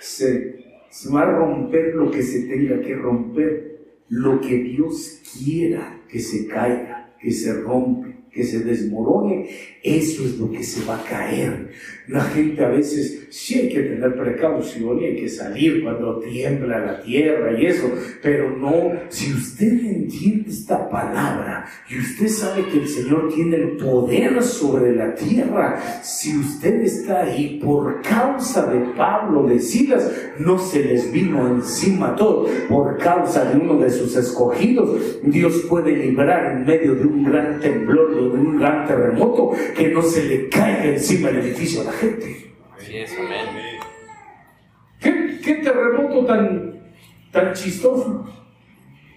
Se 0.00 0.61
se 0.92 1.10
va 1.10 1.22
a 1.22 1.38
romper 1.38 1.94
lo 1.94 2.10
que 2.10 2.22
se 2.22 2.42
tenga 2.42 2.82
que 2.82 2.94
romper, 2.94 4.04
lo 4.10 4.42
que 4.42 4.58
Dios 4.58 5.22
quiera 5.32 6.02
que 6.06 6.20
se 6.20 6.46
caiga, 6.46 7.14
que 7.18 7.32
se 7.32 7.54
rompe 7.62 8.21
que 8.32 8.44
se 8.44 8.60
desmorone, 8.60 9.48
eso 9.82 10.24
es 10.24 10.38
lo 10.38 10.50
que 10.50 10.62
se 10.62 10.84
va 10.86 10.96
a 10.96 11.04
caer. 11.04 11.70
La 12.08 12.22
gente 12.22 12.64
a 12.64 12.68
veces 12.68 13.26
sí 13.30 13.58
hay 13.58 13.68
que 13.68 13.82
tener 13.82 14.16
precaución 14.16 15.00
y 15.00 15.04
hay 15.04 15.16
que 15.16 15.28
salir 15.28 15.82
cuando 15.82 16.18
tiembla 16.18 16.78
la 16.78 17.02
tierra 17.02 17.58
y 17.58 17.66
eso, 17.66 17.90
pero 18.22 18.56
no, 18.56 18.92
si 19.08 19.32
usted 19.32 19.72
entiende 19.72 20.50
esta 20.50 20.88
palabra 20.88 21.66
y 21.88 21.98
usted 21.98 22.28
sabe 22.28 22.66
que 22.66 22.78
el 22.78 22.88
Señor 22.88 23.32
tiene 23.34 23.56
el 23.56 23.76
poder 23.76 24.42
sobre 24.42 24.96
la 24.96 25.14
tierra, 25.14 25.80
si 26.02 26.36
usted 26.36 26.82
está 26.82 27.22
ahí 27.22 27.60
por 27.62 28.00
causa 28.02 28.66
de 28.66 28.80
Pablo, 28.96 29.46
de 29.46 29.60
Silas, 29.60 30.10
no 30.38 30.58
se 30.58 30.82
les 30.84 31.12
vino 31.12 31.48
encima 31.48 32.16
todo, 32.16 32.48
por 32.68 32.98
causa 32.98 33.44
de 33.44 33.58
uno 33.58 33.78
de 33.78 33.90
sus 33.90 34.16
escogidos, 34.16 35.20
Dios 35.22 35.66
puede 35.68 35.96
librar 35.96 36.52
en 36.52 36.64
medio 36.64 36.94
de 36.94 37.06
un 37.06 37.24
gran 37.24 37.60
temblor 37.60 38.21
de 38.30 38.38
un 38.38 38.58
gran 38.58 38.86
terremoto, 38.86 39.52
que 39.76 39.88
no 39.88 40.02
se 40.02 40.24
le 40.24 40.48
caiga 40.48 40.84
encima 40.86 41.30
el 41.30 41.38
edificio 41.38 41.82
a 41.82 41.84
la 41.84 41.92
gente. 41.92 42.54
¿Qué, 45.00 45.54
terremoto 45.56 46.24
tan, 46.24 46.80
tan 47.30 47.52
chistoso? 47.52 48.24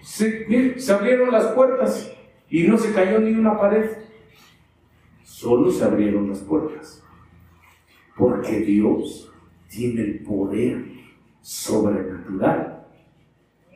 Se, 0.02 0.78
se 0.78 0.92
abrieron 0.92 1.32
las 1.32 1.46
puertas 1.48 2.12
y 2.48 2.64
no 2.64 2.78
se 2.78 2.92
cayó 2.92 3.20
ni 3.20 3.32
una 3.32 3.58
pared. 3.58 3.90
Solo 5.22 5.70
se 5.70 5.84
abrieron 5.84 6.28
las 6.28 6.40
puertas. 6.40 7.02
Porque 8.16 8.60
Dios 8.60 9.32
tiene 9.68 10.02
el 10.02 10.22
poder 10.22 10.84
sobrenatural 11.40 12.76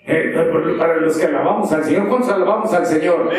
eh, 0.06 0.76
para 0.78 0.96
los 0.96 1.16
que 1.16 1.26
alabamos 1.26 1.70
al 1.72 1.84
Señor, 1.84 2.08
¿cuántos 2.08 2.30
alabamos 2.30 2.72
al 2.72 2.86
Señor? 2.86 3.30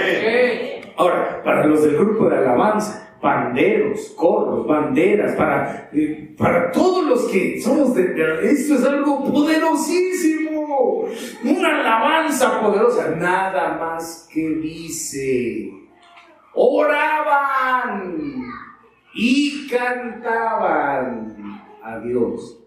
Ahora, 1.02 1.42
para 1.44 1.66
los 1.66 1.82
del 1.82 1.98
grupo 1.98 2.30
de 2.30 2.38
alabanza, 2.38 3.18
panderos, 3.20 4.14
coros, 4.16 4.68
banderas, 4.68 5.36
para, 5.36 5.90
eh, 5.92 6.36
para 6.38 6.72
todos 6.72 7.04
los 7.08 7.24
que 7.24 7.60
somos 7.60 7.96
de, 7.96 8.14
esto 8.44 8.76
es 8.76 8.86
algo 8.86 9.24
poderosísimo, 9.24 11.06
una 11.44 11.80
alabanza 11.80 12.62
poderosa, 12.62 13.16
nada 13.16 13.80
más 13.80 14.30
que 14.32 14.48
dice, 14.48 15.72
oraban 16.54 18.44
y 19.16 19.68
cantaban 19.70 21.64
a 21.82 21.98
Dios. 21.98 22.61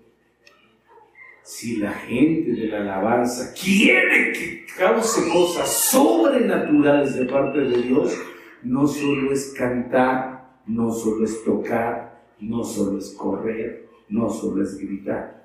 Si 1.44 1.76
la 1.76 1.92
gente 1.92 2.52
de 2.52 2.68
la 2.68 2.78
alabanza 2.78 3.52
quiere 3.52 4.32
que 4.32 4.64
cause 4.78 5.28
cosas 5.30 5.70
sobrenaturales 5.90 7.16
de 7.16 7.26
parte 7.26 7.60
de 7.60 7.82
Dios, 7.82 8.18
no 8.62 8.88
solo 8.88 9.30
es 9.30 9.52
cantar, 9.56 10.62
no 10.66 10.90
solo 10.90 11.22
es 11.22 11.44
tocar, 11.44 12.24
no 12.40 12.64
solo 12.64 12.96
es 12.96 13.10
correr, 13.10 13.86
no 14.08 14.30
solo 14.30 14.62
es 14.62 14.78
gritar. 14.78 15.44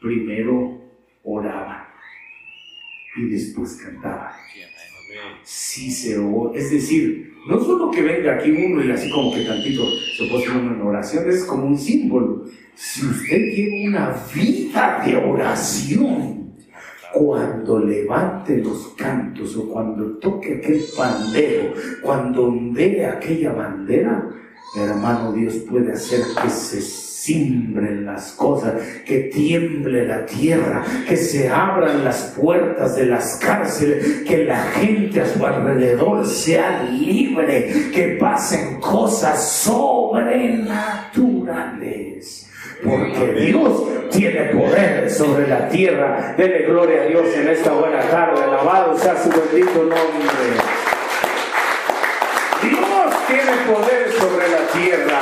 Primero 0.00 0.80
oraban 1.24 1.86
y 3.16 3.30
después 3.30 3.82
cantaban. 3.84 4.32
Sí 5.42 5.90
se 5.90 6.20
Es 6.54 6.70
decir, 6.70 7.34
no 7.48 7.58
solo 7.58 7.90
que 7.90 8.02
venga 8.02 8.36
aquí 8.36 8.52
uno 8.52 8.84
y 8.84 8.92
así 8.92 9.10
como 9.10 9.34
que 9.34 9.44
tantito 9.44 9.90
se 10.16 10.26
pone 10.26 10.48
uno 10.50 10.74
en 10.74 10.82
oración, 10.82 11.28
es 11.28 11.44
como 11.44 11.66
un 11.66 11.76
símbolo. 11.76 12.44
Si 12.74 13.06
usted 13.06 13.54
tiene 13.54 13.88
una 13.88 14.14
vida 14.34 15.02
de 15.04 15.16
oración, 15.16 16.40
cuando 17.12 17.80
levante 17.80 18.56
los 18.58 18.94
cantos 18.96 19.56
o 19.56 19.68
cuando 19.68 20.18
toque 20.18 20.56
aquel 20.56 20.84
pandero, 20.96 21.74
cuando 22.02 22.56
vea 22.72 23.14
aquella 23.14 23.52
bandera, 23.52 24.28
hermano, 24.76 25.32
Dios 25.32 25.56
puede 25.68 25.92
hacer 25.92 26.20
que 26.40 26.48
se 26.48 26.80
simbren 26.80 28.06
las 28.06 28.30
cosas, 28.32 28.74
que 29.04 29.24
tiemble 29.24 30.06
la 30.06 30.24
tierra, 30.24 30.82
que 31.06 31.16
se 31.16 31.50
abran 31.50 32.04
las 32.04 32.34
puertas 32.40 32.96
de 32.96 33.04
las 33.06 33.36
cárceles, 33.36 34.22
que 34.26 34.44
la 34.44 34.62
gente 34.72 35.20
a 35.20 35.26
su 35.26 35.44
alrededor 35.44 36.26
sea 36.26 36.84
libre, 36.84 37.90
que 37.92 38.16
pasen 38.18 38.80
cosas 38.80 39.52
sobrenaturales. 39.52 42.49
Porque 42.82 43.32
Dios 43.32 44.10
tiene 44.10 44.44
poder 44.46 45.10
sobre 45.10 45.46
la 45.46 45.68
tierra. 45.68 46.34
Dele 46.36 46.64
gloria 46.66 47.02
a 47.02 47.06
Dios 47.06 47.26
en 47.34 47.48
esta 47.48 47.72
buena 47.72 48.00
tarde. 48.00 48.42
Alabado 48.42 48.96
sea 48.96 49.16
su 49.22 49.28
bendito 49.28 49.82
nombre. 49.82 50.00
Dios 52.62 53.26
tiene 53.26 53.52
poder 53.66 54.12
sobre 54.12 54.48
la 54.48 54.66
tierra. 54.72 55.20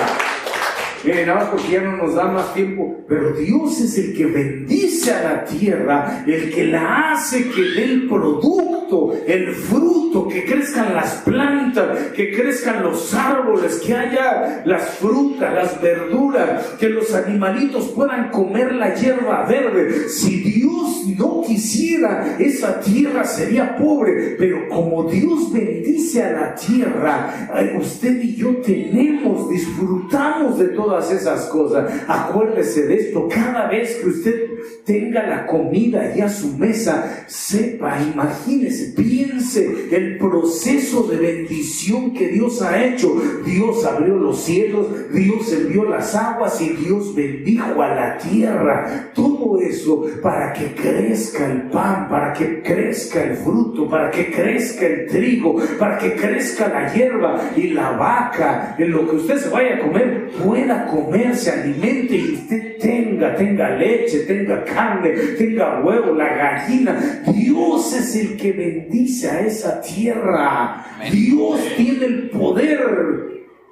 Miren, 1.04 1.28
nada 1.28 1.50
porque 1.50 1.72
ya 1.72 1.82
no 1.82 1.96
nos 1.96 2.14
da 2.14 2.24
más 2.24 2.52
tiempo, 2.54 3.04
pero 3.08 3.32
Dios 3.32 3.80
es 3.80 3.96
el 3.98 4.16
que 4.16 4.26
bendice 4.26 5.12
a 5.12 5.22
la 5.22 5.44
tierra, 5.44 6.24
el 6.26 6.50
que 6.50 6.66
la 6.66 7.12
hace 7.12 7.48
que 7.50 7.62
dé 7.62 7.84
el 7.84 8.08
producto, 8.08 9.14
el 9.26 9.54
fruto, 9.54 10.26
que 10.28 10.44
crezcan 10.44 10.94
las 10.94 11.16
plantas, 11.16 12.12
que 12.14 12.32
crezcan 12.32 12.82
los 12.82 13.14
árboles, 13.14 13.80
que 13.84 13.94
haya 13.94 14.62
las 14.64 14.96
frutas, 14.96 15.54
las 15.54 15.80
verduras, 15.80 16.64
que 16.80 16.88
los 16.88 17.14
animalitos 17.14 17.88
puedan 17.88 18.30
comer 18.30 18.72
la 18.72 18.94
hierba 18.94 19.44
verde. 19.46 20.08
Si 20.08 20.40
Dios 20.40 21.06
no 21.16 21.42
quisiera, 21.46 22.36
esa 22.38 22.80
tierra 22.80 23.24
sería 23.24 23.76
pobre, 23.76 24.36
pero 24.38 24.68
como 24.68 25.04
Dios 25.04 25.52
bendice 25.52 26.22
a 26.22 26.32
la 26.32 26.54
tierra, 26.54 27.50
usted 27.78 28.22
y 28.22 28.36
yo 28.36 28.56
tenemos, 28.56 29.50
disfrutamos 29.50 30.58
de 30.58 30.68
todo 30.68 30.87
todas 30.88 31.10
esas 31.12 31.44
cosas. 31.46 31.92
Acuérdese 32.08 32.86
de 32.86 32.94
esto, 32.94 33.28
cada 33.28 33.68
vez 33.68 33.96
que 33.96 34.08
usted 34.08 34.57
tenga 34.84 35.26
la 35.26 35.46
comida 35.46 36.14
ya 36.14 36.26
a 36.26 36.28
su 36.28 36.56
mesa, 36.56 37.24
sepa, 37.26 37.98
imagínese, 38.02 38.92
piense 38.94 39.88
el 39.90 40.18
proceso 40.18 41.02
de 41.04 41.16
bendición 41.16 42.12
que 42.14 42.28
Dios 42.28 42.62
ha 42.62 42.84
hecho. 42.84 43.14
Dios 43.44 43.84
abrió 43.84 44.16
los 44.16 44.42
cielos, 44.44 44.86
Dios 45.12 45.52
envió 45.52 45.84
las 45.84 46.14
aguas 46.14 46.60
y 46.60 46.70
Dios 46.70 47.14
bendijo 47.14 47.82
a 47.82 47.94
la 47.94 48.18
tierra. 48.18 49.10
Todo 49.14 49.60
eso 49.60 50.06
para 50.22 50.52
que 50.52 50.74
crezca 50.74 51.50
el 51.50 51.62
pan, 51.62 52.08
para 52.08 52.32
que 52.32 52.62
crezca 52.62 53.24
el 53.24 53.36
fruto, 53.36 53.88
para 53.88 54.10
que 54.10 54.30
crezca 54.30 54.86
el 54.86 55.06
trigo, 55.06 55.56
para 55.78 55.98
que 55.98 56.14
crezca 56.14 56.68
la 56.68 56.92
hierba 56.92 57.50
y 57.56 57.68
la 57.68 57.92
vaca, 57.92 58.76
en 58.78 58.90
lo 58.90 59.08
que 59.08 59.16
usted 59.16 59.38
se 59.38 59.48
vaya 59.48 59.76
a 59.76 59.80
comer, 59.80 60.30
pueda 60.44 60.86
comer, 60.86 61.36
se 61.36 61.50
alimente 61.50 62.16
y 62.16 62.34
usted 62.34 62.76
tenga, 62.78 63.34
tenga 63.36 63.76
leche, 63.76 64.20
tenga 64.20 64.47
carne, 64.64 65.10
tenga 65.36 65.80
huevo, 65.80 66.14
la 66.14 66.28
gallina. 66.28 67.22
Dios 67.32 67.94
es 67.94 68.16
el 68.16 68.36
que 68.36 68.52
bendice 68.52 69.30
a 69.30 69.40
esa 69.40 69.80
tierra. 69.80 70.84
Dios 71.10 71.60
tiene 71.76 72.06
el 72.06 72.30
poder. 72.30 73.28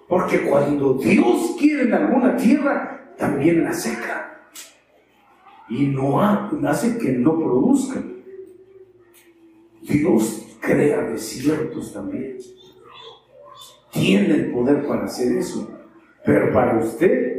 Porque 0.08 0.42
cuando 0.42 0.94
Dios 0.94 1.56
quiere 1.58 1.82
en 1.82 1.94
alguna 1.94 2.36
tierra, 2.36 3.12
también 3.18 3.64
la 3.64 3.72
seca. 3.72 4.50
Y 5.68 5.86
no 5.86 6.20
hace 6.20 6.96
que 6.98 7.12
no 7.12 7.36
produzca. 7.36 8.00
Dios 9.82 10.46
crea 10.60 11.02
desiertos 11.02 11.92
también. 11.92 12.38
Tiene 13.92 14.34
el 14.34 14.52
poder 14.52 14.86
para 14.86 15.04
hacer 15.04 15.36
eso. 15.38 15.70
Pero 16.24 16.52
para 16.52 16.78
usted, 16.78 17.35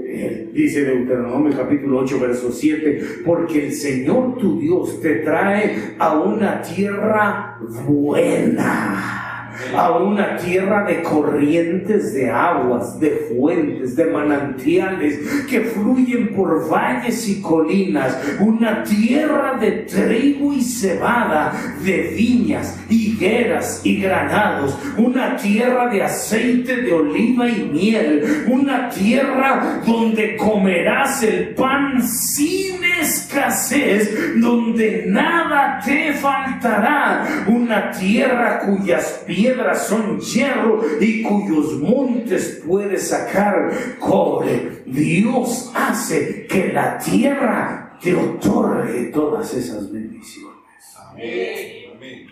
dice 0.53 0.85
Deuteronomio 0.85 1.55
capítulo 1.55 1.99
8, 1.99 2.19
verso 2.19 2.51
7, 2.51 3.01
porque 3.25 3.67
el 3.67 3.73
Señor 3.73 4.37
tu 4.37 4.59
Dios 4.59 5.01
te 5.01 5.17
trae 5.17 5.95
a 5.99 6.17
una 6.19 6.61
tierra 6.61 7.59
buena 7.85 9.26
a 9.75 9.97
una 9.97 10.37
tierra 10.37 10.83
de 10.85 11.01
corrientes 11.03 12.13
de 12.13 12.29
aguas, 12.29 12.99
de 12.99 13.27
fuentes, 13.29 13.95
de 13.95 14.05
manantiales 14.05 15.19
que 15.49 15.61
fluyen 15.61 16.33
por 16.35 16.69
valles 16.69 17.27
y 17.27 17.41
colinas, 17.41 18.17
una 18.39 18.83
tierra 18.83 19.57
de 19.59 19.71
trigo 19.71 20.53
y 20.53 20.61
cebada, 20.61 21.53
de 21.83 22.13
viñas, 22.15 22.79
higueras 22.89 23.81
y 23.83 24.01
granados, 24.01 24.77
una 24.97 25.35
tierra 25.35 25.87
de 25.89 26.03
aceite 26.03 26.77
de 26.77 26.93
oliva 26.93 27.47
y 27.49 27.69
miel, 27.71 28.45
una 28.47 28.89
tierra 28.89 29.81
donde 29.85 30.35
comerás 30.37 31.23
el 31.23 31.49
pan 31.55 32.01
sin 32.07 32.83
escasez, 33.01 34.39
donde 34.39 35.05
nada 35.07 35.79
te 35.83 36.13
faltará, 36.13 37.45
una 37.47 37.91
tierra 37.91 38.59
cuyas 38.59 39.23
piedras 39.25 39.46
son 39.75 40.19
hierro 40.19 40.81
y 40.99 41.23
cuyos 41.23 41.73
montes 41.73 42.63
puede 42.65 42.97
sacar 42.97 43.71
cobre. 43.99 44.83
Dios 44.85 45.71
hace 45.75 46.45
que 46.47 46.71
la 46.73 46.97
tierra 46.97 47.97
te 48.01 48.15
otorgue 48.15 49.05
todas 49.05 49.53
esas 49.53 49.91
bendiciones. 49.91 50.57
Amén. 50.95 52.27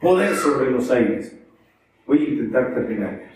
Poder 0.00 0.36
sobre 0.36 0.70
los 0.70 0.90
aires. 0.90 1.34
Voy 2.06 2.18
a 2.18 2.28
intentar 2.28 2.74
terminar. 2.74 3.28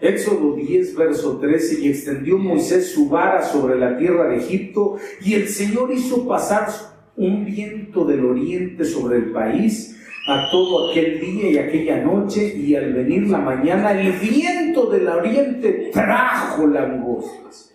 Éxodo 0.00 0.56
10, 0.56 0.94
verso 0.96 1.38
13, 1.38 1.80
y 1.80 1.88
extendió 1.90 2.38
Moisés 2.38 2.92
su 2.92 3.08
vara 3.08 3.42
sobre 3.42 3.78
la 3.78 3.98
tierra 3.98 4.28
de 4.28 4.38
Egipto, 4.38 4.96
y 5.20 5.34
el 5.34 5.48
Señor 5.48 5.92
hizo 5.92 6.26
pasar 6.26 6.68
un 7.16 7.44
viento 7.44 8.04
del 8.04 8.24
oriente 8.24 8.84
sobre 8.84 9.18
el 9.18 9.32
país 9.32 9.96
a 10.26 10.50
todo 10.50 10.90
aquel 10.90 11.20
día 11.20 11.50
y 11.50 11.58
aquella 11.58 12.04
noche, 12.04 12.56
y 12.56 12.74
al 12.74 12.92
venir 12.92 13.26
la 13.28 13.38
mañana 13.38 14.00
el 14.00 14.12
viento 14.12 14.86
del 14.90 15.08
oriente 15.08 15.90
trajo 15.92 16.66
langostas. 16.66 17.72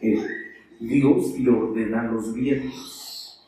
Dios 0.80 1.40
le 1.40 1.50
ordena 1.50 2.04
los 2.04 2.34
vientos. 2.34 3.46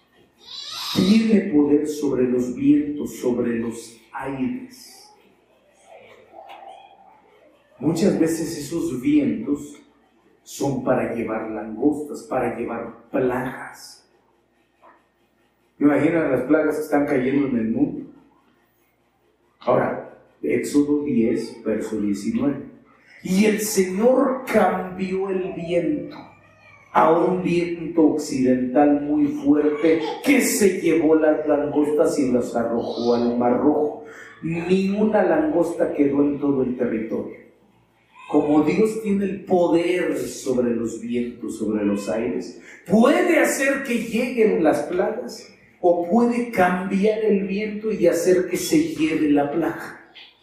Tiene 0.95 1.51
poder 1.51 1.87
sobre 1.87 2.23
los 2.23 2.55
vientos, 2.55 3.15
sobre 3.17 3.59
los 3.59 3.97
aires. 4.11 5.13
Muchas 7.79 8.19
veces 8.19 8.57
esos 8.57 8.99
vientos 8.99 9.75
son 10.43 10.83
para 10.83 11.13
llevar 11.13 11.51
langostas, 11.51 12.23
para 12.23 12.57
llevar 12.57 13.09
plagas 13.11 14.06
Imagina 15.79 16.27
las 16.29 16.41
plagas 16.43 16.75
que 16.75 16.81
están 16.81 17.05
cayendo 17.05 17.47
en 17.47 17.57
el 17.57 17.69
mundo. 17.69 18.11
Ahora, 19.59 20.17
Éxodo 20.41 21.03
10, 21.03 21.63
verso 21.63 21.99
19. 21.99 22.55
Y 23.23 23.45
el 23.45 23.61
Señor 23.61 24.43
cambió 24.51 25.29
el 25.29 25.53
viento 25.53 26.17
a 26.93 27.11
un 27.11 27.43
viento 27.43 28.01
occidental 28.13 29.01
muy 29.01 29.27
fuerte 29.27 29.99
que 30.23 30.41
se 30.41 30.81
llevó 30.81 31.15
las 31.15 31.47
langostas 31.47 32.17
y 32.17 32.31
las 32.31 32.55
arrojó 32.55 33.15
al 33.15 33.37
mar 33.37 33.59
rojo. 33.59 34.05
Ni 34.41 34.89
una 34.89 35.23
langosta 35.23 35.93
quedó 35.93 36.21
en 36.21 36.39
todo 36.39 36.63
el 36.63 36.77
territorio. 36.77 37.37
Como 38.31 38.63
Dios 38.63 39.01
tiene 39.03 39.25
el 39.25 39.45
poder 39.45 40.17
sobre 40.17 40.75
los 40.75 40.99
vientos, 40.99 41.57
sobre 41.57 41.85
los 41.85 42.09
aires, 42.09 42.61
puede 42.89 43.39
hacer 43.39 43.83
que 43.83 43.99
lleguen 43.99 44.63
las 44.63 44.83
plagas 44.83 45.56
o 45.89 46.05
puede 46.09 46.51
cambiar 46.51 47.19
el 47.19 47.47
viento 47.47 47.89
y 47.93 48.07
hacer 48.07 48.49
que 48.49 48.57
se 48.57 48.93
lleve 48.93 49.29
la 49.29 49.49
plaga. 49.49 49.93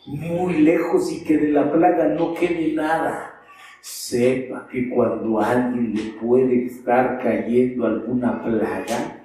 muy 0.07 0.55
lejos 0.55 1.11
y 1.13 1.23
que 1.23 1.37
de 1.39 1.49
la 1.49 1.71
plaga 1.71 2.09
no 2.09 2.35
quede 2.35 2.73
nada. 2.73 3.43
Sepa 3.81 4.67
que 4.71 4.89
cuando 4.89 5.41
a 5.41 5.51
alguien 5.51 5.95
le 5.95 6.03
puede 6.21 6.65
estar 6.65 7.19
cayendo 7.23 7.87
alguna 7.87 8.43
plaga, 8.43 9.23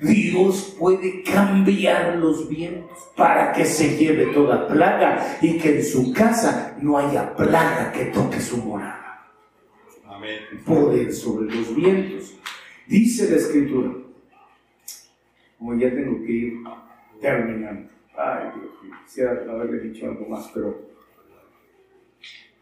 Dios 0.00 0.76
puede 0.78 1.22
cambiar 1.22 2.16
los 2.16 2.48
vientos 2.48 2.98
para 3.16 3.52
que 3.52 3.64
se 3.64 3.96
lleve 3.96 4.26
toda 4.26 4.66
plaga 4.66 5.38
y 5.40 5.56
que 5.58 5.78
en 5.78 5.84
su 5.84 6.12
casa 6.12 6.76
no 6.80 6.98
haya 6.98 7.34
plaga 7.36 7.92
que 7.92 8.06
toque 8.06 8.40
su 8.40 8.56
morada. 8.56 9.30
Amén. 10.08 10.38
Poder 10.64 11.12
sobre 11.12 11.54
los 11.54 11.74
vientos. 11.74 12.34
Dice 12.88 13.30
la 13.30 13.36
escritura, 13.36 13.90
como 15.60 15.78
ya 15.78 15.94
tengo 15.94 16.20
que 16.24 16.32
ir 16.32 16.54
terminando. 17.20 17.90
Ay, 18.16 18.48
Dios 18.58 18.82
mío, 18.82 18.94
quisiera 19.04 19.32
haberle 19.48 19.78
dicho 19.80 20.06
algo 20.06 20.26
más, 20.26 20.50
pero 20.52 20.90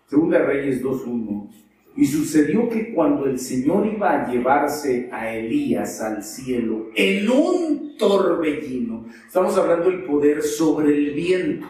Segunda 0.07 0.41
Reyes 0.41 0.83
2.1 0.83 1.49
y 1.97 2.07
sucedió 2.07 2.69
que 2.69 2.93
cuando 2.93 3.27
el 3.27 3.39
Señor 3.39 3.87
iba 3.87 4.12
a 4.12 4.31
llevarse 4.31 5.09
a 5.11 5.35
Elías 5.35 6.01
al 6.01 6.23
cielo 6.23 6.91
en 6.95 7.29
un 7.29 7.97
torbellino, 7.97 9.07
estamos 9.27 9.57
hablando 9.57 9.91
del 9.91 10.05
poder 10.05 10.43
sobre 10.43 10.97
el 10.97 11.11
viento, 11.12 11.66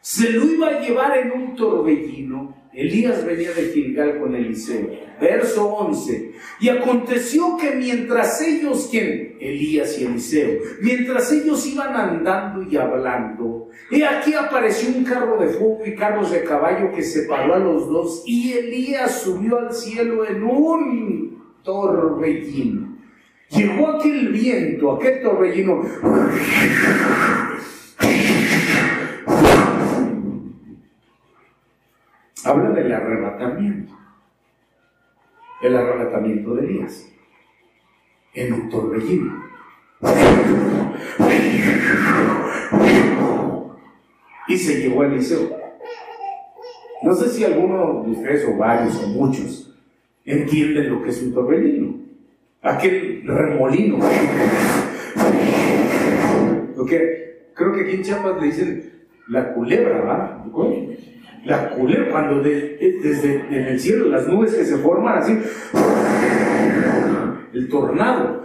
se 0.00 0.30
lo 0.30 0.44
iba 0.44 0.68
a 0.68 0.80
llevar 0.80 1.18
en 1.18 1.32
un 1.32 1.56
torbellino. 1.56 2.54
Elías 2.72 3.26
venía 3.26 3.52
de 3.52 3.70
Gilgal 3.70 4.20
con 4.20 4.34
Eliseo. 4.34 4.88
Verso 5.20 5.68
11. 5.68 6.32
Y 6.60 6.68
aconteció 6.68 7.56
que 7.56 7.72
mientras 7.72 8.40
ellos, 8.40 8.88
¿quién? 8.90 9.36
Elías 9.40 9.98
y 9.98 10.04
Eliseo, 10.04 10.60
mientras 10.80 11.30
ellos 11.32 11.66
iban 11.66 11.94
andando 11.94 12.62
y 12.62 12.76
hablando, 12.76 13.68
y 13.90 14.02
aquí 14.02 14.34
apareció 14.34 14.96
un 14.96 15.04
carro 15.04 15.38
de 15.38 15.48
fuego 15.48 15.80
y 15.84 15.94
carros 15.94 16.30
de 16.30 16.44
caballo 16.44 16.92
que 16.92 17.02
separó 17.02 17.54
a 17.54 17.58
los 17.58 17.88
dos, 17.88 18.22
y 18.26 18.52
Elías 18.52 19.22
subió 19.22 19.58
al 19.58 19.72
cielo 19.72 20.26
en 20.26 20.42
un 20.42 21.42
torbellino. 21.62 22.98
Llegó 23.50 23.88
aquel 23.88 24.28
viento, 24.28 24.92
aquel 24.92 25.22
torbellino. 25.22 25.82
Habla 32.44 32.70
del 32.70 32.92
arrebatamiento. 32.92 33.99
El 35.62 35.76
arrebatamiento 35.76 36.54
de 36.54 36.66
Elías. 36.66 37.12
En 38.32 38.52
un 38.54 38.68
torbellino. 38.70 39.44
Y 44.48 44.56
se 44.56 44.80
llevó 44.80 45.02
a 45.02 45.06
Eliseo. 45.06 45.56
No 47.02 47.14
sé 47.14 47.28
si 47.28 47.44
alguno 47.44 48.04
de 48.04 48.10
ustedes, 48.12 48.46
o 48.46 48.56
varios, 48.56 49.02
o 49.04 49.08
muchos, 49.08 49.78
entienden 50.24 50.90
lo 50.90 51.02
que 51.02 51.10
es 51.10 51.22
un 51.22 51.34
torbellino. 51.34 51.94
Aquel 52.62 53.22
remolino. 53.26 53.98
Lo 56.76 56.86
que 56.86 57.50
creo 57.54 57.72
que 57.72 57.80
aquí 57.82 57.96
en 57.96 58.02
Chiapas 58.02 58.40
le 58.40 58.46
dicen 58.46 58.92
la 59.28 59.52
culebra, 59.52 60.00
¿va? 60.00 60.44
La 61.44 61.70
culebra, 61.70 62.10
cuando 62.10 62.42
desde 62.42 63.46
en 63.48 63.66
el 63.66 63.80
cielo 63.80 64.08
las 64.08 64.28
nubes 64.28 64.54
que 64.54 64.64
se 64.64 64.76
forman 64.78 65.18
así, 65.18 65.38
el 67.52 67.68
tornado. 67.68 68.42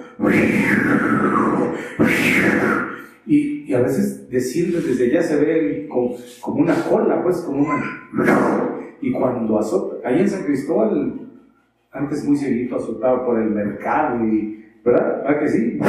Y, 3.28 3.74
a 3.74 3.82
veces 3.82 4.30
decirle 4.30 4.80
desde 4.80 5.08
allá 5.08 5.22
se 5.24 5.38
ve 5.38 5.90
como, 5.90 6.16
una 6.56 6.76
cola, 6.84 7.22
pues, 7.24 7.38
como 7.42 7.64
una. 7.66 7.84
Y 9.02 9.12
cuando 9.12 9.60
azota, 9.60 10.08
ahí 10.08 10.22
en 10.22 10.30
San 10.30 10.44
Cristóbal, 10.44 11.20
antes 11.92 12.24
muy 12.24 12.38
seguido 12.38 12.78
azotaba 12.78 13.26
por 13.26 13.40
el 13.40 13.50
mercado, 13.50 14.24
y, 14.26 14.64
¿verdad? 14.84 15.24
¿Ah 15.28 15.40
que 15.40 15.48
sí? 15.50 15.80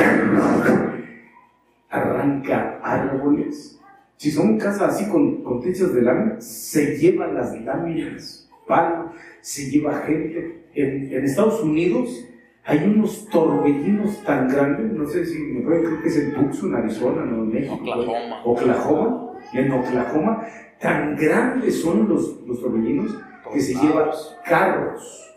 Arranca 1.88 2.80
árboles. 2.82 3.80
Si 4.16 4.30
son 4.30 4.58
casas 4.58 4.94
así 4.94 5.10
con, 5.10 5.42
con 5.42 5.60
techos 5.60 5.94
de 5.94 6.02
lámina, 6.02 6.40
se 6.40 6.96
llevan 6.96 7.34
las 7.34 7.60
láminas, 7.60 8.48
palo, 8.66 9.12
se 9.40 9.70
lleva 9.70 10.02
gente. 10.06 10.64
En, 10.74 11.12
en 11.12 11.24
Estados 11.24 11.62
Unidos, 11.62 12.26
hay 12.64 12.82
unos 12.84 13.28
torbellinos 13.28 14.22
tan 14.24 14.48
grandes, 14.48 14.92
no 14.92 15.06
sé 15.06 15.24
si 15.24 15.38
me 15.38 15.60
puede 15.62 15.84
creo 15.84 16.02
que 16.02 16.08
es 16.08 16.16
en 16.16 16.34
Tucson, 16.34 16.74
Arizona, 16.74 17.24
no 17.24 17.44
en 17.44 17.52
México. 17.52 17.74
Oklahoma. 17.74 18.42
Oklahoma. 18.44 19.22
En 19.52 19.70
Oklahoma, 19.70 20.46
tan 20.80 21.16
grandes 21.16 21.80
son 21.80 22.08
los, 22.08 22.40
los 22.46 22.60
torbellinos 22.60 23.16
que 23.52 23.60
se 23.60 23.74
llevan 23.74 24.10
carros, 24.44 25.34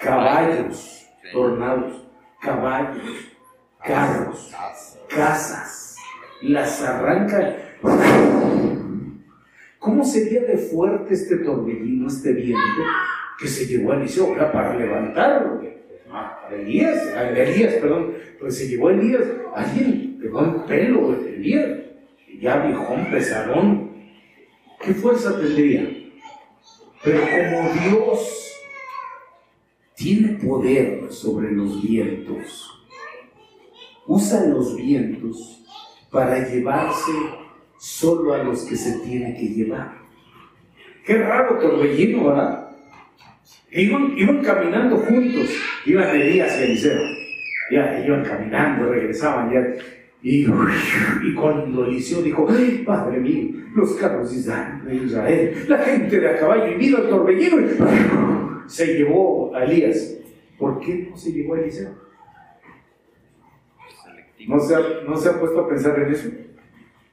caballos, 0.00 1.06
tornados, 1.32 2.08
caballos, 2.40 3.36
carros, 3.84 4.54
casas, 5.08 5.96
las 6.42 6.82
arrancan. 6.82 7.65
¿Cómo 9.78 10.04
sería 10.04 10.42
de 10.42 10.58
fuerte 10.58 11.14
este 11.14 11.36
torbellino, 11.36 12.08
este 12.08 12.32
viento 12.32 12.82
que 13.38 13.46
se 13.46 13.66
llevó 13.66 13.92
a 13.92 13.96
Eliseo 13.96 14.34
para 14.34 14.76
levantarlo? 14.76 15.60
Elías, 16.50 17.02
Elías, 17.36 17.74
perdón, 17.74 18.14
pues 18.38 18.56
se 18.56 18.68
llevó 18.68 18.90
Elías, 18.90 19.22
alguien 19.54 20.18
pegó 20.20 20.40
el 20.40 20.54
pelo 20.64 21.12
de 21.12 21.34
Elías, 21.34 21.78
ya 22.40 22.58
viejón, 22.66 23.10
pesadón, 23.10 23.90
¿qué 24.80 24.94
fuerza 24.94 25.38
tendría? 25.38 25.88
Pero 27.02 27.20
como 27.20 27.70
Dios 27.80 28.52
tiene 29.94 30.38
poder 30.38 31.12
sobre 31.12 31.52
los 31.52 31.82
vientos, 31.82 32.86
usa 34.06 34.46
los 34.46 34.76
vientos 34.76 35.64
para 36.10 36.48
llevarse 36.48 37.12
solo 37.78 38.34
a 38.34 38.42
los 38.42 38.64
que 38.64 38.76
se 38.76 39.00
tiene 39.00 39.34
que 39.36 39.48
llevar. 39.48 39.92
Qué 41.04 41.18
raro 41.18 41.58
torbellino, 41.58 42.28
¿verdad? 42.28 42.70
Iban, 43.70 44.42
caminando 44.42 44.96
juntos, 44.96 45.50
iban 45.84 46.16
Elías 46.16 46.58
y 46.58 46.64
Eliseo. 46.64 47.00
Ya, 47.70 48.02
iban 48.04 48.24
caminando, 48.24 48.90
regresaban 48.90 49.52
ya. 49.52 49.60
Y, 50.22 50.46
y 51.22 51.34
cuando 51.34 51.84
Eliseo 51.84 52.22
dijo, 52.22 52.46
¡ay, 52.48 52.82
Padre 52.86 53.20
mío! 53.20 53.62
Los 53.74 53.92
carros 53.94 54.32
de 54.32 54.94
Israel, 54.96 55.64
la 55.68 55.78
gente 55.78 56.18
de 56.18 56.30
a 56.30 56.38
caballo, 56.38 56.68
y 56.72 56.74
vino 56.76 56.98
el 56.98 57.08
torbellino, 57.08 57.60
y 57.60 58.70
se 58.70 58.94
llevó 58.94 59.54
a 59.54 59.64
Elías. 59.64 60.16
¿Por 60.58 60.80
qué 60.80 61.08
no 61.10 61.16
se 61.16 61.32
llevó 61.32 61.54
a 61.54 61.60
Eliseo? 61.60 61.90
¿No 64.48 64.60
se, 64.60 64.74
¿No 65.06 65.16
se 65.16 65.28
ha 65.28 65.38
puesto 65.38 65.60
a 65.60 65.68
pensar 65.68 65.98
en 66.00 66.12
eso? 66.12 66.30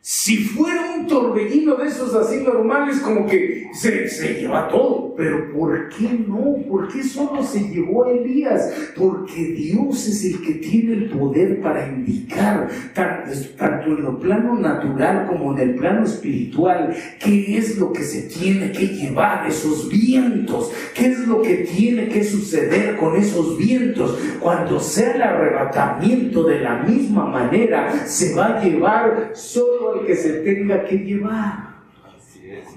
Si 0.05 0.35
fuera 0.35 0.95
un 0.97 1.07
torbellino 1.07 1.75
de 1.75 1.87
esos 1.87 2.13
así 2.13 2.43
normales, 2.43 2.99
como 2.99 3.25
que 3.25 3.69
se, 3.71 4.09
se 4.09 4.33
lleva 4.33 4.67
todo. 4.67 5.15
Pero 5.15 5.53
¿por 5.53 5.87
qué 5.87 6.09
no? 6.27 6.57
¿Por 6.67 6.91
qué 6.91 7.01
solo 7.03 7.41
se 7.41 7.69
llevó 7.69 8.03
a 8.03 8.11
Elías? 8.11 8.69
Porque 8.97 9.53
Dios 9.53 10.05
es 10.05 10.25
el 10.25 10.41
que 10.41 10.55
tiene 10.55 10.93
el 10.95 11.09
poder 11.09 11.61
para 11.61 11.87
indicar, 11.87 12.67
tanto 12.93 13.91
en 13.91 14.03
lo 14.03 14.19
plano 14.19 14.59
natural 14.59 15.27
como 15.27 15.53
en 15.53 15.69
el 15.69 15.75
plano 15.75 16.03
espiritual, 16.03 16.93
qué 17.23 17.57
es 17.57 17.77
lo 17.77 17.93
que 17.93 18.03
se 18.03 18.23
tiene 18.23 18.73
que 18.73 18.87
llevar 18.87 19.47
esos 19.47 19.87
vientos, 19.87 20.69
qué 20.93 21.05
es 21.05 21.19
lo 21.27 21.41
que 21.41 21.57
tiene 21.57 22.09
que 22.09 22.25
suceder 22.25 22.97
con 22.97 23.15
esos 23.15 23.57
vientos. 23.57 24.19
Cuando 24.41 24.81
sea 24.81 25.13
el 25.13 25.21
arrebatamiento 25.21 26.43
de 26.43 26.59
la 26.59 26.79
misma 26.79 27.25
manera, 27.25 28.05
se 28.05 28.35
va 28.35 28.57
a 28.57 28.61
llevar 28.61 29.31
solo 29.33 29.92
que 30.05 30.15
se 30.15 30.41
tenga 30.41 30.83
que 30.85 30.97
llevar. 30.97 31.73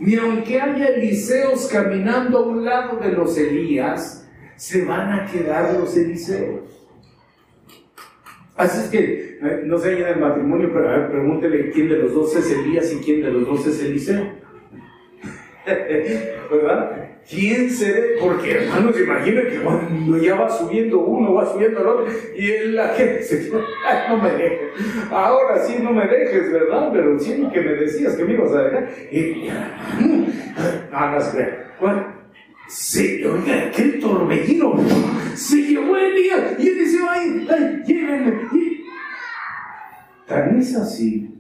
Ni 0.01 0.16
aunque 0.16 0.60
haya 0.60 0.86
Eliseos 0.88 1.68
caminando 1.68 2.38
a 2.38 2.47
un 2.47 2.64
lado 2.64 2.98
de 2.98 3.12
los 3.12 3.36
Elías, 3.36 4.28
se 4.56 4.84
van 4.84 5.12
a 5.12 5.26
quedar 5.26 5.74
los 5.74 5.97
Eliseos. 5.97 6.76
Así 8.56 8.80
es 8.80 8.88
que, 8.88 9.38
eh, 9.43 9.62
no 9.64 9.78
sé 9.78 9.98
en 9.98 10.06
el 10.06 10.18
matrimonio, 10.18 10.70
pero 10.72 10.88
a 10.88 10.97
ver, 10.97 11.10
pregúntele 11.10 11.70
quién 11.70 11.88
de 11.90 11.98
los 11.98 12.14
dos 12.14 12.34
es 12.36 12.51
Elías 12.51 12.90
y 12.93 13.05
quién 13.05 13.22
de 13.22 13.30
los 13.30 13.47
dos 13.47 13.66
es 13.66 13.82
Eliseo. 13.82 14.32
¿Verdad? 16.51 17.05
¿Quién 17.28 17.68
será? 17.70 18.02
Porque 18.20 18.52
hermanos, 18.52 18.98
imaginen 19.00 19.48
que 19.48 19.60
cuando 19.60 20.16
ya 20.18 20.36
va 20.36 20.48
subiendo 20.48 21.00
uno, 21.00 21.34
va 21.34 21.52
subiendo 21.52 21.80
el 21.80 21.86
otro, 21.86 22.06
y 22.36 22.50
él, 22.50 22.76
la 22.76 22.88
gente 22.90 23.22
se 23.22 23.50
ay, 23.86 23.98
no 24.08 24.22
me 24.22 24.30
dejes. 24.30 24.70
Ahora 25.10 25.64
sí 25.64 25.76
no 25.82 25.92
me 25.92 26.06
dejes, 26.06 26.52
¿verdad? 26.52 26.90
Pero 26.92 27.18
sí 27.18 27.48
que 27.52 27.60
me 27.60 27.72
decías 27.72 28.14
que 28.14 28.24
me 28.24 28.34
ibas 28.34 28.52
a 28.52 28.62
dejar. 28.62 28.90
Y, 29.10 29.48
no, 30.92 31.10
no 31.10 31.20
se 31.20 31.58
Bueno, 31.80 32.14
sí, 32.68 33.24
oiga, 33.24 33.68
aquel 33.68 33.98
torbellino 33.98 34.76
se 35.34 35.56
llevó 35.56 35.96
el 35.96 36.14
día 36.14 36.56
y 36.58 36.68
él 36.68 36.78
dice, 36.78 36.98
ay, 37.08 37.48
ay, 37.50 37.82
llévenme. 37.86 38.40
Tan 40.26 40.58
es 40.58 40.76
así 40.76 41.32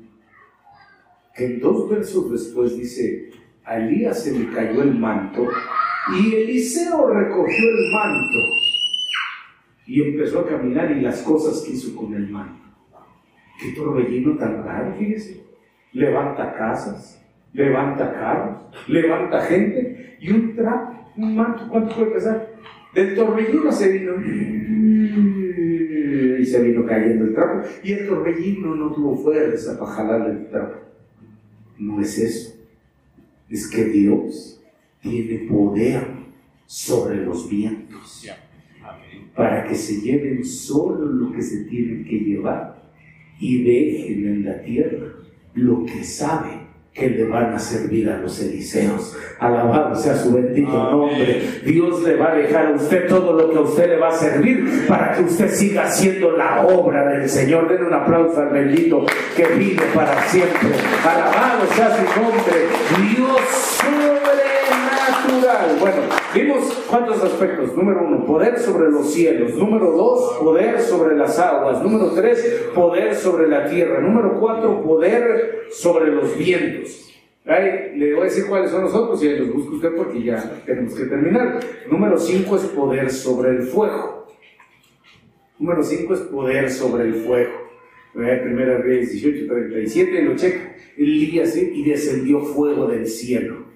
que 1.36 1.58
dos 1.58 1.88
versos 1.90 2.32
después 2.32 2.76
dice, 2.76 3.25
a 3.66 3.78
Elías 3.78 4.22
se 4.22 4.38
le 4.38 4.48
cayó 4.52 4.82
el 4.82 4.94
manto 4.94 5.48
y 6.16 6.34
Eliseo 6.34 7.08
recogió 7.08 7.68
el 7.68 7.92
manto 7.92 8.38
y 9.86 10.02
empezó 10.02 10.40
a 10.40 10.48
caminar 10.48 10.90
y 10.92 11.00
las 11.00 11.22
cosas 11.22 11.62
que 11.62 11.72
hizo 11.72 11.94
con 11.96 12.14
el 12.14 12.28
manto. 12.28 12.64
Qué 13.60 13.72
torbellino 13.72 14.36
tan 14.36 14.64
raro, 14.64 14.94
fíjese. 14.98 15.44
Levanta 15.92 16.54
casas, 16.54 17.24
levanta 17.52 18.12
carros, 18.12 18.58
levanta 18.86 19.40
gente 19.42 20.16
y 20.20 20.30
un 20.30 20.54
trapo, 20.54 21.12
un 21.16 21.36
manto, 21.36 21.66
¿cuánto 21.68 21.94
puede 21.94 22.12
pesar? 22.12 22.54
Del 22.94 23.14
torbellino 23.14 23.72
se 23.72 23.92
vino 23.92 24.14
y 26.38 26.44
se 26.44 26.62
vino 26.62 26.86
cayendo 26.86 27.24
el 27.24 27.34
trapo 27.34 27.66
y 27.82 27.92
el 27.92 28.06
torbellino 28.06 28.74
no 28.74 28.92
tuvo 28.92 29.16
fuerza 29.16 29.78
para 29.78 29.90
jalarle 29.92 30.30
el 30.30 30.48
trapo. 30.48 30.76
No 31.78 32.00
es 32.00 32.18
eso, 32.18 32.55
es 33.48 33.68
que 33.68 33.84
Dios 33.84 34.60
tiene 35.00 35.38
poder 35.48 36.06
sobre 36.66 37.24
los 37.24 37.48
vientos 37.48 38.26
para 39.34 39.68
que 39.68 39.74
se 39.74 40.00
lleven 40.00 40.44
solo 40.44 41.06
lo 41.06 41.32
que 41.32 41.42
se 41.42 41.64
tienen 41.64 42.04
que 42.04 42.18
llevar 42.18 42.90
y 43.38 43.62
dejen 43.62 44.26
en 44.26 44.44
la 44.44 44.62
tierra 44.62 45.12
lo 45.54 45.84
que 45.84 46.02
sabe 46.02 46.65
que 46.96 47.10
le 47.10 47.24
van 47.24 47.52
a 47.52 47.58
servir 47.58 48.08
a 48.08 48.16
los 48.16 48.40
Eliseos. 48.40 49.16
Alabado 49.38 49.94
sea 49.94 50.16
su 50.16 50.32
bendito 50.32 50.72
nombre. 50.90 51.60
Dios 51.64 52.02
le 52.02 52.16
va 52.16 52.32
a 52.32 52.34
dejar 52.36 52.66
a 52.66 52.70
usted 52.70 53.06
todo 53.06 53.34
lo 53.34 53.50
que 53.50 53.58
a 53.58 53.60
usted 53.60 53.88
le 53.90 53.96
va 53.98 54.08
a 54.08 54.12
servir 54.12 54.86
para 54.88 55.12
que 55.12 55.22
usted 55.22 55.50
siga 55.50 55.84
haciendo 55.84 56.32
la 56.32 56.62
obra 56.66 57.06
del 57.08 57.28
Señor. 57.28 57.68
Den 57.68 57.84
un 57.84 57.92
aplauso 57.92 58.40
al 58.40 58.48
bendito 58.48 59.04
que 59.36 59.46
vive 59.46 59.82
para 59.94 60.22
siempre. 60.28 60.70
Alabado 61.04 61.66
sea 61.74 61.94
su 61.96 62.20
nombre. 62.20 62.68
Dios 63.14 63.76
sobrenatural. 65.06 65.76
Bueno, 65.80 65.96
vimos 66.34 66.84
cuántos 66.88 67.22
aspectos. 67.22 67.76
Número 67.76 68.06
uno, 68.06 68.24
poder 68.24 68.58
sobre 68.58 68.90
los 68.90 69.12
cielos. 69.12 69.54
Número 69.54 69.92
dos, 69.92 70.38
poder 70.38 70.80
sobre 70.80 71.16
las 71.16 71.38
aguas. 71.38 71.82
Número 71.82 72.10
tres, 72.10 72.68
poder 72.74 73.14
sobre 73.14 73.48
la 73.48 73.68
tierra. 73.68 74.00
Número 74.00 74.38
cuatro, 74.40 74.82
poder 74.82 75.66
sobre 75.70 76.10
los 76.10 76.36
vientos. 76.36 77.12
le 77.44 78.14
voy 78.14 78.22
a 78.22 78.24
decir 78.24 78.46
cuáles 78.46 78.70
son 78.70 78.82
los 78.82 78.94
otros 78.94 79.22
y 79.22 79.28
ahí 79.28 79.38
los 79.38 79.52
busca 79.52 79.76
usted 79.76 79.96
porque 79.96 80.22
ya 80.22 80.62
tenemos 80.64 80.94
que 80.94 81.04
terminar. 81.04 81.60
Número 81.90 82.18
cinco 82.18 82.56
es 82.56 82.62
poder 82.62 83.10
sobre 83.10 83.50
el 83.50 83.62
fuego. 83.62 84.26
Número 85.58 85.82
cinco 85.82 86.14
es 86.14 86.20
poder 86.20 86.70
sobre 86.70 87.04
el 87.04 87.14
fuego. 87.14 87.66
Primera 88.12 88.78
Reyes 88.78 89.12
18, 89.12 89.46
37, 89.46 90.22
lo 90.22 90.36
checa. 90.36 90.74
Elías 90.96 91.54
y 91.54 91.84
descendió 91.84 92.40
fuego 92.40 92.86
del 92.86 93.06
cielo 93.06 93.66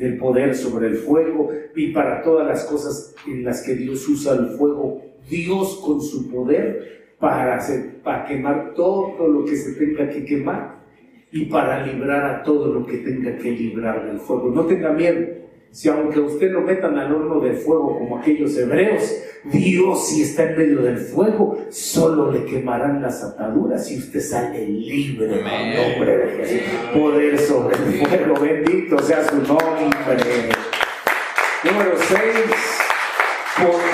del 0.00 0.16
poder 0.16 0.54
sobre 0.54 0.88
el 0.88 0.96
fuego 0.96 1.50
y 1.76 1.92
para 1.92 2.22
todas 2.22 2.48
las 2.48 2.64
cosas 2.64 3.14
en 3.26 3.44
las 3.44 3.62
que 3.62 3.74
Dios 3.74 4.08
usa 4.08 4.32
el 4.32 4.46
fuego, 4.56 5.02
Dios 5.28 5.78
con 5.84 6.00
su 6.00 6.30
poder 6.30 7.12
para, 7.18 7.56
hacer, 7.56 8.00
para 8.02 8.24
quemar 8.24 8.72
todo 8.74 9.28
lo 9.28 9.44
que 9.44 9.56
se 9.56 9.74
tenga 9.74 10.08
que 10.08 10.24
quemar 10.24 10.80
y 11.30 11.44
para 11.44 11.86
librar 11.86 12.24
a 12.24 12.42
todo 12.42 12.72
lo 12.72 12.86
que 12.86 12.96
tenga 12.96 13.36
que 13.36 13.50
librar 13.50 14.06
del 14.06 14.18
fuego. 14.20 14.50
No 14.50 14.64
tenga 14.64 14.90
miedo. 14.90 15.26
Si 15.72 15.88
aunque 15.88 16.18
usted 16.18 16.50
lo 16.50 16.62
metan 16.62 16.98
al 16.98 17.14
horno 17.14 17.40
de 17.40 17.52
fuego 17.52 17.96
como 17.96 18.18
aquellos 18.18 18.56
hebreos, 18.58 19.14
Dios 19.44 20.08
si 20.08 20.22
está 20.22 20.50
en 20.50 20.58
medio 20.58 20.82
del 20.82 20.98
fuego, 20.98 21.64
solo 21.70 22.32
le 22.32 22.44
quemarán 22.44 23.00
las 23.00 23.22
ataduras 23.22 23.88
y 23.92 23.98
usted 23.98 24.20
sale 24.20 24.66
libre 24.66 25.26
en 25.26 25.46
el 25.46 25.92
nombre 25.92 26.16
de 26.16 26.36
Jesús. 26.36 26.68
Poder 26.92 27.38
sobre 27.38 27.76
el 27.76 28.04
fuego, 28.04 28.40
bendito 28.40 28.98
sea 28.98 29.28
su 29.28 29.36
nombre. 29.36 30.50
Número 31.64 31.96
6. 31.96 32.18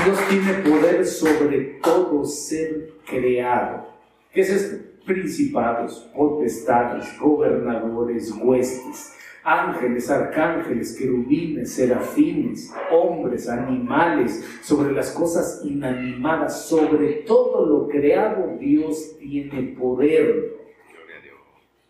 Dios 0.04 0.18
tiene 0.30 0.52
poder 0.54 1.04
sobre 1.04 1.58
todo 1.82 2.24
ser 2.24 2.92
creado. 3.04 3.86
¿Qué 4.32 4.40
es 4.40 4.50
esto? 4.50 4.76
Principados, 5.04 6.08
potestades, 6.14 7.06
gobernadores, 7.20 8.32
huestes 8.42 9.15
ángeles, 9.46 10.10
arcángeles, 10.10 10.96
querubines, 10.96 11.72
serafines, 11.74 12.74
hombres, 12.90 13.48
animales, 13.48 14.44
sobre 14.60 14.92
las 14.92 15.12
cosas 15.12 15.62
inanimadas, 15.64 16.66
sobre 16.66 17.22
todo 17.24 17.64
lo 17.64 17.86
creado, 17.86 18.56
Dios 18.58 19.16
tiene 19.20 19.76
poder. 19.78 20.56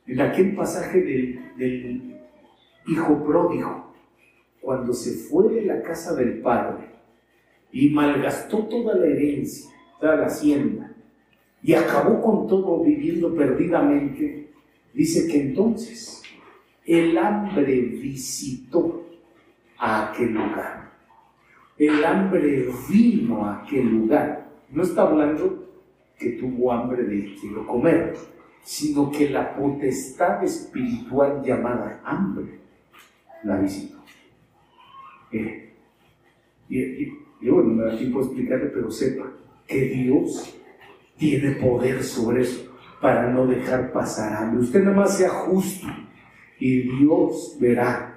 En 0.07 0.21
aquel 0.21 0.55
pasaje 0.55 1.01
del, 1.01 2.21
hijo 2.89 3.25
pródigo, 3.25 3.95
cuando 4.61 4.93
se 4.93 5.13
fue 5.13 5.49
de 5.49 5.63
la 5.63 5.83
casa 5.83 6.15
del 6.15 6.41
padre 6.41 6.85
y 7.73 7.89
malgastó 7.89 8.67
toda 8.67 8.95
la 8.95 9.07
herencia, 9.07 9.71
toda 9.99 10.15
la 10.17 10.27
hacienda, 10.27 10.95
y 11.63 11.73
acabó 11.73 12.21
con 12.21 12.47
todo 12.47 12.85
viviendo 12.85 13.35
perdidamente, 13.35 14.51
dice 14.93 15.27
que 15.27 15.41
entonces 15.41 16.23
el 16.87 17.19
hambre 17.19 17.81
visitó 17.81 19.05
a 19.79 20.09
aquel 20.09 20.35
lugar. 20.35 20.93
El 21.77 22.05
hambre 22.05 22.69
vino 22.89 23.45
a 23.45 23.63
aquel 23.63 23.89
lugar. 23.89 24.49
No 24.71 24.83
está 24.83 25.03
hablando 25.03 25.67
que 26.19 26.31
tuvo 26.33 26.73
hambre 26.73 27.03
de 27.03 27.35
quiero 27.41 27.67
comer, 27.67 28.17
sino 28.63 29.11
que 29.11 29.29
la 29.29 29.55
potestad 29.55 30.43
espiritual 30.45 31.43
llamada 31.45 32.01
hambre 32.05 32.61
la 33.43 33.59
visitó. 33.59 33.97
Eh, 35.33 35.75
y, 36.69 37.49
bueno, 37.51 37.71
no 37.71 37.75
me 37.75 37.85
da 37.85 37.99
tiempo 37.99 38.21
de 38.21 38.25
explicarle, 38.27 38.67
pero 38.67 38.91
sepa 38.91 39.31
que 39.67 39.81
Dios 39.81 40.57
tiene 41.19 41.53
poder 41.57 42.03
sobre 42.03 42.43
eso 42.43 42.73
para 43.01 43.31
no 43.31 43.47
dejar 43.47 43.93
pasar 43.93 44.33
hambre. 44.35 44.61
Usted 44.61 44.83
nada 44.83 44.97
más 44.97 45.17
sea 45.17 45.29
justo 45.31 45.87
y 46.59 46.83
Dios 46.99 47.57
verá 47.61 48.15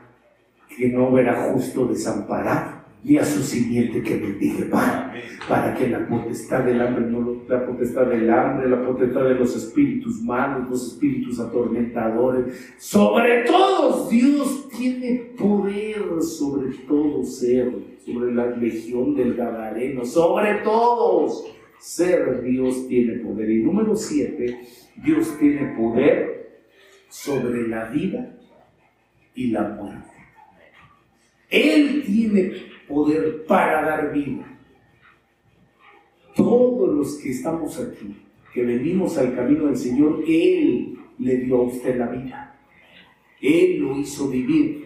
que 0.76 0.90
no 0.90 1.12
verá 1.12 1.52
justo 1.52 1.86
desamparado 1.86 2.80
ni 3.04 3.18
a 3.18 3.24
su 3.24 3.42
simiente 3.42 4.02
que 4.02 4.18
bendice 4.18 4.66
para, 4.66 5.14
para 5.48 5.74
que 5.74 5.88
la 5.88 6.06
potestad 6.08 6.64
del 6.66 6.82
hambre, 6.82 7.06
no 7.06 7.44
la 7.48 7.66
potestad 7.66 8.08
del 8.08 8.30
hambre, 8.30 8.70
la 8.70 8.86
potestad 8.86 9.24
de 9.24 9.36
los 9.36 9.56
espíritus 9.56 10.22
malos, 10.22 10.70
los 10.70 10.94
espíritus 10.94 11.40
atormentadores, 11.40 12.74
sobre 12.78 13.46
todos 13.46 14.10
Dios 14.10 14.68
tiene 14.70 15.32
poder 15.38 16.22
sobre 16.22 16.74
todo 16.88 17.24
ser, 17.24 17.74
sobre 18.06 18.34
la 18.34 18.48
legión 18.48 19.16
del 19.16 19.36
Gadareno, 19.36 20.04
sobre 20.04 20.56
todos 20.56 21.46
ser 21.80 22.42
Dios 22.42 22.88
tiene 22.88 23.20
poder. 23.20 23.50
Y 23.50 23.64
número 23.64 23.96
siete, 23.96 24.60
Dios 25.02 25.38
tiene 25.40 25.74
poder 25.78 26.39
sobre 27.10 27.68
la 27.68 27.86
vida 27.86 28.38
y 29.36 29.48
la 29.48 29.64
muerte. 29.70 30.10
Él 31.50 32.04
tiene 32.06 32.54
poder 32.88 33.46
para 33.46 33.82
dar 33.82 34.14
vida. 34.14 34.46
Todos 36.36 36.96
los 36.96 37.16
que 37.16 37.32
estamos 37.32 37.78
aquí, 37.80 38.16
que 38.54 38.64
venimos 38.64 39.18
al 39.18 39.36
camino 39.36 39.66
del 39.66 39.78
Señor, 39.78 40.24
Él 40.28 40.98
le 41.18 41.38
dio 41.38 41.58
a 41.58 41.64
usted 41.64 41.98
la 41.98 42.08
vida. 42.08 42.60
Él 43.42 43.80
lo 43.80 43.98
hizo 43.98 44.30
vivir. 44.30 44.79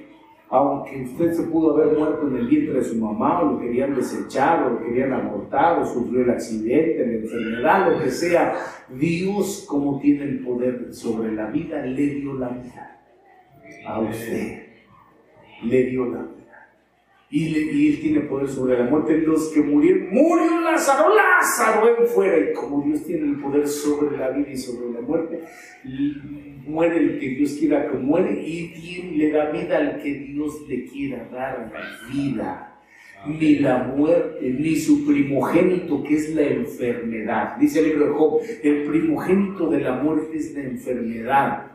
Aunque 0.54 1.02
usted 1.02 1.34
se 1.34 1.44
pudo 1.48 1.74
haber 1.74 1.98
muerto 1.98 2.28
en 2.28 2.36
el 2.36 2.48
vientre 2.48 2.76
de 2.76 2.84
su 2.84 2.96
mamá, 2.98 3.42
o 3.42 3.54
lo 3.54 3.60
querían 3.60 3.96
desechar, 3.96 4.62
o 4.62 4.70
lo 4.70 4.86
querían 4.86 5.12
abortar, 5.12 5.80
o 5.80 5.86
sufrió 5.86 6.22
el 6.22 6.30
accidente, 6.30 7.08
la 7.08 7.14
enfermedad, 7.14 7.92
lo 7.92 8.04
que 8.04 8.12
sea, 8.12 8.54
Dios, 8.96 9.66
como 9.68 10.00
tiene 10.00 10.26
el 10.26 10.46
poder 10.46 10.94
sobre 10.94 11.32
la 11.32 11.48
vida, 11.48 11.84
le 11.84 12.06
dio 12.06 12.34
la 12.36 12.50
vida 12.50 13.02
a 13.88 14.00
usted. 14.02 14.62
Le 15.64 15.84
dio 15.86 16.06
la 16.06 16.20
vida. 16.20 16.43
Y, 17.36 17.90
Él 17.90 18.00
tiene 18.00 18.20
poder 18.22 18.48
sobre 18.48 18.78
la 18.78 18.86
muerte. 18.86 19.18
Los 19.18 19.50
que 19.50 19.62
murieron, 19.62 20.10
murió 20.12 20.62
Lázaro, 20.62 21.10
Lázaro 21.16 21.98
en 21.98 22.06
fuera. 22.06 22.38
Y 22.38 22.54
como 22.54 22.84
Dios 22.84 23.04
tiene 23.06 23.28
el 23.28 23.40
poder 23.40 23.68
sobre 23.68 24.16
la 24.16 24.30
vida 24.30 24.52
y 24.52 24.58
sobre 24.58 24.92
la 24.92 25.02
muerte, 25.02 25.40
muere 26.68 26.98
el 26.98 27.20
que 27.20 27.30
Dios 27.30 27.54
quiera 27.54 27.90
que 27.90 27.98
muere 27.98 28.40
y 28.40 29.16
le 29.18 29.32
da 29.32 29.50
vida 29.50 29.78
al 29.78 30.02
que 30.04 30.14
Dios 30.14 30.62
le 30.70 30.86
quiera 30.86 31.28
dar 31.32 31.72
vida 32.14 32.70
ni 33.26 33.60
la 33.60 33.84
muerte, 33.84 34.50
ni 34.50 34.76
su 34.76 35.06
primogénito, 35.06 36.04
que 36.04 36.16
es 36.16 36.36
la 36.36 36.44
enfermedad. 36.44 37.58
Dice 37.58 37.80
el 37.80 37.90
libro 37.90 38.06
de 38.06 38.14
Job, 38.14 38.42
el 38.64 38.84
primogénito 38.84 39.70
de 39.70 39.80
la 39.80 39.94
muerte 39.94 40.38
es 40.38 40.54
la 40.54 40.62
enfermedad. 40.62 41.72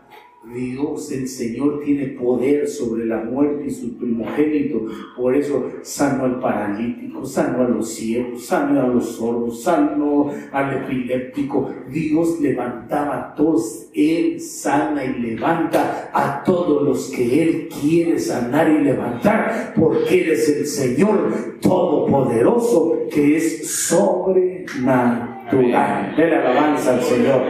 Dios, 0.55 1.13
el 1.13 1.29
Señor 1.29 1.81
tiene 1.85 2.07
poder 2.09 2.67
sobre 2.69 3.07
la 3.07 3.19
muerte 3.19 3.67
y 3.67 3.71
su 3.71 3.97
primogénito. 3.97 4.87
Por 5.17 5.35
eso 5.35 5.71
sanó 5.83 6.25
al 6.25 6.41
paralítico, 6.41 7.25
sanó 7.25 7.65
a 7.65 7.69
los 7.69 7.91
ciegos, 7.91 8.47
sanó 8.47 8.81
a 8.81 8.87
los 8.87 9.17
sordos, 9.17 9.63
sanó 9.63 10.31
al 10.53 10.85
epiléptico. 10.85 11.71
Dios 11.91 12.41
levantaba 12.41 13.19
a 13.19 13.35
todos. 13.35 13.89
Él 13.95 14.41
sana 14.41 15.05
y 15.05 15.21
levanta 15.21 16.11
a 16.13 16.43
todos 16.45 16.83
los 16.83 17.11
que 17.11 17.43
Él 17.43 17.69
quiere 17.81 18.19
sanar 18.19 18.71
y 18.71 18.85
levantar, 18.85 19.75
porque 19.77 20.23
Él 20.23 20.31
es 20.31 20.49
el 20.49 20.67
Señor 20.67 21.59
Todopoderoso 21.61 22.99
que 23.11 23.37
es 23.37 23.69
sobrenatural. 23.71 25.38
Dele 25.51 26.37
alabanza 26.37 26.95
al 26.95 27.03
Señor. 27.03 27.43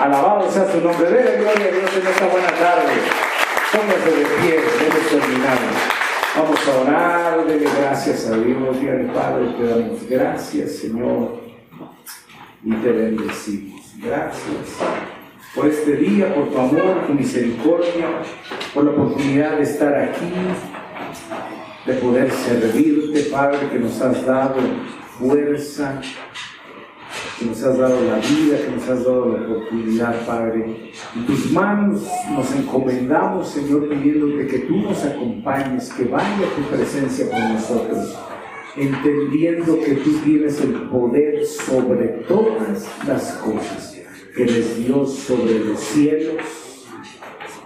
Alabado 0.00 0.50
sea 0.50 0.70
su 0.70 0.80
nombre. 0.80 1.10
Dele 1.10 1.36
gloria 1.36 1.66
a 1.66 1.72
Dios 1.72 1.90
en 2.00 2.06
esta 2.06 2.26
buena 2.26 2.48
tarde. 2.48 2.92
Póngase 3.70 4.10
de 4.10 4.24
pie, 4.24 4.54
debe 4.80 5.20
terminar. 5.20 5.58
Vamos 6.36 6.68
a 6.68 6.80
orar, 6.80 7.46
dele 7.46 7.68
gracias 7.80 8.26
a 8.28 8.36
Dios, 8.36 8.80
Dios 8.80 9.10
Padre, 9.14 9.46
te 9.56 9.66
damos 9.66 10.08
gracias, 10.08 10.72
Señor, 10.78 11.40
y 12.64 12.72
te 12.72 12.90
bendecimos. 12.90 13.94
Gracias 14.02 14.78
por 15.54 15.66
este 15.68 15.92
día, 15.96 16.34
por 16.34 16.50
tu 16.50 16.58
amor, 16.58 17.06
tu 17.06 17.14
misericordia, 17.14 18.06
por 18.72 18.84
la 18.84 18.90
oportunidad 18.90 19.58
de 19.58 19.62
estar 19.62 19.94
aquí, 19.94 20.32
de 21.86 21.94
poder 21.94 22.32
servirte, 22.32 23.30
Padre, 23.30 23.68
que 23.70 23.78
nos 23.78 24.00
has 24.00 24.26
dado 24.26 24.56
fuerza, 25.16 26.00
que 27.38 27.46
nos 27.46 27.62
has 27.62 27.78
dado 27.78 28.00
la 28.04 28.16
vida, 28.16 28.58
que 28.64 28.70
nos 28.74 28.88
has 28.88 29.04
dado 29.04 29.36
la 29.36 29.46
oportunidad, 29.46 30.26
Padre. 30.26 30.92
En 31.16 31.26
tus 31.26 31.50
manos 31.50 32.02
nos 32.30 32.54
encomendamos, 32.54 33.48
Señor, 33.48 33.88
pidiéndote 33.88 34.46
que 34.46 34.58
tú 34.60 34.76
nos 34.76 35.04
acompañes, 35.04 35.92
que 35.92 36.04
vaya 36.04 36.46
tu 36.56 36.62
presencia 36.74 37.30
con 37.30 37.54
nosotros, 37.54 38.16
entendiendo 38.76 39.78
que 39.80 39.94
tú 39.94 40.18
tienes 40.24 40.60
el 40.60 40.72
poder 40.88 41.44
sobre 41.44 42.08
todas 42.28 42.86
las 43.06 43.32
cosas, 43.34 43.96
que 44.34 44.42
eres 44.42 44.78
Dios 44.78 45.14
sobre 45.14 45.58
los 45.60 45.80
cielos, 45.80 46.63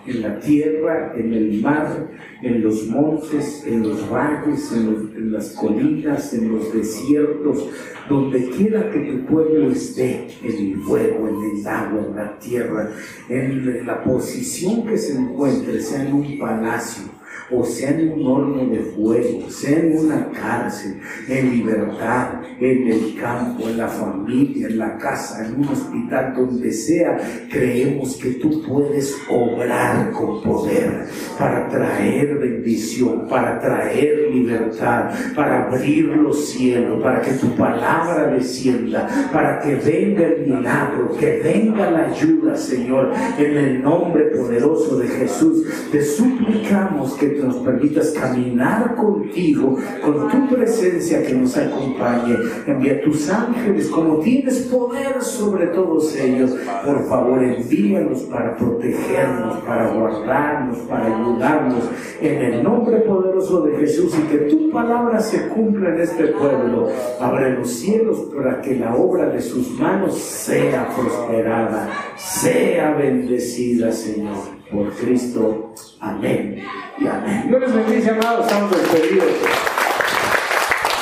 en 0.07 0.23
la 0.23 0.39
tierra, 0.39 1.13
en 1.17 1.33
el 1.33 1.61
mar, 1.61 2.09
en 2.43 2.63
los 2.63 2.87
montes, 2.87 3.65
en 3.67 3.83
los 3.83 4.09
valles, 4.11 4.73
en, 4.73 5.33
las 5.33 5.51
colinas, 5.51 6.33
en 6.35 6.53
los 6.53 6.73
desiertos, 6.73 7.69
donde 8.09 8.49
quiera 8.51 8.91
que 8.91 9.01
tu 9.01 9.27
pueblo 9.27 9.71
esté, 9.71 10.29
en 10.43 10.73
el 10.73 10.77
fuego, 10.81 11.29
en 11.29 11.59
el 11.59 11.67
agua, 11.67 12.07
en 12.09 12.17
la 12.17 12.39
tierra, 12.39 12.91
en 13.29 13.87
la 13.87 14.03
posición 14.03 14.87
que 14.87 14.97
se 14.97 15.19
encuentre, 15.19 15.81
sea 15.81 16.07
en 16.07 16.15
un 16.15 16.39
palacio, 16.39 17.18
o 17.51 17.65
sea 17.65 17.91
en 17.91 18.13
un 18.13 18.27
horno 18.27 18.67
de 18.67 18.81
fuego, 18.81 19.51
sea 19.51 19.79
en 19.79 19.99
una 19.99 20.31
cárcel, 20.31 21.01
en 21.29 21.51
libertad, 21.51 22.43
en 22.61 22.89
el 22.89 23.15
campo, 23.19 23.69
en 23.69 23.79
la 23.79 23.89
familia, 23.89 24.67
en 24.67 24.79
la 24.79 24.99
casa, 24.99 25.47
en 25.47 25.61
un 25.61 25.69
hospital, 25.69 26.35
donde 26.37 26.73
sea, 26.73 27.17
creemos 27.51 28.17
que 28.17 28.33
tú 28.33 28.63
puedes 28.67 29.17
obrar 29.31 30.11
con 30.11 30.43
poder 30.43 31.07
para 31.39 31.69
traer 31.69 32.39
bendición, 32.39 33.27
para 33.29 33.59
traer 33.61 34.31
libertad, 34.33 35.11
para 35.35 35.65
abrir 35.65 36.07
los 36.07 36.51
cielos, 36.51 37.03
para 37.03 37.21
que 37.23 37.33
tu 37.33 37.55
palabra 37.57 38.27
descienda, 38.27 39.09
para 39.33 39.59
que 39.61 39.77
venga 39.77 40.27
el 40.27 40.47
milagro, 40.47 41.17
que 41.19 41.41
venga 41.43 41.91
la 41.91 42.07
ayuda, 42.09 42.57
Señor, 42.57 43.13
en 43.39 43.57
el 43.57 43.83
nombre 43.83 44.25
poderoso 44.25 44.99
de 44.99 45.09
Jesús. 45.09 45.67
Te 45.91 46.03
suplicamos 46.03 47.15
que 47.15 47.38
nos 47.39 47.57
permitas 47.57 48.11
caminar 48.11 48.95
contigo, 48.95 49.77
con 50.03 50.29
tu 50.29 50.55
presencia 50.55 51.23
que 51.23 51.35
nos 51.35 51.57
acompañe. 51.57 52.37
Envía 52.67 53.03
tus 53.03 53.29
ángeles, 53.31 53.89
como 53.89 54.19
tienes 54.19 54.61
poder 54.63 55.23
sobre 55.23 55.69
todos 55.69 56.15
ellos. 56.17 56.55
Por 56.85 57.09
favor, 57.09 57.43
envíalos 57.43 58.23
para 58.23 58.57
protegernos, 58.57 59.59
para 59.65 59.89
guardarnos, 59.93 60.79
para 60.89 61.07
ayudarnos. 61.07 61.85
En 62.21 62.43
el 62.43 62.63
nombre 62.63 62.99
poderoso 63.01 63.63
de 63.63 63.77
Jesús 63.79 64.15
y 64.19 64.23
que 64.29 64.39
tu 64.45 64.71
palabra 64.71 65.21
se 65.21 65.49
cumpla 65.49 65.91
en 65.91 66.01
este 66.01 66.29
pueblo. 66.29 66.89
Abre 67.21 67.59
los 67.59 67.71
cielos 67.71 68.19
para 68.35 68.61
que 68.61 68.77
la 68.77 68.95
obra 68.95 69.29
de 69.29 69.41
sus 69.41 69.71
manos 69.79 70.19
sea 70.19 70.89
prosperada, 70.95 71.89
sea 72.17 72.95
bendecida, 72.95 73.93
Señor 73.93 74.58
por 74.71 74.95
Cristo. 74.95 75.75
Amén 76.01 76.65
y 76.99 77.07
amén. 77.07 77.49
Dios 77.49 77.61
les 77.61 77.75
bendice, 77.75 78.11
amados, 78.11 78.47
estamos 78.47 78.71
despedidos. 78.71 79.27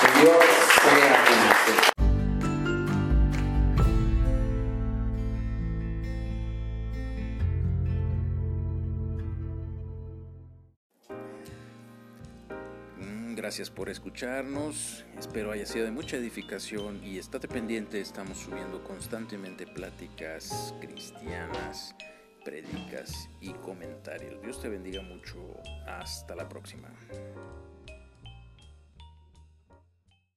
Que 0.00 0.20
Dios 0.20 0.36
sea 0.82 1.24
con 12.96 13.04
mm, 13.04 13.34
Gracias 13.34 13.70
por 13.70 13.88
escucharnos, 13.88 15.04
espero 15.18 15.52
haya 15.52 15.66
sido 15.66 15.84
de 15.84 15.90
mucha 15.90 16.16
edificación 16.16 17.02
y 17.04 17.18
estate 17.18 17.48
pendiente, 17.48 18.00
estamos 18.00 18.38
subiendo 18.38 18.82
constantemente 18.84 19.66
pláticas 19.66 20.74
cristianas 20.80 21.94
predicas 22.46 23.28
y 23.40 23.52
comentarios. 23.54 24.40
Dios 24.40 24.62
te 24.62 24.68
bendiga 24.68 25.02
mucho. 25.02 25.36
Hasta 25.84 26.36
la 26.36 26.48
próxima. 26.48 26.88